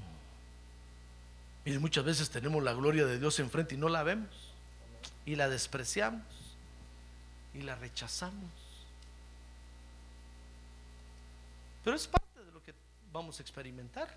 Miren, 1.65 1.81
muchas 1.81 2.05
veces 2.05 2.29
tenemos 2.29 2.63
la 2.63 2.73
gloria 2.73 3.05
de 3.05 3.19
Dios 3.19 3.39
enfrente 3.39 3.75
y 3.75 3.77
no 3.77 3.89
la 3.89 4.03
vemos. 4.03 4.29
Y 5.25 5.35
la 5.35 5.49
despreciamos. 5.49 6.23
Y 7.53 7.61
la 7.61 7.75
rechazamos. 7.75 8.51
Pero 11.83 11.95
es 11.95 12.07
parte 12.07 12.43
de 12.43 12.51
lo 12.51 12.63
que 12.63 12.73
vamos 13.11 13.39
a 13.39 13.41
experimentar 13.41 14.09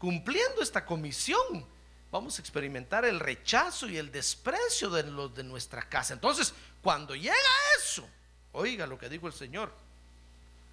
cumpliendo 0.00 0.62
esta 0.62 0.86
comisión, 0.86 1.64
vamos 2.10 2.38
a 2.38 2.40
experimentar 2.40 3.04
el 3.04 3.20
rechazo 3.20 3.86
y 3.86 3.98
el 3.98 4.10
desprecio 4.10 4.88
de 4.88 5.04
los 5.04 5.34
de 5.34 5.44
nuestra 5.44 5.88
casa. 5.88 6.14
Entonces, 6.14 6.54
cuando 6.82 7.14
llega 7.14 7.36
eso, 7.78 8.08
oiga 8.52 8.86
lo 8.86 8.98
que 8.98 9.10
dijo 9.10 9.26
el 9.26 9.34
Señor, 9.34 9.72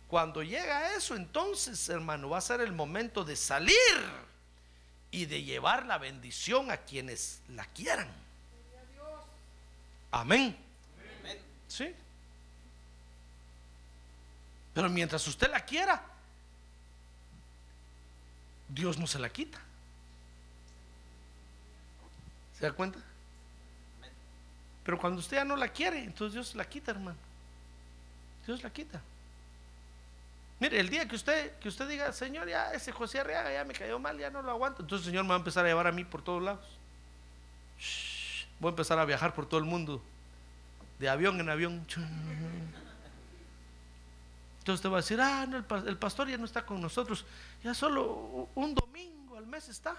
cuando 0.07 0.41
llega 0.41 0.95
eso, 0.95 1.13
entonces, 1.17 1.89
hermano, 1.89 2.29
va 2.29 2.37
a 2.37 2.41
ser 2.41 2.61
el 2.61 2.71
momento 2.71 3.25
de 3.25 3.35
salir 3.35 3.75
y 5.11 5.25
de 5.25 5.43
llevar 5.43 5.85
la 5.85 5.97
bendición 5.97 6.71
a 6.71 6.77
quienes 6.77 7.41
la 7.49 7.65
quieran. 7.65 8.09
Amén. 10.09 10.57
Sí. 11.67 11.93
Pero 14.73 14.87
mientras 14.87 15.27
usted 15.27 15.51
la 15.51 15.65
quiera, 15.65 16.01
Dios 18.69 18.97
no 18.97 19.07
se 19.07 19.19
la 19.19 19.29
quita. 19.29 19.59
¿Se 22.57 22.65
da 22.65 22.71
cuenta? 22.71 22.99
Pero 24.83 24.97
cuando 24.97 25.19
usted 25.19 25.37
ya 25.37 25.45
no 25.45 25.55
la 25.55 25.67
quiere, 25.67 26.03
entonces 26.03 26.33
Dios 26.33 26.55
la 26.55 26.67
quita, 26.67 26.91
hermano. 26.91 27.17
Dios 28.45 28.63
la 28.63 28.69
quita. 28.69 29.01
Mire, 30.59 30.79
el 30.79 30.89
día 30.89 31.07
que 31.07 31.15
usted, 31.15 31.59
que 31.59 31.69
usted 31.69 31.87
diga, 31.87 32.11
Señor, 32.13 32.47
ya 32.47 32.71
ese 32.71 32.91
José 32.91 33.19
Arriaga 33.19 33.53
ya 33.53 33.63
me 33.63 33.73
cayó 33.73 33.99
mal, 33.99 34.17
ya 34.17 34.31
no 34.31 34.41
lo 34.41 34.49
aguanto, 34.49 34.81
entonces 34.81 35.05
el 35.05 35.11
Señor 35.11 35.23
me 35.23 35.29
va 35.29 35.35
a 35.35 35.39
empezar 35.39 35.65
a 35.65 35.67
llevar 35.67 35.87
a 35.87 35.91
mí 35.91 36.03
por 36.03 36.23
todos 36.23 36.41
lados. 36.41 36.65
Shh, 37.79 38.47
voy 38.59 38.69
a 38.69 38.71
empezar 38.71 38.97
a 38.97 39.05
viajar 39.05 39.35
por 39.35 39.45
todo 39.47 39.59
el 39.59 39.65
mundo, 39.65 40.01
de 40.97 41.09
avión 41.09 41.39
en 41.39 41.49
avión. 41.49 41.85
Entonces 44.67 44.81
te 44.81 44.89
va 44.89 44.97
a 44.97 45.01
decir, 45.01 45.21
ah, 45.21 45.45
no, 45.47 45.55
el, 45.55 45.63
pa- 45.63 45.77
el 45.87 45.97
pastor 45.97 46.27
ya 46.27 46.35
no 46.37 46.43
está 46.43 46.65
con 46.65 46.81
nosotros, 46.81 47.23
ya 47.63 47.73
solo 47.73 48.49
un 48.53 48.75
domingo 48.75 49.37
al 49.37 49.47
mes 49.47 49.69
está. 49.69 49.95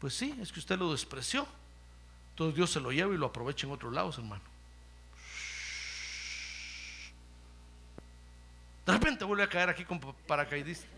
Pues 0.00 0.14
sí, 0.16 0.36
es 0.42 0.50
que 0.50 0.58
usted 0.58 0.76
lo 0.76 0.90
despreció. 0.90 1.46
Entonces 2.30 2.56
Dios 2.56 2.72
se 2.72 2.80
lo 2.80 2.90
lleva 2.90 3.14
y 3.14 3.16
lo 3.18 3.26
aprovecha 3.26 3.64
en 3.68 3.72
otros 3.72 3.92
lados, 3.92 4.18
hermano. 4.18 4.42
De 8.84 8.92
repente 8.94 9.24
vuelve 9.24 9.44
a 9.44 9.48
caer 9.48 9.68
aquí 9.68 9.84
con 9.84 10.00
pa- 10.00 10.12
paracaidista. 10.26 10.88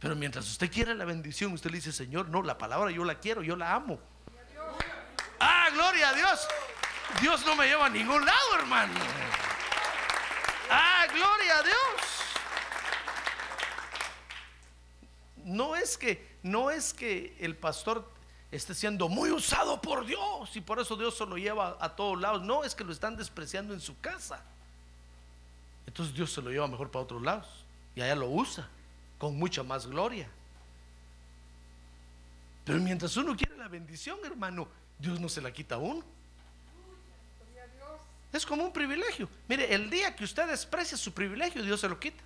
Pero 0.00 0.16
mientras 0.16 0.48
usted 0.50 0.68
quiere 0.68 0.96
la 0.96 1.04
bendición, 1.04 1.52
usted 1.52 1.70
le 1.70 1.76
dice, 1.76 1.92
Señor, 1.92 2.28
no, 2.28 2.42
la 2.42 2.58
palabra 2.58 2.90
yo 2.90 3.04
la 3.04 3.20
quiero, 3.20 3.40
yo 3.44 3.54
la 3.54 3.72
amo. 3.72 4.00
Ah, 5.38 5.68
gloria 5.72 6.08
a 6.08 6.14
Dios. 6.14 6.48
Dios 7.20 7.44
no 7.44 7.54
me 7.56 7.66
lleva 7.66 7.86
a 7.86 7.90
ningún 7.90 8.24
lado, 8.24 8.54
hermano. 8.58 8.94
Ah, 10.70 11.06
gloria 11.12 11.58
a 11.58 11.62
Dios. 11.62 11.76
No 15.44 15.74
es 15.74 15.98
que, 15.98 16.38
no 16.42 16.70
es 16.70 16.94
que 16.94 17.36
el 17.40 17.56
pastor 17.56 18.08
esté 18.50 18.74
siendo 18.74 19.08
muy 19.08 19.30
usado 19.30 19.80
por 19.80 20.06
Dios 20.06 20.54
y 20.54 20.60
por 20.60 20.80
eso 20.80 20.96
Dios 20.96 21.16
se 21.16 21.26
lo 21.26 21.36
lleva 21.36 21.76
a 21.80 21.96
todos 21.96 22.20
lados. 22.20 22.42
No, 22.42 22.64
es 22.64 22.74
que 22.74 22.84
lo 22.84 22.92
están 22.92 23.16
despreciando 23.16 23.74
en 23.74 23.80
su 23.80 23.98
casa. 24.00 24.42
Entonces 25.86 26.14
Dios 26.14 26.32
se 26.32 26.40
lo 26.40 26.50
lleva 26.50 26.68
mejor 26.68 26.90
para 26.90 27.04
otros 27.04 27.22
lados 27.22 27.48
y 27.96 28.00
allá 28.00 28.14
lo 28.14 28.28
usa 28.28 28.68
con 29.18 29.36
mucha 29.36 29.62
más 29.62 29.86
gloria. 29.86 30.28
Pero 32.64 32.78
mientras 32.78 33.16
uno 33.16 33.36
quiere 33.36 33.56
la 33.56 33.68
bendición, 33.68 34.18
hermano, 34.24 34.68
Dios 34.98 35.18
no 35.18 35.28
se 35.28 35.40
la 35.40 35.52
quita 35.52 35.74
a 35.74 35.78
uno. 35.78 36.04
Es 38.32 38.46
como 38.46 38.64
un 38.64 38.72
privilegio. 38.72 39.28
Mire, 39.48 39.74
el 39.74 39.90
día 39.90 40.14
que 40.14 40.24
usted 40.24 40.46
desprecia 40.46 40.96
su 40.96 41.12
privilegio, 41.12 41.62
Dios 41.62 41.80
se 41.80 41.88
lo 41.88 41.98
quita. 41.98 42.22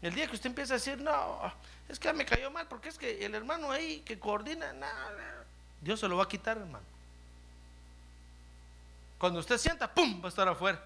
El 0.00 0.14
día 0.14 0.28
que 0.28 0.36
usted 0.36 0.50
empieza 0.50 0.74
a 0.74 0.76
decir, 0.76 0.98
no, 0.98 1.52
es 1.88 1.98
que 1.98 2.12
me 2.12 2.24
cayó 2.24 2.50
mal, 2.50 2.68
porque 2.68 2.88
es 2.88 2.96
que 2.96 3.24
el 3.24 3.34
hermano 3.34 3.70
ahí 3.72 4.00
que 4.00 4.18
coordina, 4.18 4.72
nada, 4.72 5.44
Dios 5.80 5.98
se 5.98 6.06
lo 6.06 6.16
va 6.16 6.24
a 6.24 6.28
quitar, 6.28 6.56
hermano. 6.56 6.84
Cuando 9.18 9.40
usted 9.40 9.58
sienta, 9.58 9.92
¡pum! 9.92 10.20
va 10.22 10.26
a 10.26 10.28
estar 10.28 10.46
afuera. 10.46 10.80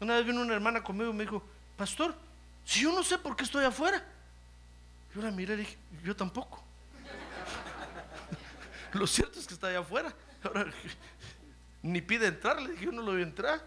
Una 0.00 0.16
vez 0.16 0.26
vino 0.26 0.40
una 0.40 0.54
hermana 0.54 0.82
conmigo 0.82 1.10
y 1.10 1.14
me 1.14 1.24
dijo, 1.24 1.42
pastor, 1.76 2.14
si 2.64 2.80
yo 2.80 2.92
no 2.92 3.02
sé 3.02 3.18
por 3.18 3.36
qué 3.36 3.44
estoy 3.44 3.64
afuera. 3.64 4.04
Yo 5.14 5.22
la 5.22 5.30
miré 5.30 5.54
y 5.54 5.58
dije, 5.58 5.76
yo 6.04 6.14
tampoco. 6.14 6.62
Lo 8.92 9.06
cierto 9.06 9.38
es 9.38 9.46
que 9.46 9.54
está 9.54 9.68
allá 9.68 9.80
afuera. 9.80 10.14
Ahora, 10.42 10.72
ni 11.82 12.00
pide 12.00 12.26
entrar, 12.26 12.60
le 12.60 12.72
dije, 12.72 12.86
yo 12.86 12.92
no 12.92 13.02
lo 13.02 13.12
voy 13.12 13.20
a 13.20 13.24
entrar. 13.24 13.62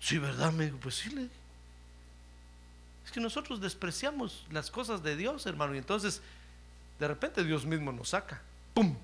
Sí, 0.00 0.18
¿verdad? 0.18 0.52
Me 0.52 0.66
dijo, 0.66 0.78
pues 0.78 0.96
sí, 0.96 1.10
le 1.10 1.22
dije. 1.22 1.34
Es 3.04 3.12
que 3.12 3.20
nosotros 3.20 3.60
despreciamos 3.60 4.46
las 4.50 4.70
cosas 4.70 5.02
de 5.02 5.16
Dios, 5.16 5.46
hermano, 5.46 5.74
y 5.74 5.78
entonces 5.78 6.20
de 6.98 7.08
repente 7.08 7.44
Dios 7.44 7.64
mismo 7.64 7.92
nos 7.92 8.10
saca. 8.10 8.40
¡Pum! 8.74 8.96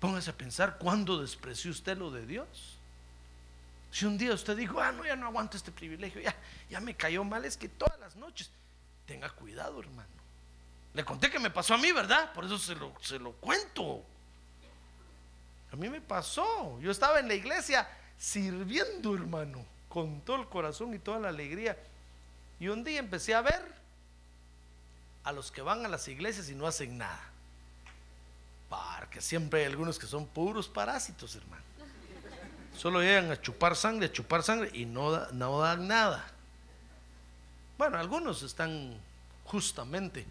Póngase 0.00 0.30
a 0.30 0.36
pensar 0.36 0.78
cuándo 0.78 1.20
despreció 1.20 1.70
usted 1.70 1.96
lo 1.96 2.10
de 2.10 2.24
Dios. 2.24 2.46
Si 3.90 4.04
un 4.04 4.18
día 4.18 4.32
usted 4.34 4.56
dijo, 4.56 4.80
ah, 4.80 4.92
no, 4.92 5.04
ya 5.04 5.16
no 5.16 5.26
aguanto 5.26 5.56
este 5.56 5.72
privilegio, 5.72 6.20
ya, 6.20 6.36
ya 6.70 6.80
me 6.80 6.94
cayó 6.94 7.24
mal, 7.24 7.44
es 7.44 7.56
que 7.56 7.68
todas 7.68 7.97
noches, 8.16 8.50
tenga 9.06 9.30
cuidado, 9.30 9.80
hermano. 9.80 10.08
Le 10.94 11.04
conté 11.04 11.30
que 11.30 11.38
me 11.38 11.50
pasó 11.50 11.74
a 11.74 11.78
mí, 11.78 11.92
¿verdad? 11.92 12.32
Por 12.32 12.44
eso 12.44 12.58
se 12.58 12.74
lo, 12.74 12.92
se 13.00 13.18
lo 13.18 13.32
cuento. 13.32 14.02
A 15.72 15.76
mí 15.76 15.88
me 15.88 16.00
pasó. 16.00 16.78
Yo 16.80 16.90
estaba 16.90 17.20
en 17.20 17.28
la 17.28 17.34
iglesia 17.34 17.88
sirviendo, 18.18 19.14
hermano, 19.14 19.64
con 19.88 20.20
todo 20.22 20.40
el 20.40 20.48
corazón 20.48 20.94
y 20.94 20.98
toda 20.98 21.20
la 21.20 21.28
alegría. 21.28 21.76
Y 22.58 22.68
un 22.68 22.82
día 22.84 22.98
empecé 22.98 23.34
a 23.34 23.42
ver 23.42 23.62
a 25.24 25.32
los 25.32 25.52
que 25.52 25.62
van 25.62 25.84
a 25.84 25.88
las 25.88 26.08
iglesias 26.08 26.48
y 26.48 26.54
no 26.54 26.66
hacen 26.66 26.98
nada. 26.98 27.20
Porque 28.68 29.20
siempre 29.20 29.60
hay 29.60 29.66
algunos 29.66 29.98
que 29.98 30.06
son 30.06 30.26
puros 30.26 30.68
parásitos, 30.68 31.36
hermano. 31.36 31.62
Solo 32.76 33.00
llegan 33.00 33.30
a 33.30 33.40
chupar 33.40 33.74
sangre, 33.76 34.06
a 34.06 34.12
chupar 34.12 34.42
sangre 34.42 34.70
y 34.72 34.84
no, 34.84 35.26
no 35.32 35.60
dan 35.60 35.88
nada. 35.88 36.30
Bueno, 37.78 37.96
algunos 37.96 38.42
están 38.42 39.00
justamente 39.44 40.26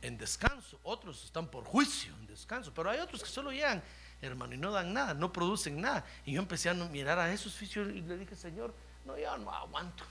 en 0.00 0.16
descanso, 0.16 0.80
otros 0.82 1.24
están 1.24 1.46
por 1.46 1.64
juicio, 1.64 2.12
en 2.20 2.26
descanso, 2.26 2.72
pero 2.74 2.90
hay 2.90 2.98
otros 3.00 3.22
que 3.22 3.28
solo 3.28 3.52
llegan, 3.52 3.82
hermano, 4.22 4.54
y 4.54 4.56
no 4.56 4.72
dan 4.72 4.94
nada, 4.94 5.12
no 5.12 5.30
producen 5.30 5.78
nada. 5.80 6.04
Y 6.24 6.32
yo 6.32 6.40
empecé 6.40 6.70
a 6.70 6.74
mirar 6.74 7.18
a 7.18 7.30
esos 7.30 7.54
fisios 7.54 7.88
y 7.88 8.00
le 8.00 8.16
dije, 8.16 8.34
Señor, 8.34 8.74
no, 9.04 9.16
ya 9.18 9.36
no 9.36 9.52
aguanto. 9.52 10.04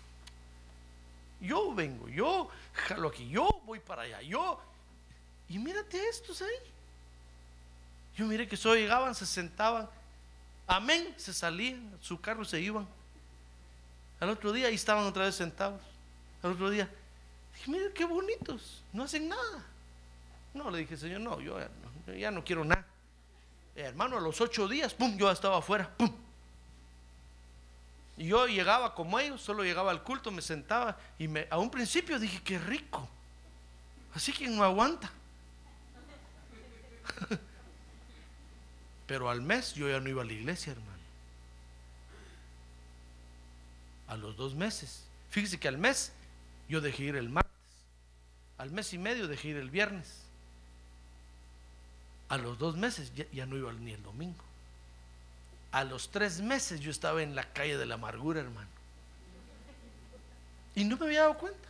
Yo 1.42 1.74
vengo, 1.74 2.08
yo 2.08 2.50
jalo 2.88 3.10
aquí, 3.10 3.28
yo 3.28 3.50
voy 3.66 3.80
para 3.80 4.04
allá, 4.04 4.22
yo. 4.22 4.62
Y 5.50 5.58
mírate 5.58 6.08
estos 6.08 6.44
ahí. 6.44 6.56
Yo 8.16 8.28
miré 8.28 8.48
que 8.48 8.56
solo 8.56 8.76
llegaban, 8.76 9.16
se 9.16 9.26
sentaban, 9.26 9.90
amén, 10.68 11.16
se 11.18 11.34
salían, 11.34 11.98
su 12.00 12.22
carro 12.22 12.46
se 12.46 12.62
iban. 12.62 12.88
Al 14.20 14.30
otro 14.30 14.52
día 14.52 14.68
ahí 14.68 14.76
estaban 14.76 15.04
otra 15.06 15.26
vez 15.26 15.34
sentados. 15.34 15.82
Al 16.44 16.52
otro 16.52 16.70
día, 16.70 16.90
dije, 17.54 17.72
mira 17.72 17.86
qué 17.94 18.06
bonitos, 18.06 18.84
no 18.94 19.04
hacen 19.04 19.30
nada. 19.30 19.66
No, 20.54 20.70
le 20.70 20.80
dije, 20.80 20.98
Señor, 20.98 21.22
no, 21.22 21.40
yo 21.40 21.58
ya 22.18 22.32
no, 22.32 22.44
quiero 22.44 22.66
nada. 22.66 22.86
Hermano, 23.76 24.18
a 24.18 24.22
los 24.22 24.42
ocho 24.42 24.68
días, 24.68 24.94
pum, 24.94 25.18
yo 25.18 25.32
estaba 25.32 25.58
afuera, 25.60 25.90
pum. 25.98 26.12
Y 28.18 28.28
yo 28.28 28.46
llegaba 28.48 28.94
como 28.94 29.20
ellos, 29.20 29.42
solo 29.42 29.64
llegaba 29.64 29.92
al 29.92 30.04
culto, 30.04 30.30
me 30.32 30.42
sentaba 30.42 30.98
y 31.18 31.28
me, 31.28 31.48
a 31.50 31.58
un 31.58 31.72
principio 31.72 32.20
dije, 32.20 32.42
qué 32.44 32.60
rico. 32.60 33.08
Así 34.14 34.34
que 34.34 34.48
no 34.48 34.64
aguanta. 34.64 35.10
Pero 39.08 39.30
al 39.30 39.42
mes 39.42 39.74
yo 39.74 39.90
ya 39.90 40.00
no 40.00 40.10
iba 40.10 40.22
a 40.22 40.26
la 40.26 40.34
iglesia, 40.34 40.72
hermano. 40.72 40.92
A 44.08 44.18
los 44.18 44.36
dos 44.36 44.54
meses. 44.54 45.06
Fíjese 45.30 45.60
que 45.60 45.70
al 45.70 45.78
mes 45.78 46.12
yo 46.72 46.80
dejé 46.80 47.04
ir 47.04 47.16
el 47.18 47.28
martes. 47.28 47.52
Al 48.58 48.72
mes 48.72 48.94
y 48.94 48.98
medio 48.98 49.28
dejé 49.28 49.50
ir 49.50 49.58
el 49.58 49.70
viernes. 49.70 50.24
A 52.30 52.38
los 52.38 52.58
dos 52.58 52.78
meses 52.78 53.12
ya, 53.34 53.46
no 53.46 53.58
iba 53.58 53.74
ni 53.74 53.92
el 53.92 54.02
domingo. 54.02 54.42
A 55.74 55.84
los 55.84 56.12
tres 56.12 56.40
meses 56.40 56.80
yo 56.80 56.90
estaba 56.90 57.24
en 57.24 57.36
la 57.36 57.44
calle 57.52 57.78
de 57.78 57.86
la 57.86 57.96
amargura, 57.96 58.40
hermano. 58.40 58.70
Y 60.74 60.86
no 60.86 60.96
me 60.96 61.08
había 61.08 61.22
dado 61.22 61.38
cuenta. 61.38 61.68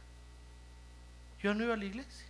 Yo 1.41 1.56
no 1.56 1.64
iba 1.64 1.74
a 1.74 1.78
la 1.78 1.86
iglesia. 1.86 2.28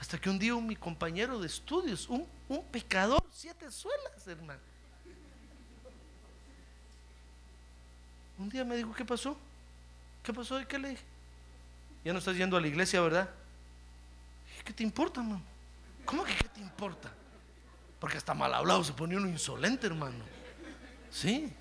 Hasta 0.00 0.18
que 0.18 0.28
un 0.28 0.40
día 0.40 0.56
un, 0.56 0.66
mi 0.66 0.74
compañero 0.74 1.38
de 1.38 1.46
estudios, 1.46 2.08
un, 2.08 2.26
un 2.48 2.64
pecador, 2.64 3.24
siete 3.30 3.70
suelas, 3.70 4.26
hermano. 4.26 4.60
Un 8.38 8.48
día 8.48 8.64
me 8.64 8.76
dijo, 8.76 8.92
¿qué 8.92 9.04
pasó? 9.04 9.38
¿Qué 10.26 10.32
pasó? 10.34 10.60
¿Y 10.60 10.66
qué 10.66 10.76
le 10.76 10.88
dije? 10.90 11.04
Ya 12.04 12.12
no 12.12 12.18
estás 12.18 12.36
yendo 12.36 12.56
a 12.56 12.60
la 12.60 12.66
iglesia, 12.66 13.00
¿verdad? 13.00 13.30
¿Qué 14.64 14.72
te 14.72 14.82
importa, 14.82 15.20
hermano? 15.20 15.40
¿Cómo 16.04 16.24
que 16.24 16.34
qué 16.34 16.48
te 16.48 16.58
importa? 16.60 17.12
Porque 18.00 18.16
hasta 18.16 18.34
mal 18.34 18.52
hablado 18.52 18.82
se 18.82 18.92
pone 18.92 19.16
uno 19.16 19.28
insolente, 19.28 19.86
hermano. 19.86 20.24
Sí. 21.12 21.52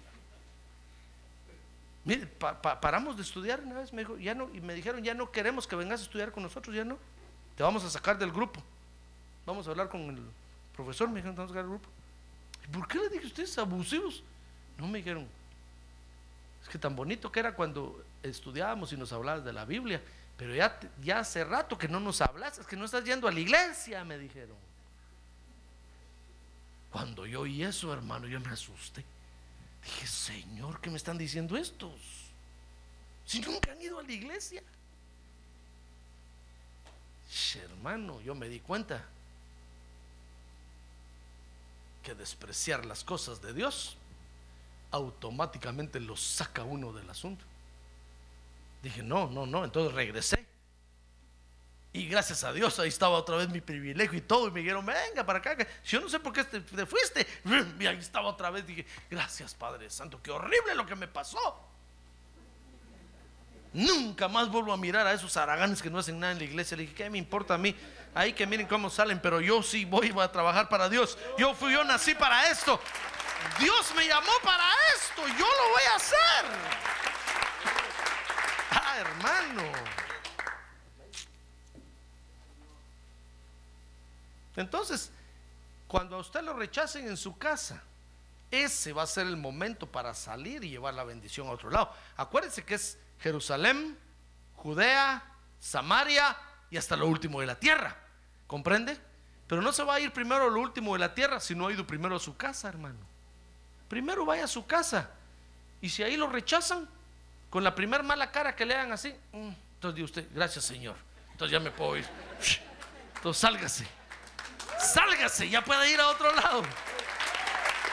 Mire, 2.04 2.26
pa- 2.26 2.60
pa- 2.60 2.82
paramos 2.82 3.16
de 3.16 3.22
estudiar 3.22 3.62
una 3.62 3.76
vez, 3.76 3.94
me 3.94 4.02
dijo, 4.02 4.18
ya 4.18 4.34
no, 4.34 4.50
y 4.54 4.62
me 4.62 4.74
dijeron, 4.74 5.04
ya 5.04 5.14
no 5.14 5.32
queremos 5.32 5.68
que 5.68 5.76
vengas 5.76 6.00
a 6.02 6.04
estudiar 6.04 6.32
con 6.32 6.42
nosotros, 6.42 6.76
ya 6.76 6.84
no. 6.84 6.98
Te 7.56 7.62
vamos 7.62 7.84
a 7.84 7.90
sacar 7.92 8.18
del 8.18 8.32
grupo. 8.32 8.64
Vamos 9.46 9.68
a 9.68 9.72
hablar 9.72 9.90
con 9.90 10.02
el 10.02 10.20
profesor, 10.76 11.08
me 11.08 11.18
dijeron, 11.18 11.36
te 11.36 11.40
vamos 11.42 11.52
a 11.52 11.54
sacar 11.54 11.70
del 11.70 11.78
grupo. 11.80 11.90
¿Y 12.64 12.68
por 12.72 12.88
qué 12.88 12.98
le 12.98 13.10
dije 13.10 13.28
ustedes 13.28 13.56
abusivos? 13.60 14.24
No 14.80 14.88
me 14.88 14.98
dijeron, 14.98 15.28
es 16.66 16.70
que 16.70 16.80
tan 16.80 16.96
bonito 16.96 17.32
que 17.32 17.40
era 17.40 17.54
cuando 17.54 18.04
estudiábamos 18.24 18.92
y 18.92 18.98
nos 18.98 19.14
hablabas 19.14 19.46
de 19.46 19.54
la 19.54 19.66
Biblia, 19.66 20.02
pero 20.36 20.56
ya, 20.56 21.20
hace 21.20 21.44
rato 21.44 21.78
que 21.78 21.88
no 21.88 22.00
nos 22.00 22.22
hablas, 22.22 22.58
es 22.58 22.66
que 22.66 22.76
no 22.76 22.86
estás 22.86 23.04
yendo 23.04 23.28
a 23.28 23.32
la 23.32 23.40
iglesia, 23.40 24.04
me 24.04 24.18
dijeron. 24.18 24.58
Cuando 26.92 27.28
yo 27.28 27.42
oí 27.42 27.64
eso, 27.64 27.94
hermano, 27.94 28.26
yo 28.26 28.40
me 28.40 28.50
asusté. 28.50 29.06
Dije, 29.84 30.08
Señor, 30.08 30.82
¿qué 30.82 30.90
me 30.90 30.98
están 30.98 31.20
diciendo 31.20 31.56
estos? 31.56 32.02
Si 33.28 33.42
nunca 33.42 33.72
han 33.72 33.80
ido 33.80 34.00
a 34.00 34.04
la 34.04 34.12
iglesia. 34.12 34.64
Hermano, 37.54 38.22
yo 38.22 38.34
me 38.34 38.50
di 38.50 38.60
cuenta 38.60 39.06
que 42.02 42.16
despreciar 42.16 42.88
las 42.88 43.04
cosas 43.04 43.40
de 43.44 43.54
Dios 43.54 43.98
automáticamente 44.96 46.00
lo 46.00 46.16
saca 46.16 46.64
uno 46.64 46.92
del 46.94 47.10
asunto. 47.10 47.46
Dije, 48.82 49.04
no, 49.04 49.28
no, 49.28 49.46
no, 49.46 49.64
entonces 49.64 49.94
regresé. 49.94 50.46
Y 51.94 52.08
gracias 52.08 52.44
a 52.44 52.52
Dios 52.52 52.78
ahí 52.80 52.90
estaba 52.90 53.18
otra 53.18 53.38
vez 53.38 53.48
mi 53.50 53.62
privilegio 53.62 54.18
y 54.18 54.22
todo. 54.22 54.50
Y 54.50 54.52
me 54.52 54.60
dijeron, 54.60 54.86
venga 54.86 55.26
para 55.26 55.40
acá. 55.40 55.56
que 55.56 55.66
Yo 55.86 56.02
no 56.02 56.10
sé 56.10 56.20
por 56.20 56.34
qué 56.34 56.44
te, 56.44 56.60
te 56.60 56.86
fuiste. 56.86 57.26
Y 57.80 57.86
ahí 57.86 57.98
estaba 57.98 58.28
otra 58.28 58.50
vez. 58.50 58.68
Dije, 58.68 58.86
gracias 59.10 59.54
Padre 59.54 59.90
Santo, 59.90 60.22
qué 60.22 60.32
horrible 60.32 60.76
lo 60.76 60.86
que 60.86 60.96
me 60.96 61.08
pasó. 61.08 61.58
Nunca 63.72 64.28
más 64.28 64.50
vuelvo 64.50 64.72
a 64.72 64.78
mirar 64.78 65.06
a 65.08 65.14
esos 65.14 65.36
araganes 65.36 65.82
que 65.82 65.90
no 65.90 66.00
hacen 66.00 66.20
nada 66.20 66.34
en 66.34 66.40
la 66.40 66.46
iglesia. 66.46 66.78
Le 66.78 66.84
dije, 66.84 66.96
¿qué 66.96 67.10
me 67.10 67.18
importa 67.18 67.56
a 67.56 67.58
mí? 67.58 67.76
Ahí 68.14 68.32
que 68.34 68.48
miren 68.48 68.68
cómo 68.68 68.90
salen, 68.90 69.20
pero 69.20 69.42
yo 69.42 69.62
sí 69.62 69.84
voy 69.84 70.14
a 70.22 70.32
trabajar 70.32 70.70
para 70.70 70.88
Dios. 70.88 71.18
Yo 71.38 71.54
fui, 71.54 71.74
yo 71.74 71.84
nací 71.84 72.14
para 72.16 72.50
esto. 72.50 72.80
Dios 73.60 73.94
me 73.96 74.08
llamó 74.08 74.32
para 74.44 74.64
Yo 75.18 75.24
lo 75.24 75.70
voy 75.70 75.84
a 75.92 75.96
hacer. 75.96 76.46
Ah, 78.72 78.98
hermano. 79.00 79.64
Entonces, 84.56 85.12
cuando 85.88 86.18
a 86.18 86.20
usted 86.20 86.42
lo 86.42 86.54
rechacen 86.54 87.08
en 87.08 87.18
su 87.18 87.38
casa, 87.38 87.82
ese 88.52 88.94
va 88.94 89.04
a 89.04 89.08
ser 89.08 89.28
el 89.28 89.38
momento 89.38 89.88
para 89.88 90.14
salir 90.14 90.64
y 90.64 90.70
llevar 90.70 90.94
la 90.94 91.04
bendición 91.04 91.48
a 91.48 91.52
otro 91.52 91.70
lado. 91.70 91.94
Acuérdense 92.16 92.64
que 92.64 92.76
es 92.76 92.98
Jerusalén, 93.20 93.98
Judea, 94.56 95.24
Samaria 95.60 96.38
y 96.70 96.78
hasta 96.78 96.96
lo 96.96 97.08
último 97.08 97.42
de 97.42 97.48
la 97.48 97.60
tierra. 97.60 97.98
¿Comprende? 98.48 98.98
Pero 99.48 99.62
no 99.62 99.72
se 99.72 99.84
va 99.84 99.96
a 99.96 100.00
ir 100.00 100.12
primero 100.12 100.48
a 100.48 100.50
lo 100.50 100.60
último 100.60 100.94
de 100.94 101.00
la 101.00 101.14
tierra 101.14 101.40
si 101.40 101.56
no 101.56 101.68
ha 101.68 101.72
ido 101.72 101.86
primero 101.86 102.16
a 102.16 102.20
su 102.20 102.36
casa, 102.38 102.68
hermano. 102.70 103.15
Primero 103.88 104.26
vaya 104.26 104.46
a 104.46 104.48
su 104.48 104.66
casa. 104.66 105.10
Y 105.82 105.90
si 105.90 106.04
ahí 106.04 106.18
lo 106.18 106.28
rechazan, 106.28 106.90
con 107.50 107.64
la 107.64 107.76
primera 107.76 108.04
mala 108.04 108.32
cara 108.32 108.56
que 108.56 108.66
le 108.66 108.76
hagan 108.76 108.92
así, 108.92 109.16
mm, 109.32 109.50
entonces 109.76 109.96
dice 109.96 110.04
usted, 110.04 110.28
gracias 110.34 110.66
Señor. 110.66 110.96
Entonces 111.32 111.52
ya 111.52 111.60
me 111.60 111.72
puedo 111.72 111.98
ir. 111.98 112.06
Entonces 113.16 113.42
sálgase. 113.42 113.88
Sálgase, 114.80 115.50
ya 115.50 115.64
puede 115.64 115.92
ir 115.92 116.00
a 116.00 116.08
otro 116.10 116.34
lado. 116.34 116.64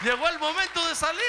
Llegó 0.02 0.28
el 0.28 0.38
momento 0.38 0.86
de 0.88 0.94
salir. 0.94 1.22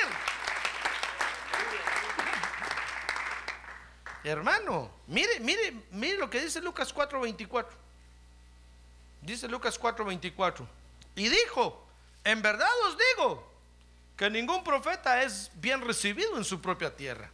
Hermano, 4.23 4.89
mire, 5.07 5.39
mire, 5.41 5.73
mire 5.91 6.17
lo 6.17 6.29
que 6.29 6.39
dice 6.39 6.61
Lucas 6.61 6.93
4:24. 6.93 7.67
Dice 9.21 9.47
Lucas 9.47 9.79
4:24. 9.79 10.65
Y 11.15 11.29
dijo, 11.29 11.85
en 12.23 12.41
verdad 12.41 12.69
os 12.87 12.97
digo 12.97 13.52
que 14.17 14.29
ningún 14.29 14.63
profeta 14.63 15.23
es 15.23 15.49
bien 15.55 15.81
recibido 15.81 16.37
en 16.37 16.43
su 16.43 16.61
propia 16.61 16.95
tierra. 16.95 17.29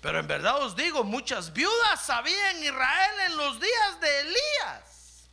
Pero 0.00 0.20
en 0.20 0.28
verdad 0.28 0.62
os 0.62 0.76
digo, 0.76 1.02
muchas 1.02 1.52
viudas 1.52 2.08
había 2.10 2.52
en 2.52 2.62
Israel 2.62 3.20
en 3.26 3.36
los 3.36 3.60
días 3.60 4.00
de 4.00 4.20
Elías, 4.20 5.28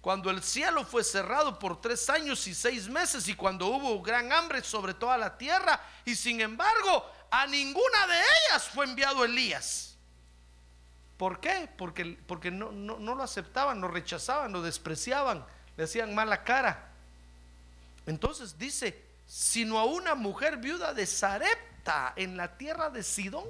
cuando 0.00 0.30
el 0.30 0.42
cielo 0.42 0.84
fue 0.84 1.02
cerrado 1.02 1.58
por 1.58 1.80
tres 1.80 2.10
años 2.10 2.46
y 2.46 2.54
seis 2.54 2.88
meses 2.88 3.26
y 3.28 3.34
cuando 3.34 3.66
hubo 3.68 4.02
gran 4.02 4.32
hambre 4.32 4.62
sobre 4.62 4.94
toda 4.94 5.16
la 5.16 5.38
tierra 5.38 5.80
y 6.04 6.14
sin 6.14 6.40
embargo 6.40 7.10
a 7.30 7.46
ninguna 7.46 8.06
de 8.06 8.18
ellas 8.18 8.68
fue 8.68 8.84
enviado 8.84 9.24
Elías. 9.24 9.96
¿Por 11.16 11.40
qué? 11.40 11.68
Porque, 11.78 12.18
porque 12.26 12.50
no, 12.50 12.72
no, 12.72 12.98
no 12.98 13.14
lo 13.14 13.22
aceptaban, 13.22 13.80
lo 13.80 13.88
rechazaban, 13.88 14.52
lo 14.52 14.60
despreciaban, 14.60 15.44
le 15.76 15.84
hacían 15.84 16.14
mala 16.14 16.42
cara. 16.42 16.90
Entonces 18.06 18.58
dice, 18.58 19.00
sino 19.32 19.78
a 19.78 19.86
una 19.86 20.14
mujer 20.14 20.58
viuda 20.58 20.92
de 20.92 21.06
Sarepta 21.06 22.12
en 22.16 22.36
la 22.36 22.58
tierra 22.58 22.90
de 22.90 23.02
Sidón. 23.02 23.46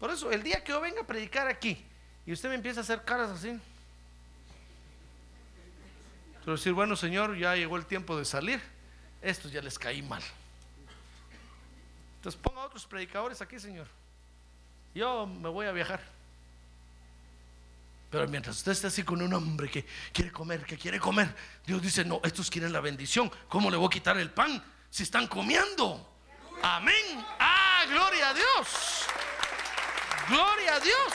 Por 0.00 0.10
eso, 0.10 0.32
el 0.32 0.42
día 0.42 0.64
que 0.64 0.72
yo 0.72 0.80
venga 0.80 1.02
a 1.02 1.06
predicar 1.06 1.48
aquí 1.48 1.84
y 2.24 2.32
usted 2.32 2.48
me 2.48 2.54
empieza 2.54 2.80
a 2.80 2.82
hacer 2.82 3.04
caras 3.04 3.28
así, 3.28 3.60
pero 6.40 6.56
decir, 6.56 6.72
bueno, 6.72 6.96
Señor, 6.96 7.36
ya 7.36 7.56
llegó 7.56 7.76
el 7.76 7.84
tiempo 7.84 8.16
de 8.16 8.24
salir, 8.24 8.58
estos 9.20 9.52
ya 9.52 9.60
les 9.60 9.78
caí 9.78 10.00
mal. 10.00 10.22
Entonces 12.16 12.40
ponga 12.40 12.62
otros 12.62 12.86
predicadores 12.86 13.42
aquí, 13.42 13.60
Señor. 13.60 13.86
Yo 14.94 15.26
me 15.26 15.50
voy 15.50 15.66
a 15.66 15.72
viajar. 15.72 16.00
Pero 18.10 18.28
mientras 18.28 18.56
usted 18.56 18.72
esté 18.72 18.86
así 18.86 19.02
con 19.02 19.20
un 19.20 19.32
hombre 19.32 19.68
que 19.68 19.84
quiere 20.12 20.30
comer, 20.30 20.64
que 20.64 20.78
quiere 20.78 21.00
comer, 21.00 21.34
Dios 21.66 21.82
dice, 21.82 22.04
no, 22.04 22.20
estos 22.22 22.50
quieren 22.50 22.72
la 22.72 22.80
bendición. 22.80 23.30
¿Cómo 23.48 23.70
le 23.70 23.76
voy 23.76 23.86
a 23.86 23.90
quitar 23.90 24.16
el 24.18 24.30
pan 24.30 24.62
si 24.88 25.02
están 25.02 25.26
comiendo? 25.26 26.14
Amén. 26.62 27.24
Ah, 27.38 27.84
gloria 27.88 28.30
a 28.30 28.34
Dios. 28.34 29.06
Gloria 30.28 30.76
a 30.76 30.80
Dios. 30.80 31.12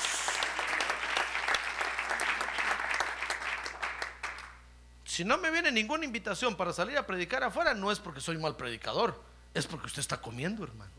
Si 5.05 5.25
no 5.25 5.37
me 5.37 5.51
viene 5.51 5.71
ninguna 5.71 6.05
invitación 6.05 6.55
para 6.55 6.71
salir 6.71 6.97
a 6.97 7.05
predicar 7.05 7.43
afuera, 7.43 7.73
no 7.73 7.91
es 7.91 7.99
porque 7.99 8.21
soy 8.21 8.37
mal 8.37 8.55
predicador, 8.55 9.21
es 9.53 9.67
porque 9.67 9.87
usted 9.87 9.99
está 9.99 10.21
comiendo, 10.21 10.63
hermano. 10.63 10.91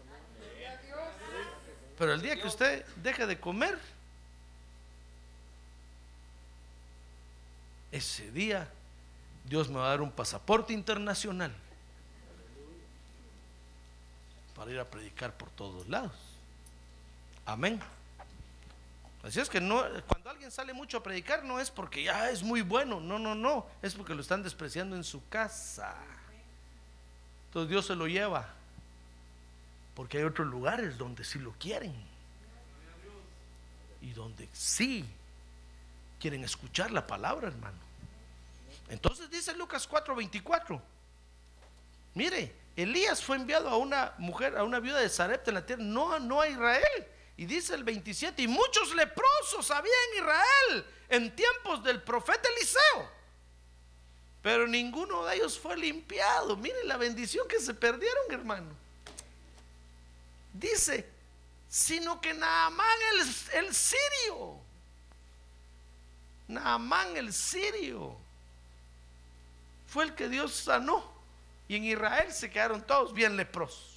Pero 1.97 2.13
el 2.13 2.21
día 2.21 2.41
que 2.41 2.47
usted 2.47 2.85
deje 2.97 3.27
de 3.27 3.39
comer, 3.39 3.79
ese 7.93 8.31
día 8.31 8.71
Dios 9.45 9.69
me 9.69 9.77
va 9.77 9.87
a 9.87 9.91
dar 9.91 10.01
un 10.01 10.13
pasaporte 10.13 10.73
internacional 10.73 11.53
para 14.55 14.71
ir 14.71 14.79
a 14.79 14.85
predicar 14.85 15.37
por 15.37 15.51
todos 15.51 15.89
lados. 15.89 16.13
Amén. 17.47 17.81
Así 19.23 19.41
es 19.41 19.49
que 19.49 19.61
no, 19.61 19.83
cuando 20.07 20.31
alguien 20.31 20.51
sale 20.51 20.73
mucho 20.73 20.99
a 20.99 21.03
predicar 21.03 21.45
no 21.45 21.61
es 21.61 21.71
porque 21.71 22.05
ya 22.05 22.31
es 22.31 22.43
muy 22.43 22.63
bueno, 22.63 23.01
no, 23.01 23.19
no, 23.19 23.35
no, 23.35 23.67
es 23.83 23.95
porque 23.95 24.15
lo 24.15 24.23
están 24.23 24.43
despreciando 24.43 24.97
en 24.97 25.05
su 25.05 25.27
casa. 25.29 25.97
Entonces 27.47 27.71
Dios 27.71 27.87
se 27.87 27.97
lo 27.97 28.07
lleva, 28.07 28.49
porque 29.95 30.19
hay 30.19 30.25
otros 30.25 30.47
lugares 30.47 30.97
donde 30.97 31.25
sí 31.25 31.39
lo 31.39 31.53
quieren 31.53 31.95
y 34.01 34.13
donde 34.13 34.49
sí 34.53 35.05
quieren 36.21 36.45
escuchar 36.45 36.93
la 36.93 37.07
palabra, 37.07 37.49
hermano. 37.49 37.79
Entonces 38.89 39.31
dice 39.31 39.55
Lucas 39.55 39.89
4:24, 39.89 40.81
mire, 42.15 42.55
Elías 42.77 43.23
fue 43.23 43.37
enviado 43.37 43.69
a 43.69 43.77
una 43.77 44.15
mujer, 44.19 44.57
a 44.57 44.65
una 44.65 44.79
viuda 44.81 45.01
de 45.01 45.09
Sarepta 45.09 45.51
en 45.51 45.55
la 45.55 45.67
tierra, 45.67 45.83
no, 45.83 46.19
no 46.21 46.41
a 46.41 46.49
Israel. 46.49 47.07
Y 47.37 47.47
dice 47.47 47.75
el 47.75 47.85
27, 47.85 48.43
y 48.43 48.49
muchos 48.49 48.95
leprosos 48.95 49.71
había 49.71 49.93
en 50.11 50.23
Israel 50.23 50.87
en 51.09 51.35
tiempos 51.35 51.83
del 51.83 52.03
profeta 52.03 52.49
Eliseo. 52.57 53.11
Pero 54.43 54.67
ninguno 54.67 55.25
de 55.25 55.37
ellos 55.37 55.59
fue 55.59 55.77
limpiado. 55.77 56.57
Miren 56.57 56.87
la 56.87 56.97
bendición 56.97 57.47
que 57.49 57.61
se 57.61 57.75
perdieron, 57.75 58.31
hermano. 58.31 58.71
Dice, 60.53 61.09
sino 61.69 62.21
que 62.21 62.35
Naamán 62.35 62.99
el, 63.13 63.65
el 63.65 63.75
sirio, 63.75 64.61
Naamán 66.51 67.17
el 67.17 67.33
sirio, 67.33 68.17
fue 69.87 70.05
el 70.05 70.15
que 70.15 70.29
Dios 70.29 70.55
sanó. 70.55 71.05
Y 71.69 71.77
en 71.77 71.85
Israel 71.85 72.33
se 72.33 72.51
quedaron 72.51 72.83
todos 72.85 73.15
bien 73.15 73.37
leprosos 73.37 73.91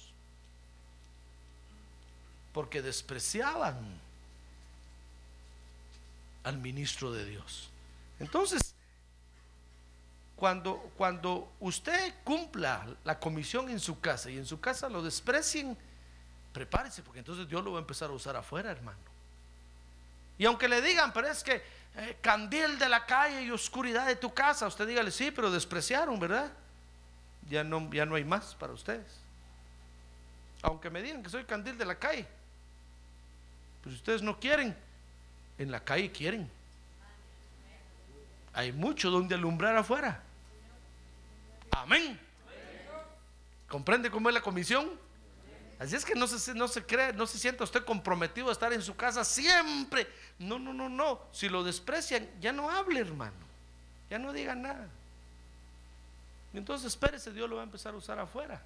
porque 2.54 2.80
despreciaban 2.80 3.76
al 6.44 6.58
ministro 6.58 7.10
de 7.12 7.24
Dios. 7.24 7.68
Entonces, 8.20 8.74
cuando, 10.36 10.76
cuando 10.96 11.52
usted 11.58 12.14
cumpla 12.22 12.86
la 13.02 13.18
comisión 13.18 13.68
en 13.70 13.80
su 13.80 13.98
casa 14.00 14.30
y 14.30 14.38
en 14.38 14.46
su 14.46 14.60
casa 14.60 14.88
lo 14.88 15.02
desprecien, 15.02 15.76
prepárese, 16.52 17.02
porque 17.02 17.18
entonces 17.18 17.48
Dios 17.48 17.64
lo 17.64 17.72
va 17.72 17.78
a 17.78 17.80
empezar 17.80 18.08
a 18.10 18.12
usar 18.12 18.36
afuera, 18.36 18.70
hermano. 18.70 18.98
Y 20.38 20.44
aunque 20.44 20.68
le 20.68 20.80
digan, 20.80 21.12
pero 21.12 21.26
es 21.26 21.42
que 21.42 21.60
eh, 21.96 22.16
candil 22.20 22.78
de 22.78 22.88
la 22.88 23.06
calle 23.06 23.42
y 23.42 23.50
oscuridad 23.50 24.06
de 24.06 24.16
tu 24.16 24.34
casa, 24.34 24.66
usted 24.66 24.86
dígale, 24.86 25.10
sí, 25.10 25.30
pero 25.30 25.50
despreciaron, 25.50 26.18
¿verdad? 26.18 26.50
Ya 27.48 27.62
no, 27.62 27.90
ya 27.92 28.04
no 28.04 28.16
hay 28.16 28.24
más 28.24 28.54
para 28.56 28.72
ustedes. 28.72 29.06
Aunque 30.62 30.90
me 30.90 31.02
digan 31.02 31.22
que 31.22 31.30
soy 31.30 31.44
candil 31.44 31.78
de 31.78 31.84
la 31.84 31.94
calle, 31.96 32.26
pues 33.82 33.94
ustedes 33.96 34.22
no 34.22 34.40
quieren, 34.40 34.74
en 35.58 35.70
la 35.70 35.80
calle 35.80 36.10
quieren. 36.10 36.50
Hay 38.54 38.72
mucho 38.72 39.10
donde 39.10 39.34
alumbrar 39.34 39.76
afuera. 39.76 40.20
Amén. 41.70 42.18
¿Comprende 43.68 44.10
cómo 44.10 44.28
es 44.28 44.34
la 44.34 44.40
comisión? 44.40 45.03
Así 45.84 45.96
es 45.96 46.04
que 46.04 46.14
no 46.14 46.26
se, 46.26 46.54
no 46.54 46.66
se 46.66 46.84
cree, 46.84 47.12
no 47.12 47.26
se 47.26 47.38
sienta 47.38 47.62
usted 47.62 47.84
comprometido 47.84 48.48
a 48.48 48.52
estar 48.52 48.72
en 48.72 48.80
su 48.80 48.96
casa 48.96 49.22
siempre. 49.22 50.08
No, 50.38 50.58
no, 50.58 50.72
no, 50.72 50.88
no. 50.88 51.20
Si 51.30 51.46
lo 51.46 51.62
desprecian, 51.62 52.26
ya 52.40 52.52
no 52.52 52.70
hable, 52.70 53.00
hermano. 53.00 53.36
Ya 54.08 54.18
no 54.18 54.32
diga 54.32 54.54
nada. 54.54 54.88
Entonces 56.54 56.86
espérese, 56.86 57.32
Dios 57.32 57.50
lo 57.50 57.56
va 57.56 57.62
a 57.62 57.64
empezar 57.64 57.92
a 57.92 57.98
usar 57.98 58.18
afuera. 58.18 58.62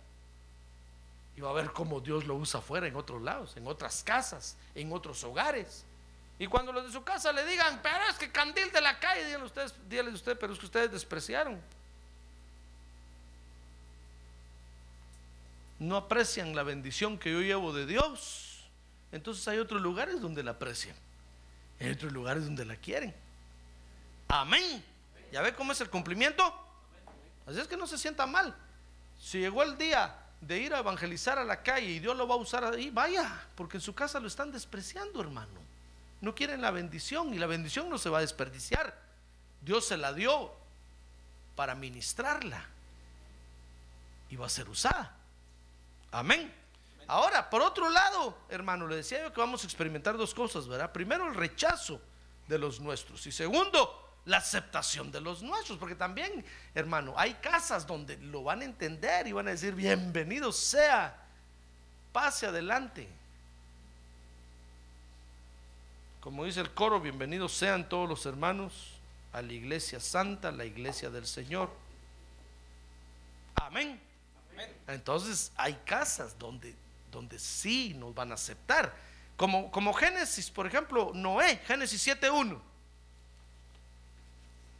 Y 1.36 1.40
va 1.40 1.50
a 1.50 1.54
ver 1.54 1.72
cómo 1.72 2.00
Dios 2.00 2.24
lo 2.24 2.36
usa 2.36 2.60
afuera, 2.60 2.86
en 2.86 2.94
otros 2.94 3.20
lados, 3.20 3.56
en 3.56 3.66
otras 3.66 4.04
casas, 4.04 4.56
en 4.76 4.92
otros 4.92 5.24
hogares. 5.24 5.84
Y 6.38 6.46
cuando 6.46 6.72
los 6.72 6.84
de 6.84 6.92
su 6.92 7.02
casa 7.02 7.32
le 7.32 7.44
digan, 7.46 7.80
pero 7.82 8.04
es 8.08 8.16
que 8.16 8.30
candil 8.30 8.70
de 8.70 8.80
la 8.80 9.00
calle, 9.00 9.24
díganle 9.24 9.46
ustedes, 9.46 9.74
díganle 9.88 10.12
usted, 10.12 10.38
pero 10.38 10.52
es 10.52 10.58
que 10.60 10.66
ustedes 10.66 10.92
despreciaron. 10.92 11.60
No 15.78 15.96
aprecian 15.96 16.56
la 16.56 16.62
bendición 16.62 17.18
que 17.18 17.32
yo 17.32 17.40
llevo 17.40 17.72
de 17.72 17.86
Dios. 17.86 18.68
Entonces 19.12 19.46
hay 19.48 19.58
otros 19.58 19.80
lugares 19.80 20.20
donde 20.20 20.42
la 20.42 20.52
aprecian. 20.52 20.96
Hay 21.80 21.90
otros 21.90 22.12
lugares 22.12 22.44
donde 22.44 22.64
la 22.64 22.76
quieren. 22.76 23.14
Amén. 24.26 24.84
¿Ya 25.32 25.42
ve 25.42 25.54
cómo 25.54 25.72
es 25.72 25.80
el 25.80 25.90
cumplimiento? 25.90 26.42
Así 27.46 27.60
es 27.60 27.68
que 27.68 27.76
no 27.76 27.86
se 27.86 27.96
sienta 27.96 28.26
mal. 28.26 28.54
Si 29.20 29.38
llegó 29.38 29.62
el 29.62 29.78
día 29.78 30.14
de 30.40 30.58
ir 30.58 30.74
a 30.74 30.80
evangelizar 30.80 31.38
a 31.38 31.44
la 31.44 31.62
calle 31.62 31.86
y 31.86 31.98
Dios 31.98 32.16
lo 32.16 32.28
va 32.28 32.34
a 32.34 32.38
usar 32.38 32.64
ahí, 32.64 32.90
vaya, 32.90 33.46
porque 33.54 33.78
en 33.78 33.80
su 33.80 33.94
casa 33.94 34.20
lo 34.20 34.28
están 34.28 34.52
despreciando, 34.52 35.20
hermano. 35.20 35.60
No 36.20 36.34
quieren 36.34 36.60
la 36.60 36.70
bendición 36.70 37.32
y 37.32 37.38
la 37.38 37.46
bendición 37.46 37.88
no 37.88 37.98
se 37.98 38.10
va 38.10 38.18
a 38.18 38.22
desperdiciar. 38.22 38.98
Dios 39.60 39.86
se 39.86 39.96
la 39.96 40.12
dio 40.12 40.52
para 41.56 41.74
ministrarla 41.74 42.64
y 44.30 44.36
va 44.36 44.46
a 44.46 44.50
ser 44.50 44.68
usada. 44.68 45.17
Amén. 46.10 46.52
Ahora, 47.06 47.48
por 47.48 47.62
otro 47.62 47.88
lado, 47.88 48.36
hermano, 48.48 48.86
le 48.86 48.96
decía 48.96 49.22
yo 49.22 49.32
que 49.32 49.40
vamos 49.40 49.62
a 49.62 49.66
experimentar 49.66 50.16
dos 50.16 50.34
cosas, 50.34 50.68
¿verdad? 50.68 50.92
Primero, 50.92 51.26
el 51.26 51.34
rechazo 51.34 52.00
de 52.46 52.58
los 52.58 52.80
nuestros 52.80 53.26
y 53.26 53.32
segundo, 53.32 54.18
la 54.26 54.38
aceptación 54.38 55.10
de 55.10 55.20
los 55.20 55.42
nuestros, 55.42 55.78
porque 55.78 55.94
también, 55.94 56.44
hermano, 56.74 57.14
hay 57.16 57.34
casas 57.34 57.86
donde 57.86 58.18
lo 58.18 58.42
van 58.42 58.60
a 58.60 58.66
entender 58.66 59.26
y 59.26 59.32
van 59.32 59.48
a 59.48 59.52
decir, 59.52 59.74
bienvenido 59.74 60.52
sea, 60.52 61.16
pase 62.12 62.46
adelante. 62.46 63.08
Como 66.20 66.44
dice 66.44 66.60
el 66.60 66.70
coro, 66.74 67.00
bienvenidos 67.00 67.54
sean 67.54 67.88
todos 67.88 68.06
los 68.06 68.26
hermanos 68.26 68.98
a 69.32 69.40
la 69.40 69.52
iglesia 69.52 69.98
santa, 69.98 70.52
la 70.52 70.66
iglesia 70.66 71.08
del 71.08 71.26
Señor. 71.26 71.70
Amén. 73.54 74.07
Entonces 74.86 75.52
hay 75.56 75.74
casas 75.84 76.38
donde, 76.38 76.74
donde 77.10 77.38
sí 77.38 77.94
nos 77.94 78.14
van 78.14 78.32
a 78.32 78.34
aceptar. 78.34 78.94
Como, 79.36 79.70
como 79.70 79.92
Génesis, 79.92 80.50
por 80.50 80.66
ejemplo, 80.66 81.12
Noé, 81.14 81.58
Génesis 81.66 82.06
7.1. 82.06 82.60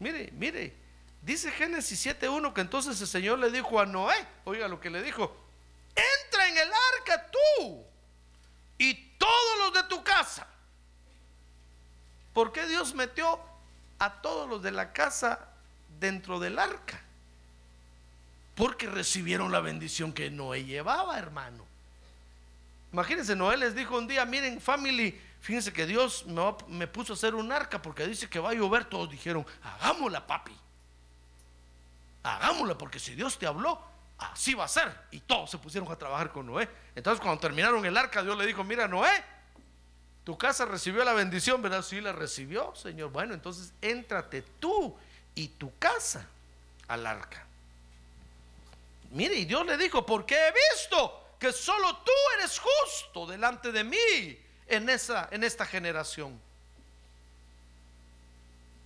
Mire, 0.00 0.30
mire, 0.32 0.74
dice 1.22 1.50
Génesis 1.50 2.06
7.1 2.06 2.52
que 2.52 2.60
entonces 2.60 3.00
el 3.00 3.06
Señor 3.06 3.38
le 3.38 3.50
dijo 3.50 3.80
a 3.80 3.86
Noé, 3.86 4.16
oiga 4.44 4.68
lo 4.68 4.80
que 4.80 4.90
le 4.90 5.02
dijo, 5.02 5.36
entra 5.94 6.48
en 6.48 6.58
el 6.58 6.70
arca 6.98 7.30
tú 7.30 7.84
y 8.78 8.94
todos 9.18 9.58
los 9.58 9.74
de 9.74 9.88
tu 9.88 10.02
casa. 10.02 10.46
¿Por 12.32 12.52
qué 12.52 12.66
Dios 12.66 12.94
metió 12.94 13.40
a 13.98 14.22
todos 14.22 14.48
los 14.48 14.62
de 14.62 14.70
la 14.70 14.92
casa 14.92 15.48
dentro 15.98 16.38
del 16.38 16.58
arca? 16.58 17.02
Porque 18.59 18.88
recibieron 18.88 19.52
la 19.52 19.61
bendición 19.61 20.12
que 20.12 20.32
Noé 20.32 20.64
llevaba, 20.64 21.16
hermano. 21.16 21.64
Imagínense, 22.92 23.36
Noé 23.36 23.56
les 23.56 23.72
dijo 23.72 23.96
un 23.96 24.09
día, 24.09 24.24
miren, 24.24 24.61
family, 24.61 25.16
fíjense 25.40 25.72
que 25.72 25.86
Dios 25.86 26.26
me, 26.26 26.42
me, 26.66 26.88
puso 26.88 27.12
a 27.12 27.14
hacer 27.14 27.36
un 27.36 27.52
arca 27.52 27.80
porque 27.80 28.04
dice 28.04 28.28
que 28.28 28.40
va 28.40 28.50
a 28.50 28.54
llover. 28.54 28.86
Todos 28.86 29.09
dijeron, 29.11 29.46
hagámosla, 29.62 30.26
papi. 30.26 30.56
Hagámosla, 32.24 32.76
porque 32.76 32.98
si 32.98 33.14
Dios 33.14 33.38
te 33.38 33.46
habló, 33.46 33.80
así 34.18 34.54
va 34.54 34.64
a 34.64 34.68
ser. 34.68 34.92
Y 35.12 35.20
todos 35.20 35.48
se 35.52 35.59
pusieron 35.59 35.88
a 35.92 35.94
trabajar 35.94 36.32
con 36.32 36.44
Noé. 36.44 36.68
Entonces, 36.96 37.22
cuando 37.22 37.40
terminaron 37.40 37.86
el 37.86 37.96
arca, 37.96 38.24
Dios 38.24 38.36
le 38.36 38.44
dijo, 38.44 38.64
mira, 38.64 38.88
Noé, 38.88 39.24
tu 40.24 40.36
casa 40.36 40.64
recibió 40.64 41.04
la 41.04 41.12
bendición, 41.12 41.62
¿verdad? 41.62 41.82
Sí, 41.82 42.00
la 42.00 42.11
recibió, 42.11 42.74
Señor. 42.74 43.12
Bueno, 43.12 43.34
entonces 43.34 43.72
éntrate 43.80 44.42
tú 44.59 44.96
y 45.36 45.46
tu 45.46 45.78
casa 45.78 46.26
al 46.88 47.06
arca. 47.06 47.47
Mire, 49.11 49.34
y 49.36 49.44
Dios 49.44 49.64
le 49.66 49.76
dijo, 49.76 50.04
porque 50.04 50.34
he 50.36 50.52
visto 50.74 51.34
que 51.38 51.52
solo 51.52 51.96
tú 51.98 52.12
eres 52.38 52.59
justo 52.59 53.26
delante 53.26 53.72
de 53.72 53.84
mí 53.84 54.38
en, 54.66 54.88
esa, 54.88 55.28
en 55.30 55.44
esta 55.44 55.64
generación. 55.64 56.38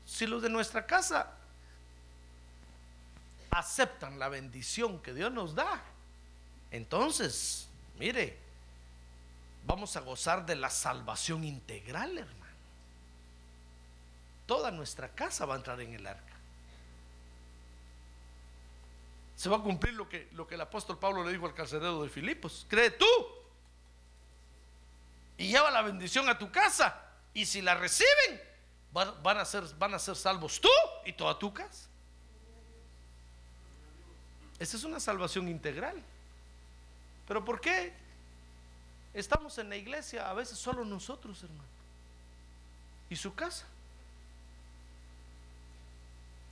Si 0.06 0.26
los 0.26 0.42
de 0.42 0.50
nuestra 0.50 0.86
casa 0.86 1.32
aceptan 3.50 4.18
la 4.18 4.28
bendición 4.28 5.00
que 5.00 5.14
Dios 5.14 5.32
nos 5.32 5.54
da, 5.54 5.82
entonces, 6.70 7.68
mire, 7.98 8.38
vamos 9.66 9.96
a 9.96 10.00
gozar 10.00 10.46
de 10.46 10.56
la 10.56 10.70
salvación 10.70 11.44
integral, 11.44 12.16
hermano. 12.18 12.42
Toda 14.46 14.70
nuestra 14.70 15.08
casa 15.08 15.46
va 15.46 15.54
a 15.54 15.56
entrar 15.58 15.80
en 15.80 15.94
el 15.94 16.06
arca. 16.06 16.31
Se 19.42 19.48
va 19.48 19.56
a 19.56 19.60
cumplir 19.60 19.94
lo 19.94 20.08
que, 20.08 20.28
lo 20.34 20.46
que 20.46 20.54
el 20.54 20.60
apóstol 20.60 21.00
Pablo 21.00 21.24
le 21.24 21.32
dijo 21.32 21.46
al 21.46 21.52
carcelero 21.52 22.00
de 22.04 22.08
Filipos. 22.08 22.64
Cree 22.68 22.92
tú 22.92 23.04
y 25.36 25.48
lleva 25.48 25.68
la 25.72 25.82
bendición 25.82 26.28
a 26.28 26.38
tu 26.38 26.52
casa. 26.52 27.10
Y 27.34 27.44
si 27.44 27.60
la 27.60 27.74
reciben, 27.74 28.40
van, 28.92 29.38
a 29.38 29.44
ser, 29.44 29.64
van 29.80 29.94
a 29.94 29.98
ser 29.98 30.14
salvos 30.14 30.60
tú 30.60 30.68
y 31.04 31.12
toda 31.14 31.36
tu 31.40 31.52
casa. 31.52 31.88
Esa 34.60 34.76
es 34.76 34.84
una 34.84 35.00
salvación 35.00 35.48
integral. 35.48 36.00
Pero 37.26 37.44
¿por 37.44 37.60
qué 37.60 37.92
estamos 39.12 39.58
en 39.58 39.70
la 39.70 39.76
iglesia 39.76 40.30
a 40.30 40.34
veces 40.34 40.56
solo 40.56 40.84
nosotros, 40.84 41.42
hermano? 41.42 41.68
¿Y 43.10 43.16
su 43.16 43.34
casa? 43.34 43.66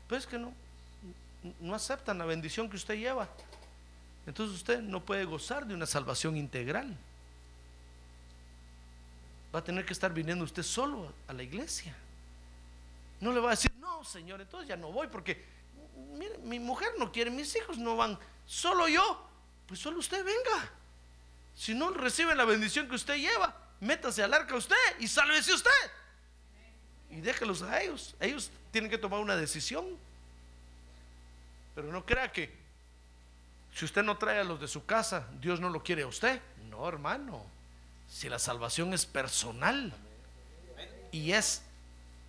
Pues 0.08 0.26
que 0.26 0.38
no, 0.40 0.52
no 1.60 1.74
aceptan 1.74 2.18
la 2.18 2.24
bendición 2.24 2.68
que 2.68 2.76
usted 2.76 2.94
lleva. 2.94 3.28
Entonces 4.26 4.56
usted 4.56 4.80
no 4.80 5.04
puede 5.04 5.24
gozar 5.24 5.66
de 5.66 5.74
una 5.74 5.86
salvación 5.86 6.36
integral. 6.36 6.96
Va 9.54 9.60
a 9.60 9.64
tener 9.64 9.84
que 9.84 9.92
estar 9.92 10.12
viniendo 10.12 10.44
usted 10.44 10.62
solo 10.62 11.12
a 11.26 11.32
la 11.32 11.42
iglesia. 11.42 11.94
No 13.20 13.32
le 13.32 13.40
va 13.40 13.48
a 13.48 13.50
decir, 13.50 13.72
no, 13.80 14.04
Señor, 14.04 14.40
entonces 14.40 14.68
ya 14.68 14.76
no 14.76 14.92
voy 14.92 15.08
porque, 15.08 15.44
mire, 16.16 16.38
mi 16.38 16.58
mujer 16.58 16.92
no 16.98 17.10
quiere, 17.10 17.30
mis 17.30 17.54
hijos 17.56 17.76
no 17.78 17.96
van, 17.96 18.18
solo 18.46 18.88
yo. 18.88 19.26
Pues 19.66 19.80
solo 19.80 19.98
usted 19.98 20.24
venga. 20.24 20.70
Si 21.54 21.74
no 21.74 21.90
recibe 21.90 22.34
la 22.34 22.44
bendición 22.44 22.88
que 22.88 22.94
usted 22.94 23.16
lleva, 23.16 23.54
métase 23.80 24.22
al 24.22 24.32
arca 24.32 24.54
usted 24.54 24.76
y 24.98 25.08
sálvese 25.08 25.52
usted. 25.52 25.70
Y 27.10 27.20
déjelos 27.20 27.62
a 27.62 27.82
ellos. 27.82 28.14
Ellos 28.20 28.50
tienen 28.70 28.90
que 28.90 28.98
tomar 28.98 29.20
una 29.20 29.36
decisión. 29.36 29.98
Pero 31.74 31.92
no 31.92 32.04
crea 32.04 32.32
que 32.32 32.58
si 33.72 33.84
usted 33.84 34.02
no 34.02 34.18
trae 34.18 34.40
a 34.40 34.44
los 34.44 34.60
de 34.60 34.68
su 34.68 34.84
casa, 34.84 35.26
Dios 35.40 35.60
no 35.60 35.70
lo 35.70 35.82
quiere 35.82 36.02
a 36.02 36.06
usted. 36.06 36.40
No, 36.68 36.88
hermano. 36.88 37.44
Si 38.08 38.28
la 38.28 38.38
salvación 38.38 38.92
es 38.92 39.06
personal 39.06 39.92
y 41.12 41.32
es 41.32 41.62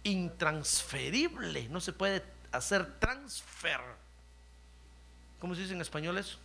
intransferible, 0.03 1.67
no 1.69 1.81
se 1.81 1.93
puede 1.93 2.23
hacer 2.51 2.99
transfer. 2.99 3.81
¿Cómo 5.39 5.55
se 5.55 5.61
dice 5.61 5.73
en 5.73 5.81
español 5.81 6.17
eso? 6.19 6.37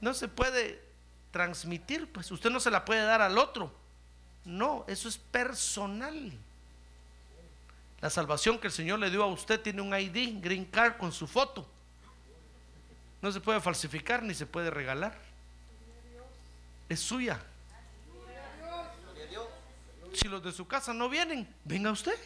No 0.00 0.14
se 0.14 0.26
puede 0.26 0.82
transmitir, 1.30 2.10
pues 2.10 2.30
usted 2.30 2.50
no 2.50 2.60
se 2.60 2.70
la 2.70 2.84
puede 2.84 3.02
dar 3.02 3.20
al 3.20 3.38
otro. 3.38 3.72
No, 4.44 4.84
eso 4.88 5.08
es 5.08 5.18
personal. 5.18 6.32
La 8.02 8.10
salvación 8.10 8.58
que 8.58 8.66
el 8.66 8.72
Señor 8.72 8.98
le 8.98 9.10
dio 9.10 9.22
a 9.22 9.26
usted 9.26 9.60
tiene 9.60 9.80
un 9.80 9.96
ID, 9.96 10.42
green 10.42 10.64
card 10.64 10.96
con 10.96 11.12
su 11.12 11.28
foto. 11.28 11.70
No 13.22 13.30
se 13.30 13.40
puede 13.40 13.60
falsificar 13.60 14.24
ni 14.24 14.34
se 14.34 14.44
puede 14.44 14.70
regalar. 14.70 15.16
Es 16.88 16.98
suya. 16.98 17.40
Si 20.12 20.26
los 20.26 20.42
de 20.42 20.50
su 20.50 20.66
casa 20.66 20.92
no 20.92 21.08
vienen, 21.08 21.48
venga 21.64 21.92
usted. 21.92 22.18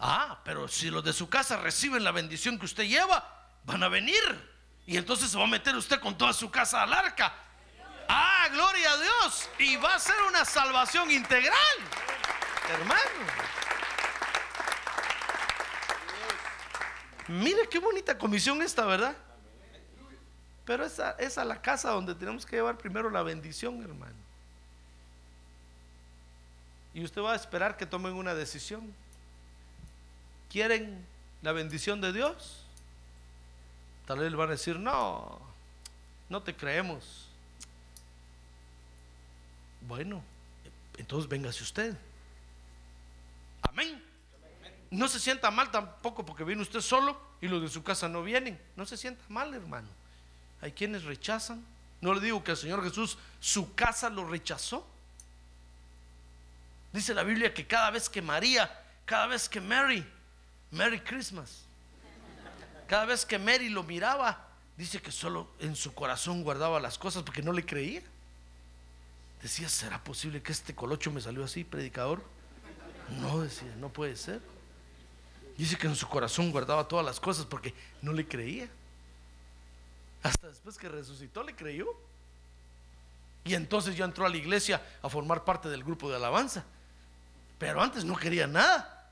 Ah, 0.00 0.40
pero 0.44 0.66
si 0.66 0.88
los 0.88 1.04
de 1.04 1.12
su 1.12 1.28
casa 1.28 1.58
reciben 1.58 2.02
la 2.02 2.10
bendición 2.10 2.58
que 2.58 2.64
usted 2.64 2.84
lleva, 2.84 3.22
van 3.64 3.82
a 3.82 3.88
venir. 3.88 4.54
Y 4.86 4.96
entonces 4.96 5.30
se 5.30 5.36
va 5.36 5.44
a 5.44 5.46
meter 5.46 5.76
usted 5.76 6.00
con 6.00 6.16
toda 6.16 6.32
su 6.32 6.50
casa 6.50 6.82
al 6.82 6.92
arca. 6.94 7.34
Ah, 8.08 8.48
gloria 8.50 8.92
a 8.92 8.96
Dios. 8.96 9.48
Y 9.58 9.76
va 9.76 9.94
a 9.94 9.98
ser 9.98 10.16
una 10.26 10.46
salvación 10.46 11.10
integral. 11.10 11.76
Hermano. 12.70 13.63
Mire 17.28 17.68
qué 17.68 17.78
bonita 17.78 18.18
comisión 18.18 18.60
esta, 18.62 18.84
¿verdad? 18.84 19.16
Pero 20.64 20.84
esa 20.84 21.12
es 21.12 21.38
a 21.38 21.44
la 21.44 21.60
casa 21.60 21.90
donde 21.90 22.14
tenemos 22.14 22.46
que 22.46 22.56
llevar 22.56 22.78
primero 22.78 23.10
la 23.10 23.22
bendición, 23.22 23.82
hermano. 23.82 24.14
Y 26.94 27.04
usted 27.04 27.20
va 27.20 27.32
a 27.32 27.36
esperar 27.36 27.76
que 27.76 27.86
tomen 27.86 28.14
una 28.14 28.34
decisión. 28.34 28.94
¿Quieren 30.50 31.04
la 31.42 31.52
bendición 31.52 32.00
de 32.00 32.12
Dios? 32.12 32.64
Tal 34.06 34.20
vez 34.20 34.30
le 34.30 34.36
van 34.36 34.48
a 34.48 34.52
decir, 34.52 34.78
no, 34.78 35.40
no 36.28 36.42
te 36.42 36.54
creemos. 36.54 37.28
Bueno, 39.82 40.22
entonces 40.96 41.28
véngase 41.28 41.62
usted. 41.62 41.96
Amén. 43.62 44.13
No 44.94 45.08
se 45.08 45.18
sienta 45.18 45.50
mal 45.50 45.72
tampoco 45.72 46.24
porque 46.24 46.44
viene 46.44 46.62
usted 46.62 46.80
solo 46.80 47.20
y 47.40 47.48
los 47.48 47.60
de 47.60 47.68
su 47.68 47.82
casa 47.82 48.08
no 48.08 48.22
vienen. 48.22 48.60
No 48.76 48.86
se 48.86 48.96
sienta 48.96 49.24
mal, 49.28 49.52
hermano. 49.52 49.88
Hay 50.60 50.70
quienes 50.70 51.02
rechazan. 51.02 51.64
No 52.00 52.14
le 52.14 52.20
digo 52.20 52.44
que 52.44 52.52
el 52.52 52.56
Señor 52.56 52.82
Jesús 52.84 53.18
su 53.40 53.74
casa 53.74 54.08
lo 54.08 54.24
rechazó. 54.24 54.86
Dice 56.92 57.12
la 57.12 57.24
Biblia 57.24 57.52
que 57.52 57.66
cada 57.66 57.90
vez 57.90 58.08
que 58.08 58.22
María, 58.22 58.70
cada 59.04 59.26
vez 59.26 59.48
que 59.48 59.60
Mary, 59.60 60.06
Merry 60.70 61.00
Christmas, 61.00 61.62
cada 62.86 63.04
vez 63.04 63.26
que 63.26 63.36
Mary 63.36 63.70
lo 63.70 63.82
miraba, 63.82 64.46
dice 64.76 65.02
que 65.02 65.10
solo 65.10 65.48
en 65.58 65.74
su 65.74 65.92
corazón 65.92 66.44
guardaba 66.44 66.78
las 66.78 66.98
cosas 66.98 67.24
porque 67.24 67.42
no 67.42 67.52
le 67.52 67.66
creía. 67.66 68.02
Decía, 69.42 69.68
¿será 69.68 70.04
posible 70.04 70.40
que 70.40 70.52
este 70.52 70.72
colocho 70.72 71.10
me 71.10 71.20
salió 71.20 71.42
así, 71.42 71.64
predicador? 71.64 72.22
No, 73.20 73.40
decía, 73.40 73.74
no 73.78 73.88
puede 73.88 74.14
ser. 74.14 74.53
Dice 75.56 75.76
que 75.76 75.86
en 75.86 75.94
su 75.94 76.08
corazón 76.08 76.50
guardaba 76.50 76.88
todas 76.88 77.04
las 77.04 77.20
cosas 77.20 77.46
porque 77.46 77.74
no 78.02 78.12
le 78.12 78.26
creía. 78.26 78.68
Hasta 80.22 80.48
después 80.48 80.76
que 80.78 80.88
resucitó 80.88 81.42
le 81.42 81.54
creyó. 81.54 81.86
Y 83.44 83.54
entonces 83.54 83.96
ya 83.96 84.04
entró 84.04 84.24
a 84.24 84.28
la 84.28 84.36
iglesia 84.36 84.82
a 85.02 85.08
formar 85.08 85.44
parte 85.44 85.68
del 85.68 85.84
grupo 85.84 86.08
de 86.08 86.16
alabanza. 86.16 86.64
Pero 87.58 87.80
antes 87.82 88.04
no 88.04 88.16
quería 88.16 88.46
nada. 88.46 89.10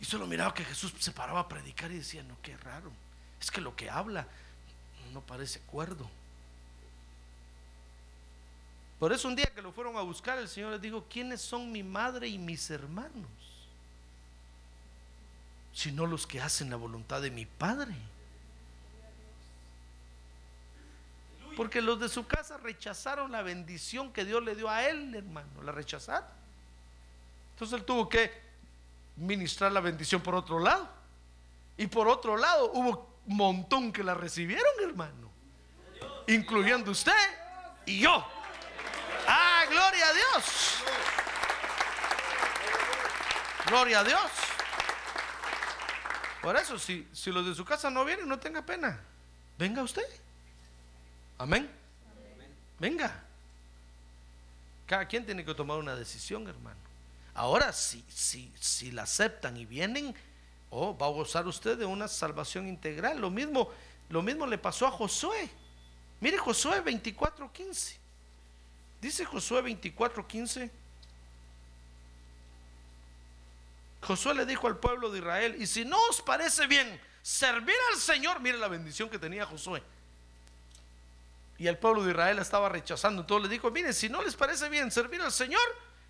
Y 0.00 0.04
solo 0.04 0.26
miraba 0.26 0.52
que 0.52 0.64
Jesús 0.64 0.92
se 0.98 1.12
paraba 1.12 1.40
a 1.40 1.48
predicar 1.48 1.90
y 1.90 1.98
decía, 1.98 2.22
no, 2.24 2.36
qué 2.42 2.56
raro. 2.56 2.90
Es 3.40 3.50
que 3.50 3.60
lo 3.60 3.74
que 3.74 3.88
habla 3.88 4.26
no 5.12 5.20
parece 5.22 5.60
acuerdo. 5.60 6.10
Por 8.98 9.12
eso 9.12 9.28
un 9.28 9.36
día 9.36 9.50
que 9.54 9.62
lo 9.62 9.72
fueron 9.72 9.96
a 9.96 10.00
buscar, 10.00 10.38
el 10.38 10.48
Señor 10.48 10.72
les 10.72 10.80
dijo, 10.80 11.06
¿quiénes 11.08 11.40
son 11.40 11.70
mi 11.70 11.82
madre 11.82 12.26
y 12.28 12.36
mis 12.36 12.68
hermanos? 12.70 13.28
Sino 15.74 16.06
los 16.06 16.26
que 16.26 16.40
hacen 16.40 16.70
la 16.70 16.76
voluntad 16.76 17.20
de 17.20 17.30
mi 17.30 17.46
Padre. 17.46 17.94
Porque 21.56 21.80
los 21.80 22.00
de 22.00 22.08
su 22.08 22.26
casa 22.26 22.56
rechazaron 22.58 23.30
la 23.30 23.42
bendición 23.42 24.12
que 24.12 24.24
Dios 24.24 24.42
le 24.42 24.56
dio 24.56 24.68
a 24.68 24.88
él, 24.88 25.14
hermano. 25.14 25.62
La 25.62 25.72
rechazaron. 25.72 26.28
Entonces 27.52 27.78
él 27.78 27.84
tuvo 27.84 28.08
que 28.08 28.42
ministrar 29.16 29.70
la 29.70 29.80
bendición 29.80 30.20
por 30.20 30.34
otro 30.34 30.58
lado. 30.58 30.88
Y 31.76 31.86
por 31.86 32.08
otro 32.08 32.36
lado 32.36 32.72
hubo 32.72 33.14
un 33.26 33.36
montón 33.36 33.92
que 33.92 34.02
la 34.02 34.14
recibieron, 34.14 34.72
hermano. 34.82 35.30
Incluyendo 36.26 36.90
usted 36.90 37.12
y 37.86 38.00
yo. 38.00 38.26
Ah, 39.26 39.64
gloria 39.68 40.08
a 40.08 40.12
Dios. 40.12 40.74
Gloria 43.66 44.00
a 44.00 44.04
Dios. 44.04 44.43
Por 46.44 46.56
eso, 46.56 46.78
si, 46.78 47.08
si 47.12 47.32
los 47.32 47.46
de 47.46 47.54
su 47.54 47.64
casa 47.64 47.88
no 47.88 48.04
vienen, 48.04 48.28
no 48.28 48.38
tenga 48.38 48.60
pena. 48.60 49.00
Venga 49.58 49.82
usted. 49.82 50.04
Amén. 51.38 51.70
Venga. 52.78 53.24
Cada 54.86 55.08
quien 55.08 55.24
tiene 55.24 55.44
que 55.44 55.54
tomar 55.54 55.78
una 55.78 55.96
decisión, 55.96 56.46
hermano. 56.46 56.76
Ahora, 57.34 57.72
si, 57.72 58.04
si, 58.08 58.52
si 58.60 58.90
la 58.90 59.04
aceptan 59.04 59.56
y 59.56 59.64
vienen, 59.64 60.14
oh, 60.70 60.96
va 60.96 61.06
a 61.06 61.10
gozar 61.10 61.46
usted 61.46 61.78
de 61.78 61.86
una 61.86 62.08
salvación 62.08 62.68
integral. 62.68 63.20
Lo 63.20 63.30
mismo, 63.30 63.70
lo 64.10 64.22
mismo 64.22 64.46
le 64.46 64.58
pasó 64.58 64.86
a 64.86 64.90
Josué. 64.90 65.50
Mire 66.20 66.38
Josué 66.38 66.84
24:15. 66.84 67.96
Dice 69.00 69.24
Josué 69.24 69.62
24:15. 69.62 70.70
Josué 74.04 74.34
le 74.34 74.46
dijo 74.46 74.66
al 74.66 74.76
pueblo 74.76 75.10
de 75.10 75.18
Israel, 75.18 75.56
y 75.58 75.66
si 75.66 75.84
no 75.84 75.98
os 76.10 76.20
parece 76.22 76.66
bien 76.66 77.00
servir 77.22 77.76
al 77.92 77.98
Señor, 77.98 78.40
mire 78.40 78.58
la 78.58 78.68
bendición 78.68 79.08
que 79.08 79.18
tenía 79.18 79.46
Josué. 79.46 79.82
Y 81.58 81.66
el 81.66 81.78
pueblo 81.78 82.04
de 82.04 82.10
Israel 82.10 82.38
estaba 82.38 82.68
rechazando. 82.68 83.22
Entonces 83.22 83.48
le 83.48 83.52
dijo, 83.54 83.70
mire, 83.70 83.92
si 83.92 84.08
no 84.08 84.22
les 84.22 84.36
parece 84.36 84.68
bien 84.68 84.90
servir 84.90 85.22
al 85.22 85.32
Señor, 85.32 85.62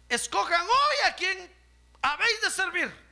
escojan 0.08 0.62
hoy 0.62 1.06
a 1.06 1.14
quien 1.14 1.54
habéis 2.02 2.40
de 2.42 2.50
servir. 2.50 3.04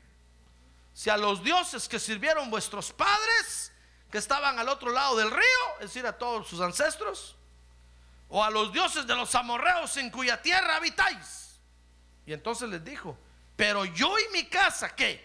Si 0.95 1.11
a 1.11 1.17
los 1.17 1.43
dioses 1.43 1.89
que 1.89 1.99
sirvieron 1.99 2.51
vuestros 2.51 2.93
padres, 2.93 3.73
que 4.11 4.19
estaban 4.19 4.59
al 4.59 4.69
otro 4.69 4.91
lado 4.91 5.17
del 5.17 5.31
río, 5.31 5.79
es 5.81 5.87
decir, 5.87 6.07
a 6.07 6.19
todos 6.19 6.49
sus 6.49 6.61
ancestros, 6.61 7.37
o 8.29 8.43
a 8.43 8.51
los 8.51 8.73
dioses 8.73 9.07
de 9.07 9.15
los 9.15 9.35
amorreos 9.35 9.97
en 9.99 10.11
cuya 10.11 10.41
tierra 10.41 10.77
habitáis. 10.77 11.61
Y 12.27 12.33
entonces 12.33 12.69
les 12.69 12.85
dijo, 12.85 13.17
pero 13.63 13.85
yo 13.85 14.19
y 14.19 14.33
mi 14.33 14.45
casa, 14.47 14.93
¿qué? 14.93 15.25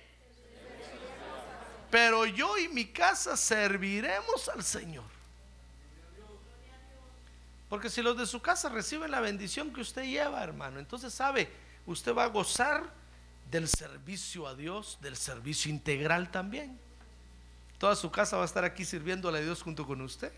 Pero 1.89 2.27
yo 2.27 2.55
y 2.59 2.67
mi 2.67 2.85
casa 2.85 3.35
serviremos 3.35 4.47
al 4.49 4.63
Señor. 4.63 5.05
Porque 7.67 7.89
si 7.89 8.03
los 8.03 8.15
de 8.15 8.27
su 8.27 8.39
casa 8.39 8.69
reciben 8.69 9.09
la 9.09 9.21
bendición 9.21 9.73
que 9.73 9.81
usted 9.81 10.03
lleva, 10.03 10.43
hermano, 10.43 10.77
entonces 10.77 11.15
sabe, 11.15 11.49
usted 11.87 12.13
va 12.13 12.25
a 12.25 12.27
gozar 12.27 12.83
del 13.49 13.67
servicio 13.67 14.45
a 14.45 14.53
Dios, 14.53 14.99
del 15.01 15.17
servicio 15.17 15.71
integral 15.71 16.29
también. 16.29 16.77
Toda 17.79 17.95
su 17.95 18.11
casa 18.11 18.37
va 18.37 18.43
a 18.43 18.45
estar 18.45 18.63
aquí 18.63 18.85
sirviéndole 18.85 19.39
a 19.39 19.41
Dios 19.41 19.63
junto 19.63 19.87
con 19.87 19.99
usted. 20.01 20.31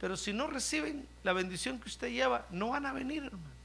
Pero 0.00 0.16
si 0.16 0.32
no 0.32 0.48
reciben 0.48 1.06
la 1.22 1.32
bendición 1.32 1.78
que 1.78 1.86
usted 1.86 2.08
lleva, 2.08 2.44
no 2.50 2.70
van 2.70 2.86
a 2.86 2.92
venir, 2.92 3.22
hermano. 3.22 3.59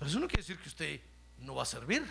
Pero 0.00 0.10
eso 0.10 0.18
no 0.18 0.28
quiere 0.28 0.40
decir 0.40 0.58
que 0.58 0.68
usted 0.70 0.98
no 1.40 1.56
va 1.56 1.64
a 1.64 1.66
servir. 1.66 2.02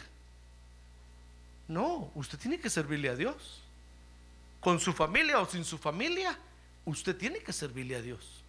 No, 1.68 2.12
usted 2.14 2.38
tiene 2.38 2.60
que 2.60 2.70
servirle 2.70 3.10
a 3.10 3.16
Dios. 3.16 3.64
Con 4.60 4.80
su 4.80 4.94
familia 4.94 5.40
o 5.40 5.48
sin 5.48 5.66
su 5.66 5.80
familia, 5.80 6.38
usted 6.86 7.18
tiene 7.18 7.40
que 7.40 7.52
servirle 7.52 7.96
a 7.96 8.02
Dios. 8.04 8.44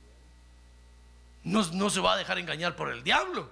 No, 1.42 1.66
no 1.72 1.88
se 1.88 2.00
va 2.00 2.12
a 2.12 2.16
dejar 2.18 2.38
engañar 2.38 2.76
por 2.76 2.92
el 2.92 3.02
diablo. 3.02 3.50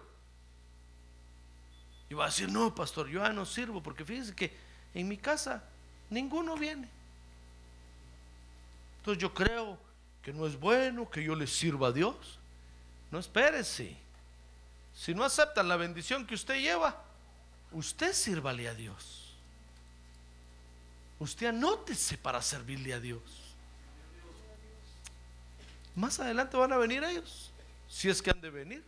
Y 2.11 2.14
va 2.14 2.24
a 2.24 2.28
decir, 2.28 2.53
no, 2.53 2.74
pastor, 2.74 3.09
yo 3.09 3.22
ya 3.22 3.32
no 3.32 3.47
sirvo, 3.47 3.82
porque 3.82 4.05
fíjese 4.05 4.34
que 4.34 4.55
en 4.93 5.09
mi 5.09 5.16
casa 5.16 5.64
ninguno 6.11 6.55
viene. 6.55 6.86
Entonces 8.99 9.22
yo 9.22 9.32
creo 9.32 9.78
que 10.20 10.34
no 10.34 10.47
es 10.47 10.61
bueno 10.61 11.09
que 11.09 11.24
yo 11.24 11.34
le 11.34 11.47
sirva 11.47 11.89
a 11.89 11.93
Dios. 11.93 12.39
No 13.11 13.18
espérese. 13.18 13.97
Si 14.99 15.14
no 15.14 15.24
aceptan 15.24 15.68
la 15.68 15.76
bendición 15.76 16.26
que 16.26 16.34
usted 16.34 16.57
lleva, 16.57 17.05
usted 17.70 18.12
sírvale 18.12 18.68
a 18.68 18.74
Dios. 18.74 19.32
Usted 21.20 21.46
anótese 21.46 22.18
para 22.18 22.42
servirle 22.42 22.92
a 22.92 22.99
Dios. 22.99 23.22
Más 25.94 26.18
adelante 26.18 26.57
van 26.57 26.72
a 26.72 26.76
venir 26.78 27.05
ellos, 27.05 27.53
si 27.88 28.09
es 28.09 28.20
que 28.20 28.30
han 28.30 28.40
de 28.40 28.51
venir. 28.51 28.84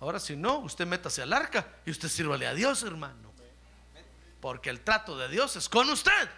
Ahora 0.00 0.18
si 0.18 0.34
no, 0.34 0.60
usted 0.60 0.86
métase 0.86 1.20
al 1.20 1.34
arca 1.34 1.68
y 1.84 1.90
usted 1.90 2.08
sírvale 2.08 2.46
a 2.46 2.54
Dios, 2.54 2.82
hermano. 2.84 3.30
Porque 4.40 4.70
el 4.70 4.80
trato 4.80 5.18
de 5.18 5.28
Dios 5.28 5.56
es 5.56 5.68
con 5.68 5.90
usted. 5.90 6.28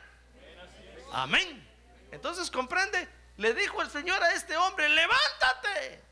Amén. 1.13 1.65
Entonces 2.11 2.51
comprende, 2.51 3.09
le 3.37 3.55
dijo 3.55 3.81
el 3.81 3.89
Señor 3.89 4.21
a 4.21 4.33
este 4.33 4.57
hombre, 4.57 4.89
levántate. 4.89 6.10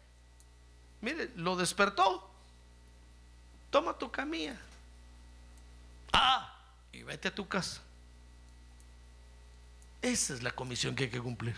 Mire, 1.01 1.31
lo 1.37 1.57
despertó. 1.57 2.29
Toma 3.71 3.97
tu 3.97 4.11
camilla. 4.11 4.59
Ah, 6.13 6.55
y 6.93 7.03
vete 7.03 7.29
a 7.29 7.35
tu 7.35 7.47
casa. 7.47 7.81
Esa 10.01 10.35
es 10.35 10.43
la 10.43 10.51
comisión 10.51 10.95
que 10.95 11.05
hay 11.05 11.11
que 11.11 11.21
cumplir. 11.21 11.57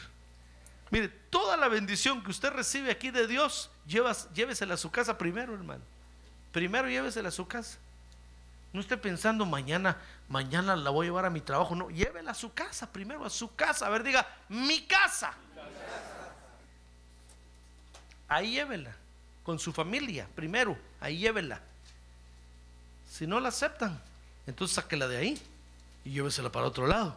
Mire, 0.90 1.08
toda 1.08 1.56
la 1.56 1.68
bendición 1.68 2.22
que 2.24 2.30
usted 2.30 2.50
recibe 2.50 2.90
aquí 2.90 3.10
de 3.10 3.26
Dios, 3.26 3.70
llévesela 3.86 4.74
a 4.74 4.76
su 4.76 4.90
casa 4.90 5.16
primero, 5.16 5.54
hermano. 5.54 5.82
Primero 6.52 6.88
llévesela 6.88 7.28
a 7.28 7.32
su 7.32 7.46
casa. 7.46 7.78
No 8.72 8.80
esté 8.80 8.96
pensando 8.96 9.46
mañana, 9.46 9.98
mañana 10.28 10.76
la 10.76 10.90
voy 10.90 11.06
a 11.06 11.08
llevar 11.08 11.24
a 11.26 11.30
mi 11.30 11.40
trabajo. 11.40 11.74
No, 11.74 11.90
llévela 11.90 12.32
a 12.32 12.34
su 12.34 12.52
casa 12.52 12.90
primero, 12.90 13.24
a 13.24 13.30
su 13.30 13.54
casa. 13.54 13.86
A 13.86 13.90
ver, 13.90 14.02
diga, 14.02 14.26
mi 14.48 14.86
casa. 14.86 15.32
Ahí 18.28 18.52
llévela. 18.52 18.96
Con 19.44 19.58
su 19.58 19.72
familia, 19.72 20.28
primero. 20.34 20.76
Ahí 21.00 21.18
llévela. 21.18 21.60
Si 23.10 23.26
no 23.26 23.40
la 23.40 23.48
aceptan, 23.48 24.00
entonces 24.46 24.74
sáquela 24.76 25.08
de 25.08 25.16
ahí 25.16 25.42
y 26.04 26.10
llévesela 26.10 26.50
para 26.52 26.66
otro 26.66 26.86
lado. 26.86 27.16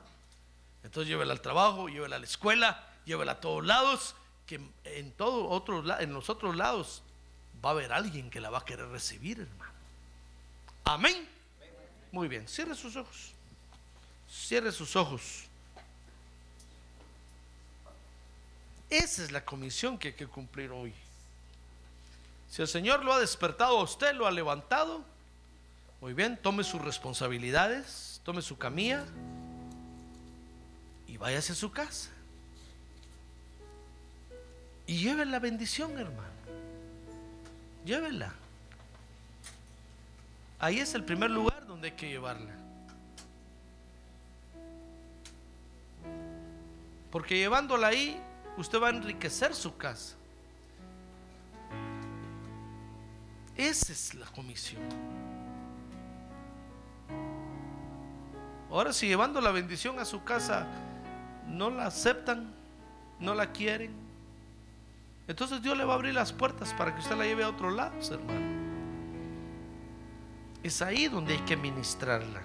Entonces 0.83 1.07
llévela 1.09 1.33
al 1.33 1.41
trabajo, 1.41 1.87
llévela 1.87 2.15
a 2.15 2.19
la 2.19 2.25
escuela, 2.25 2.87
llévela 3.05 3.33
a 3.33 3.39
todos 3.41 3.65
lados, 3.65 4.15
que 4.47 4.59
en, 4.85 5.11
todo 5.13 5.47
otros, 5.49 5.85
la- 5.85 6.01
en 6.01 6.13
los 6.13 6.29
otros 6.29 6.55
lados 6.55 7.01
va 7.63 7.69
a 7.69 7.71
haber 7.73 7.93
alguien 7.93 8.29
que 8.29 8.41
la 8.41 8.49
va 8.49 8.59
a 8.59 8.65
querer 8.65 8.87
recibir, 8.87 9.39
hermano. 9.39 9.71
Amén. 10.85 11.29
Muy 12.11 12.27
bien, 12.27 12.47
cierre 12.47 12.75
sus 12.75 12.95
ojos. 12.95 13.31
Cierre 14.29 14.71
sus 14.71 14.95
ojos. 14.95 15.43
Esa 18.89 19.23
es 19.23 19.31
la 19.31 19.43
comisión 19.45 19.97
que 19.97 20.09
hay 20.09 20.13
que 20.15 20.27
cumplir 20.27 20.71
hoy. 20.71 20.93
Si 22.53 22.61
el 22.61 22.67
Señor 22.67 23.03
lo 23.03 23.11
ha 23.11 23.19
despertado 23.19 23.79
a 23.79 23.81
usted, 23.81 24.13
lo 24.13 24.27
ha 24.27 24.31
levantado, 24.31 25.03
muy 25.99 26.13
bien, 26.13 26.37
tome 26.37 26.63
sus 26.63 26.79
responsabilidades, 26.79 28.21
tome 28.23 28.43
su 28.43 28.59
camilla 28.59 29.05
y 31.07 31.17
váyase 31.17 31.53
a 31.53 31.55
su 31.55 31.71
casa. 31.71 32.11
Y 34.85 34.99
lleve 34.99 35.25
la 35.25 35.39
bendición, 35.39 35.97
hermano. 35.97 36.29
Llévela. 37.85 38.31
Ahí 40.59 40.77
es 40.77 40.93
el 40.93 41.03
primer 41.03 41.31
lugar 41.31 41.65
donde 41.65 41.87
hay 41.87 41.95
que 41.95 42.07
llevarla. 42.07 42.53
Porque 47.09 47.35
llevándola 47.35 47.87
ahí, 47.87 48.21
usted 48.57 48.79
va 48.79 48.89
a 48.89 48.91
enriquecer 48.91 49.55
su 49.55 49.75
casa. 49.75 50.17
Esa 53.55 53.93
es 53.93 54.13
la 54.15 54.25
comisión. 54.27 54.81
Ahora 58.69 58.91
si 58.91 59.07
llevando 59.07 59.39
la 59.39 59.51
bendición 59.51 59.99
a 59.99 60.05
su 60.05 60.23
casa 60.23 60.65
no 61.47 61.69
la 61.69 61.85
aceptan, 61.85 62.51
no 63.19 63.35
la 63.35 63.51
quieren, 63.51 64.03
entonces 65.27 65.61
Dios 65.61 65.77
le 65.77 65.85
va 65.85 65.93
a 65.93 65.95
abrir 65.95 66.13
las 66.13 66.33
puertas 66.33 66.73
para 66.73 66.93
que 66.93 67.01
usted 67.01 67.15
la 67.15 67.25
lleve 67.25 67.43
a 67.43 67.49
otros 67.49 67.73
lados, 67.73 68.09
hermano. 68.11 68.63
Es 70.61 70.81
ahí 70.81 71.07
donde 71.07 71.33
hay 71.33 71.39
que 71.41 71.55
ministrarla. 71.55 72.41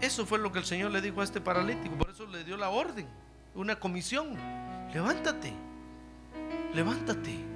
Eso 0.00 0.26
fue 0.26 0.38
lo 0.38 0.50
que 0.52 0.58
el 0.58 0.64
Señor 0.64 0.90
le 0.90 1.00
dijo 1.00 1.20
a 1.20 1.24
este 1.24 1.40
paralítico, 1.40 1.94
por 1.96 2.10
eso 2.10 2.26
le 2.26 2.44
dio 2.44 2.56
la 2.56 2.70
orden, 2.70 3.06
una 3.54 3.76
comisión. 3.76 4.36
Levántate, 4.92 5.52
levántate. 6.74 7.52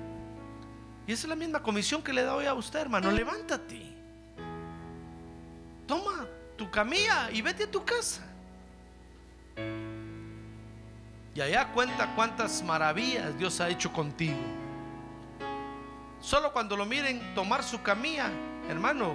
Y 1.06 1.12
esa 1.12 1.26
es 1.26 1.28
la 1.28 1.36
misma 1.36 1.62
comisión 1.62 2.02
que 2.02 2.12
le 2.12 2.22
da 2.22 2.34
hoy 2.34 2.46
a 2.46 2.54
usted, 2.54 2.80
hermano. 2.80 3.10
Levántate. 3.10 3.94
Toma 5.86 6.26
tu 6.56 6.70
camilla 6.70 7.30
y 7.30 7.42
vete 7.42 7.64
a 7.64 7.70
tu 7.70 7.84
casa. 7.84 8.22
Y 11.34 11.40
allá 11.40 11.70
cuenta 11.72 12.14
cuántas 12.14 12.62
maravillas 12.62 13.38
Dios 13.38 13.60
ha 13.60 13.68
hecho 13.68 13.92
contigo. 13.92 14.38
Solo 16.20 16.52
cuando 16.52 16.76
lo 16.76 16.86
miren 16.86 17.34
tomar 17.34 17.62
su 17.62 17.82
camilla, 17.82 18.30
hermano, 18.68 19.14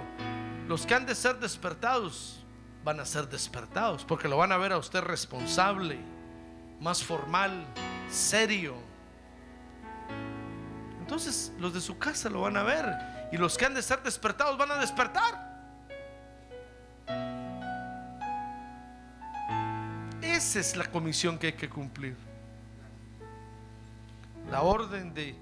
los 0.68 0.86
que 0.86 0.94
han 0.94 1.04
de 1.04 1.14
ser 1.14 1.38
despertados 1.40 2.42
van 2.84 3.00
a 3.00 3.04
ser 3.04 3.28
despertados 3.28 4.04
porque 4.04 4.28
lo 4.28 4.36
van 4.36 4.52
a 4.52 4.56
ver 4.56 4.72
a 4.72 4.78
usted 4.78 5.00
responsable, 5.00 5.98
más 6.80 7.02
formal, 7.02 7.66
serio. 8.08 8.91
Entonces 11.12 11.52
los 11.58 11.74
de 11.74 11.82
su 11.82 11.98
casa 11.98 12.30
lo 12.30 12.40
van 12.40 12.56
a 12.56 12.62
ver 12.62 12.86
y 13.30 13.36
los 13.36 13.58
que 13.58 13.66
han 13.66 13.74
de 13.74 13.82
ser 13.82 14.02
despertados 14.02 14.56
van 14.56 14.70
a 14.70 14.78
despertar. 14.78 15.52
Esa 20.22 20.58
es 20.58 20.74
la 20.74 20.86
comisión 20.86 21.38
que 21.38 21.48
hay 21.48 21.52
que 21.52 21.68
cumplir. 21.68 22.16
La 24.50 24.62
orden 24.62 25.12
de 25.12 25.36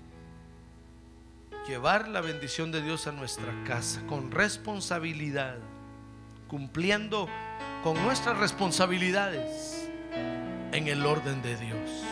llevar 1.69 2.09
la 2.09 2.21
bendición 2.21 2.73
de 2.73 2.83
Dios 2.83 3.07
a 3.07 3.13
nuestra 3.13 3.55
casa 3.65 4.05
con 4.09 4.33
responsabilidad, 4.33 5.59
cumpliendo 6.49 7.29
con 7.85 7.95
nuestras 8.03 8.37
responsabilidades 8.39 9.89
en 10.73 10.89
el 10.89 11.07
orden 11.07 11.41
de 11.43 11.57
Dios. 11.57 12.10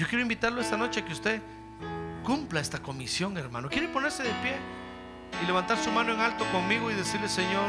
Yo 0.00 0.08
quiero 0.08 0.22
invitarlo 0.22 0.62
esta 0.62 0.78
noche 0.78 1.00
a 1.00 1.04
que 1.04 1.12
usted 1.12 1.42
cumpla 2.24 2.58
esta 2.60 2.78
comisión, 2.78 3.36
hermano. 3.36 3.68
¿Quiere 3.68 3.86
ponerse 3.86 4.22
de 4.22 4.30
pie 4.42 4.56
y 5.42 5.46
levantar 5.46 5.76
su 5.76 5.92
mano 5.92 6.14
en 6.14 6.20
alto 6.20 6.46
conmigo 6.52 6.90
y 6.90 6.94
decirle, 6.94 7.28
Señor, 7.28 7.68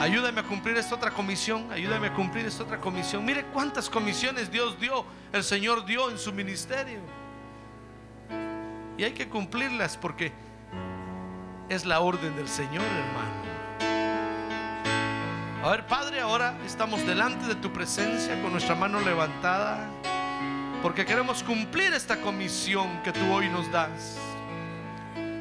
ayúdame 0.00 0.38
a 0.38 0.44
cumplir 0.44 0.76
esta 0.76 0.94
otra 0.94 1.10
comisión, 1.10 1.66
ayúdame 1.72 2.06
a 2.06 2.14
cumplir 2.14 2.46
esta 2.46 2.62
otra 2.62 2.78
comisión? 2.78 3.24
Mire 3.24 3.44
cuántas 3.46 3.90
comisiones 3.90 4.52
Dios 4.52 4.78
dio, 4.78 5.04
el 5.32 5.42
Señor 5.42 5.84
dio 5.84 6.12
en 6.12 6.16
su 6.16 6.32
ministerio. 6.32 7.00
Y 8.96 9.02
hay 9.02 9.10
que 9.10 9.28
cumplirlas 9.28 9.96
porque 9.96 10.30
es 11.68 11.84
la 11.84 11.98
orden 11.98 12.36
del 12.36 12.46
Señor, 12.46 12.84
hermano. 12.84 13.42
A 15.64 15.70
ver, 15.70 15.88
Padre, 15.88 16.20
ahora 16.20 16.56
estamos 16.64 17.04
delante 17.04 17.48
de 17.48 17.56
tu 17.56 17.72
presencia 17.72 18.40
con 18.40 18.52
nuestra 18.52 18.76
mano 18.76 19.00
levantada 19.00 19.90
porque 20.82 21.06
queremos 21.06 21.44
cumplir 21.44 21.94
esta 21.94 22.20
comisión 22.20 23.02
que 23.04 23.12
tú 23.12 23.32
hoy 23.32 23.48
nos 23.48 23.70
das. 23.70 24.18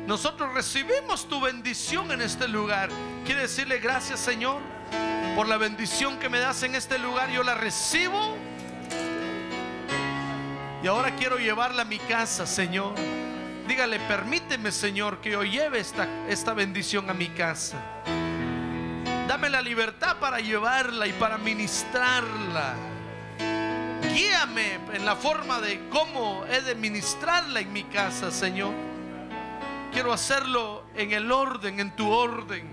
Nosotros 0.06 0.54
recibimos 0.54 1.28
tu 1.28 1.42
bendición 1.42 2.12
en 2.12 2.22
este 2.22 2.48
lugar. 2.48 2.90
Quiere 3.26 3.42
decirle 3.42 3.80
gracias, 3.80 4.20
Señor, 4.20 4.62
por 5.36 5.48
la 5.48 5.58
bendición 5.58 6.20
que 6.20 6.30
me 6.30 6.40
das 6.40 6.62
en 6.62 6.76
este 6.76 7.00
lugar. 7.00 7.32
Yo 7.32 7.44
la 7.44 7.56
recibo. 7.56 8.38
Y 10.84 10.88
ahora 10.88 11.16
quiero 11.16 11.38
llevarla 11.38 11.84
a 11.84 11.86
mi 11.86 12.00
casa, 12.00 12.46
Señor. 12.46 12.94
Dígale, 13.68 14.00
permíteme, 14.02 14.72
Señor, 14.72 15.22
que 15.22 15.32
yo 15.32 15.44
lleve 15.44 15.80
esta, 15.80 16.08
esta 16.28 16.54
bendición 16.54 17.10
a 17.10 17.14
mi 17.14 17.30
casa. 17.30 17.78
Dame 19.28 19.50
la 19.50 19.62
libertad 19.62 20.18
para 20.20 20.40
llevarla 20.40 21.08
y 21.08 21.14
para 21.14 21.38
ministrarla. 21.38 22.91
Guíame 24.14 24.80
en 24.94 25.06
la 25.06 25.16
forma 25.16 25.62
de 25.62 25.88
cómo 25.90 26.44
he 26.50 26.62
de 26.62 26.76
ministrarla 26.76 27.60
en 27.62 27.72
mi 27.72 27.84
casa, 27.84 28.32
Señor. 28.32 28.74
Quiero 29.94 30.14
hacerlo 30.14 30.84
en 30.96 31.12
el 31.12 31.32
orden, 31.32 31.80
en 31.80 31.96
tu 31.96 32.10
orden. 32.10 32.70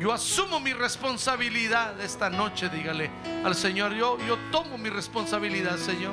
Yo 0.00 0.12
asumo 0.12 0.60
mi 0.60 0.72
responsabilidad 0.72 2.00
esta 2.00 2.30
noche, 2.30 2.68
dígale 2.68 3.10
al 3.44 3.56
Señor, 3.56 3.94
yo, 3.94 4.16
yo 4.26 4.36
tomo 4.52 4.78
mi 4.78 4.90
responsabilidad, 4.90 5.76
Señor. 5.76 6.12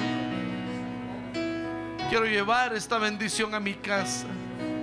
Quiero 2.10 2.26
llevar 2.26 2.76
esta 2.76 2.98
bendición 2.98 3.54
a 3.54 3.60
mi 3.60 3.76
casa 3.76 4.26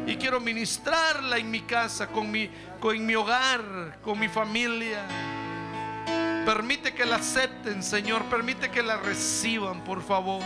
y 0.06 0.16
quiero 0.16 0.40
ministrarla 0.40 1.38
en 1.38 1.50
mi 1.50 1.60
casa, 1.60 2.08
con 2.08 2.30
mi, 2.30 2.48
con 2.80 3.04
mi 3.04 3.14
hogar, 3.14 3.98
con 4.02 4.18
mi 4.18 4.28
familia. 4.28 5.41
Permite 6.44 6.92
que 6.92 7.04
la 7.04 7.16
acepten, 7.16 7.82
Señor. 7.82 8.24
Permite 8.24 8.70
que 8.70 8.82
la 8.82 8.96
reciban, 8.96 9.84
por 9.84 10.02
favor. 10.02 10.42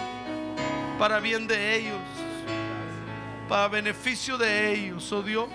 Para 0.98 1.20
bien 1.20 1.46
de 1.46 1.76
ellos. 1.76 2.00
Para 3.48 3.68
beneficio 3.68 4.36
de 4.36 4.74
ellos, 4.74 5.10
oh 5.12 5.22
Dios. 5.22 5.48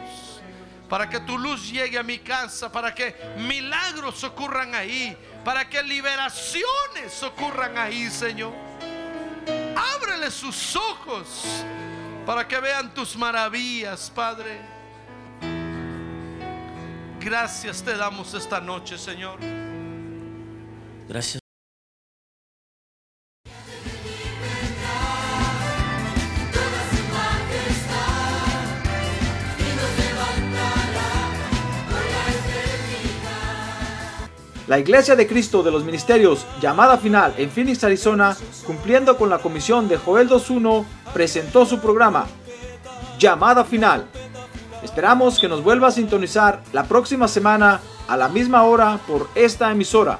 Para 0.89 1.07
que 1.07 1.19
tu 1.19 1.37
luz 1.37 1.71
llegue 1.71 1.99
a 1.99 2.03
mi 2.03 2.17
casa. 2.17 2.71
Para 2.71 2.93
que 2.95 3.15
milagros 3.37 4.23
ocurran 4.23 4.73
ahí. 4.73 5.15
Para 5.45 5.69
que 5.69 5.83
liberaciones 5.83 7.21
ocurran 7.21 7.77
ahí, 7.77 8.09
Señor. 8.09 8.53
Ábrele 9.95 10.31
sus 10.31 10.75
ojos. 10.75 11.63
Para 12.25 12.47
que 12.47 12.59
vean 12.59 12.91
tus 12.95 13.15
maravillas, 13.15 14.09
Padre. 14.09 14.59
Gracias 17.19 17.83
te 17.83 17.95
damos 17.95 18.33
esta 18.33 18.59
noche, 18.59 18.97
Señor. 18.97 19.60
Gracias. 21.11 21.41
La 34.67 34.79
Iglesia 34.79 35.17
de 35.17 35.27
Cristo 35.27 35.63
de 35.63 35.71
los 35.71 35.83
Ministerios, 35.83 36.45
llamada 36.61 36.97
final 36.97 37.33
en 37.37 37.49
Phoenix, 37.49 37.83
Arizona, 37.83 38.37
cumpliendo 38.65 39.17
con 39.17 39.29
la 39.29 39.39
comisión 39.39 39.89
de 39.89 39.97
Joel 39.97 40.29
2.1, 40.29 40.85
presentó 41.13 41.65
su 41.65 41.81
programa, 41.81 42.25
Llamada 43.19 43.65
Final. 43.65 44.05
Esperamos 44.81 45.41
que 45.41 45.49
nos 45.49 45.61
vuelva 45.61 45.89
a 45.89 45.91
sintonizar 45.91 46.63
la 46.71 46.85
próxima 46.85 47.27
semana 47.27 47.81
a 48.07 48.15
la 48.15 48.29
misma 48.29 48.63
hora 48.63 48.97
por 49.05 49.27
esta 49.35 49.69
emisora. 49.71 50.19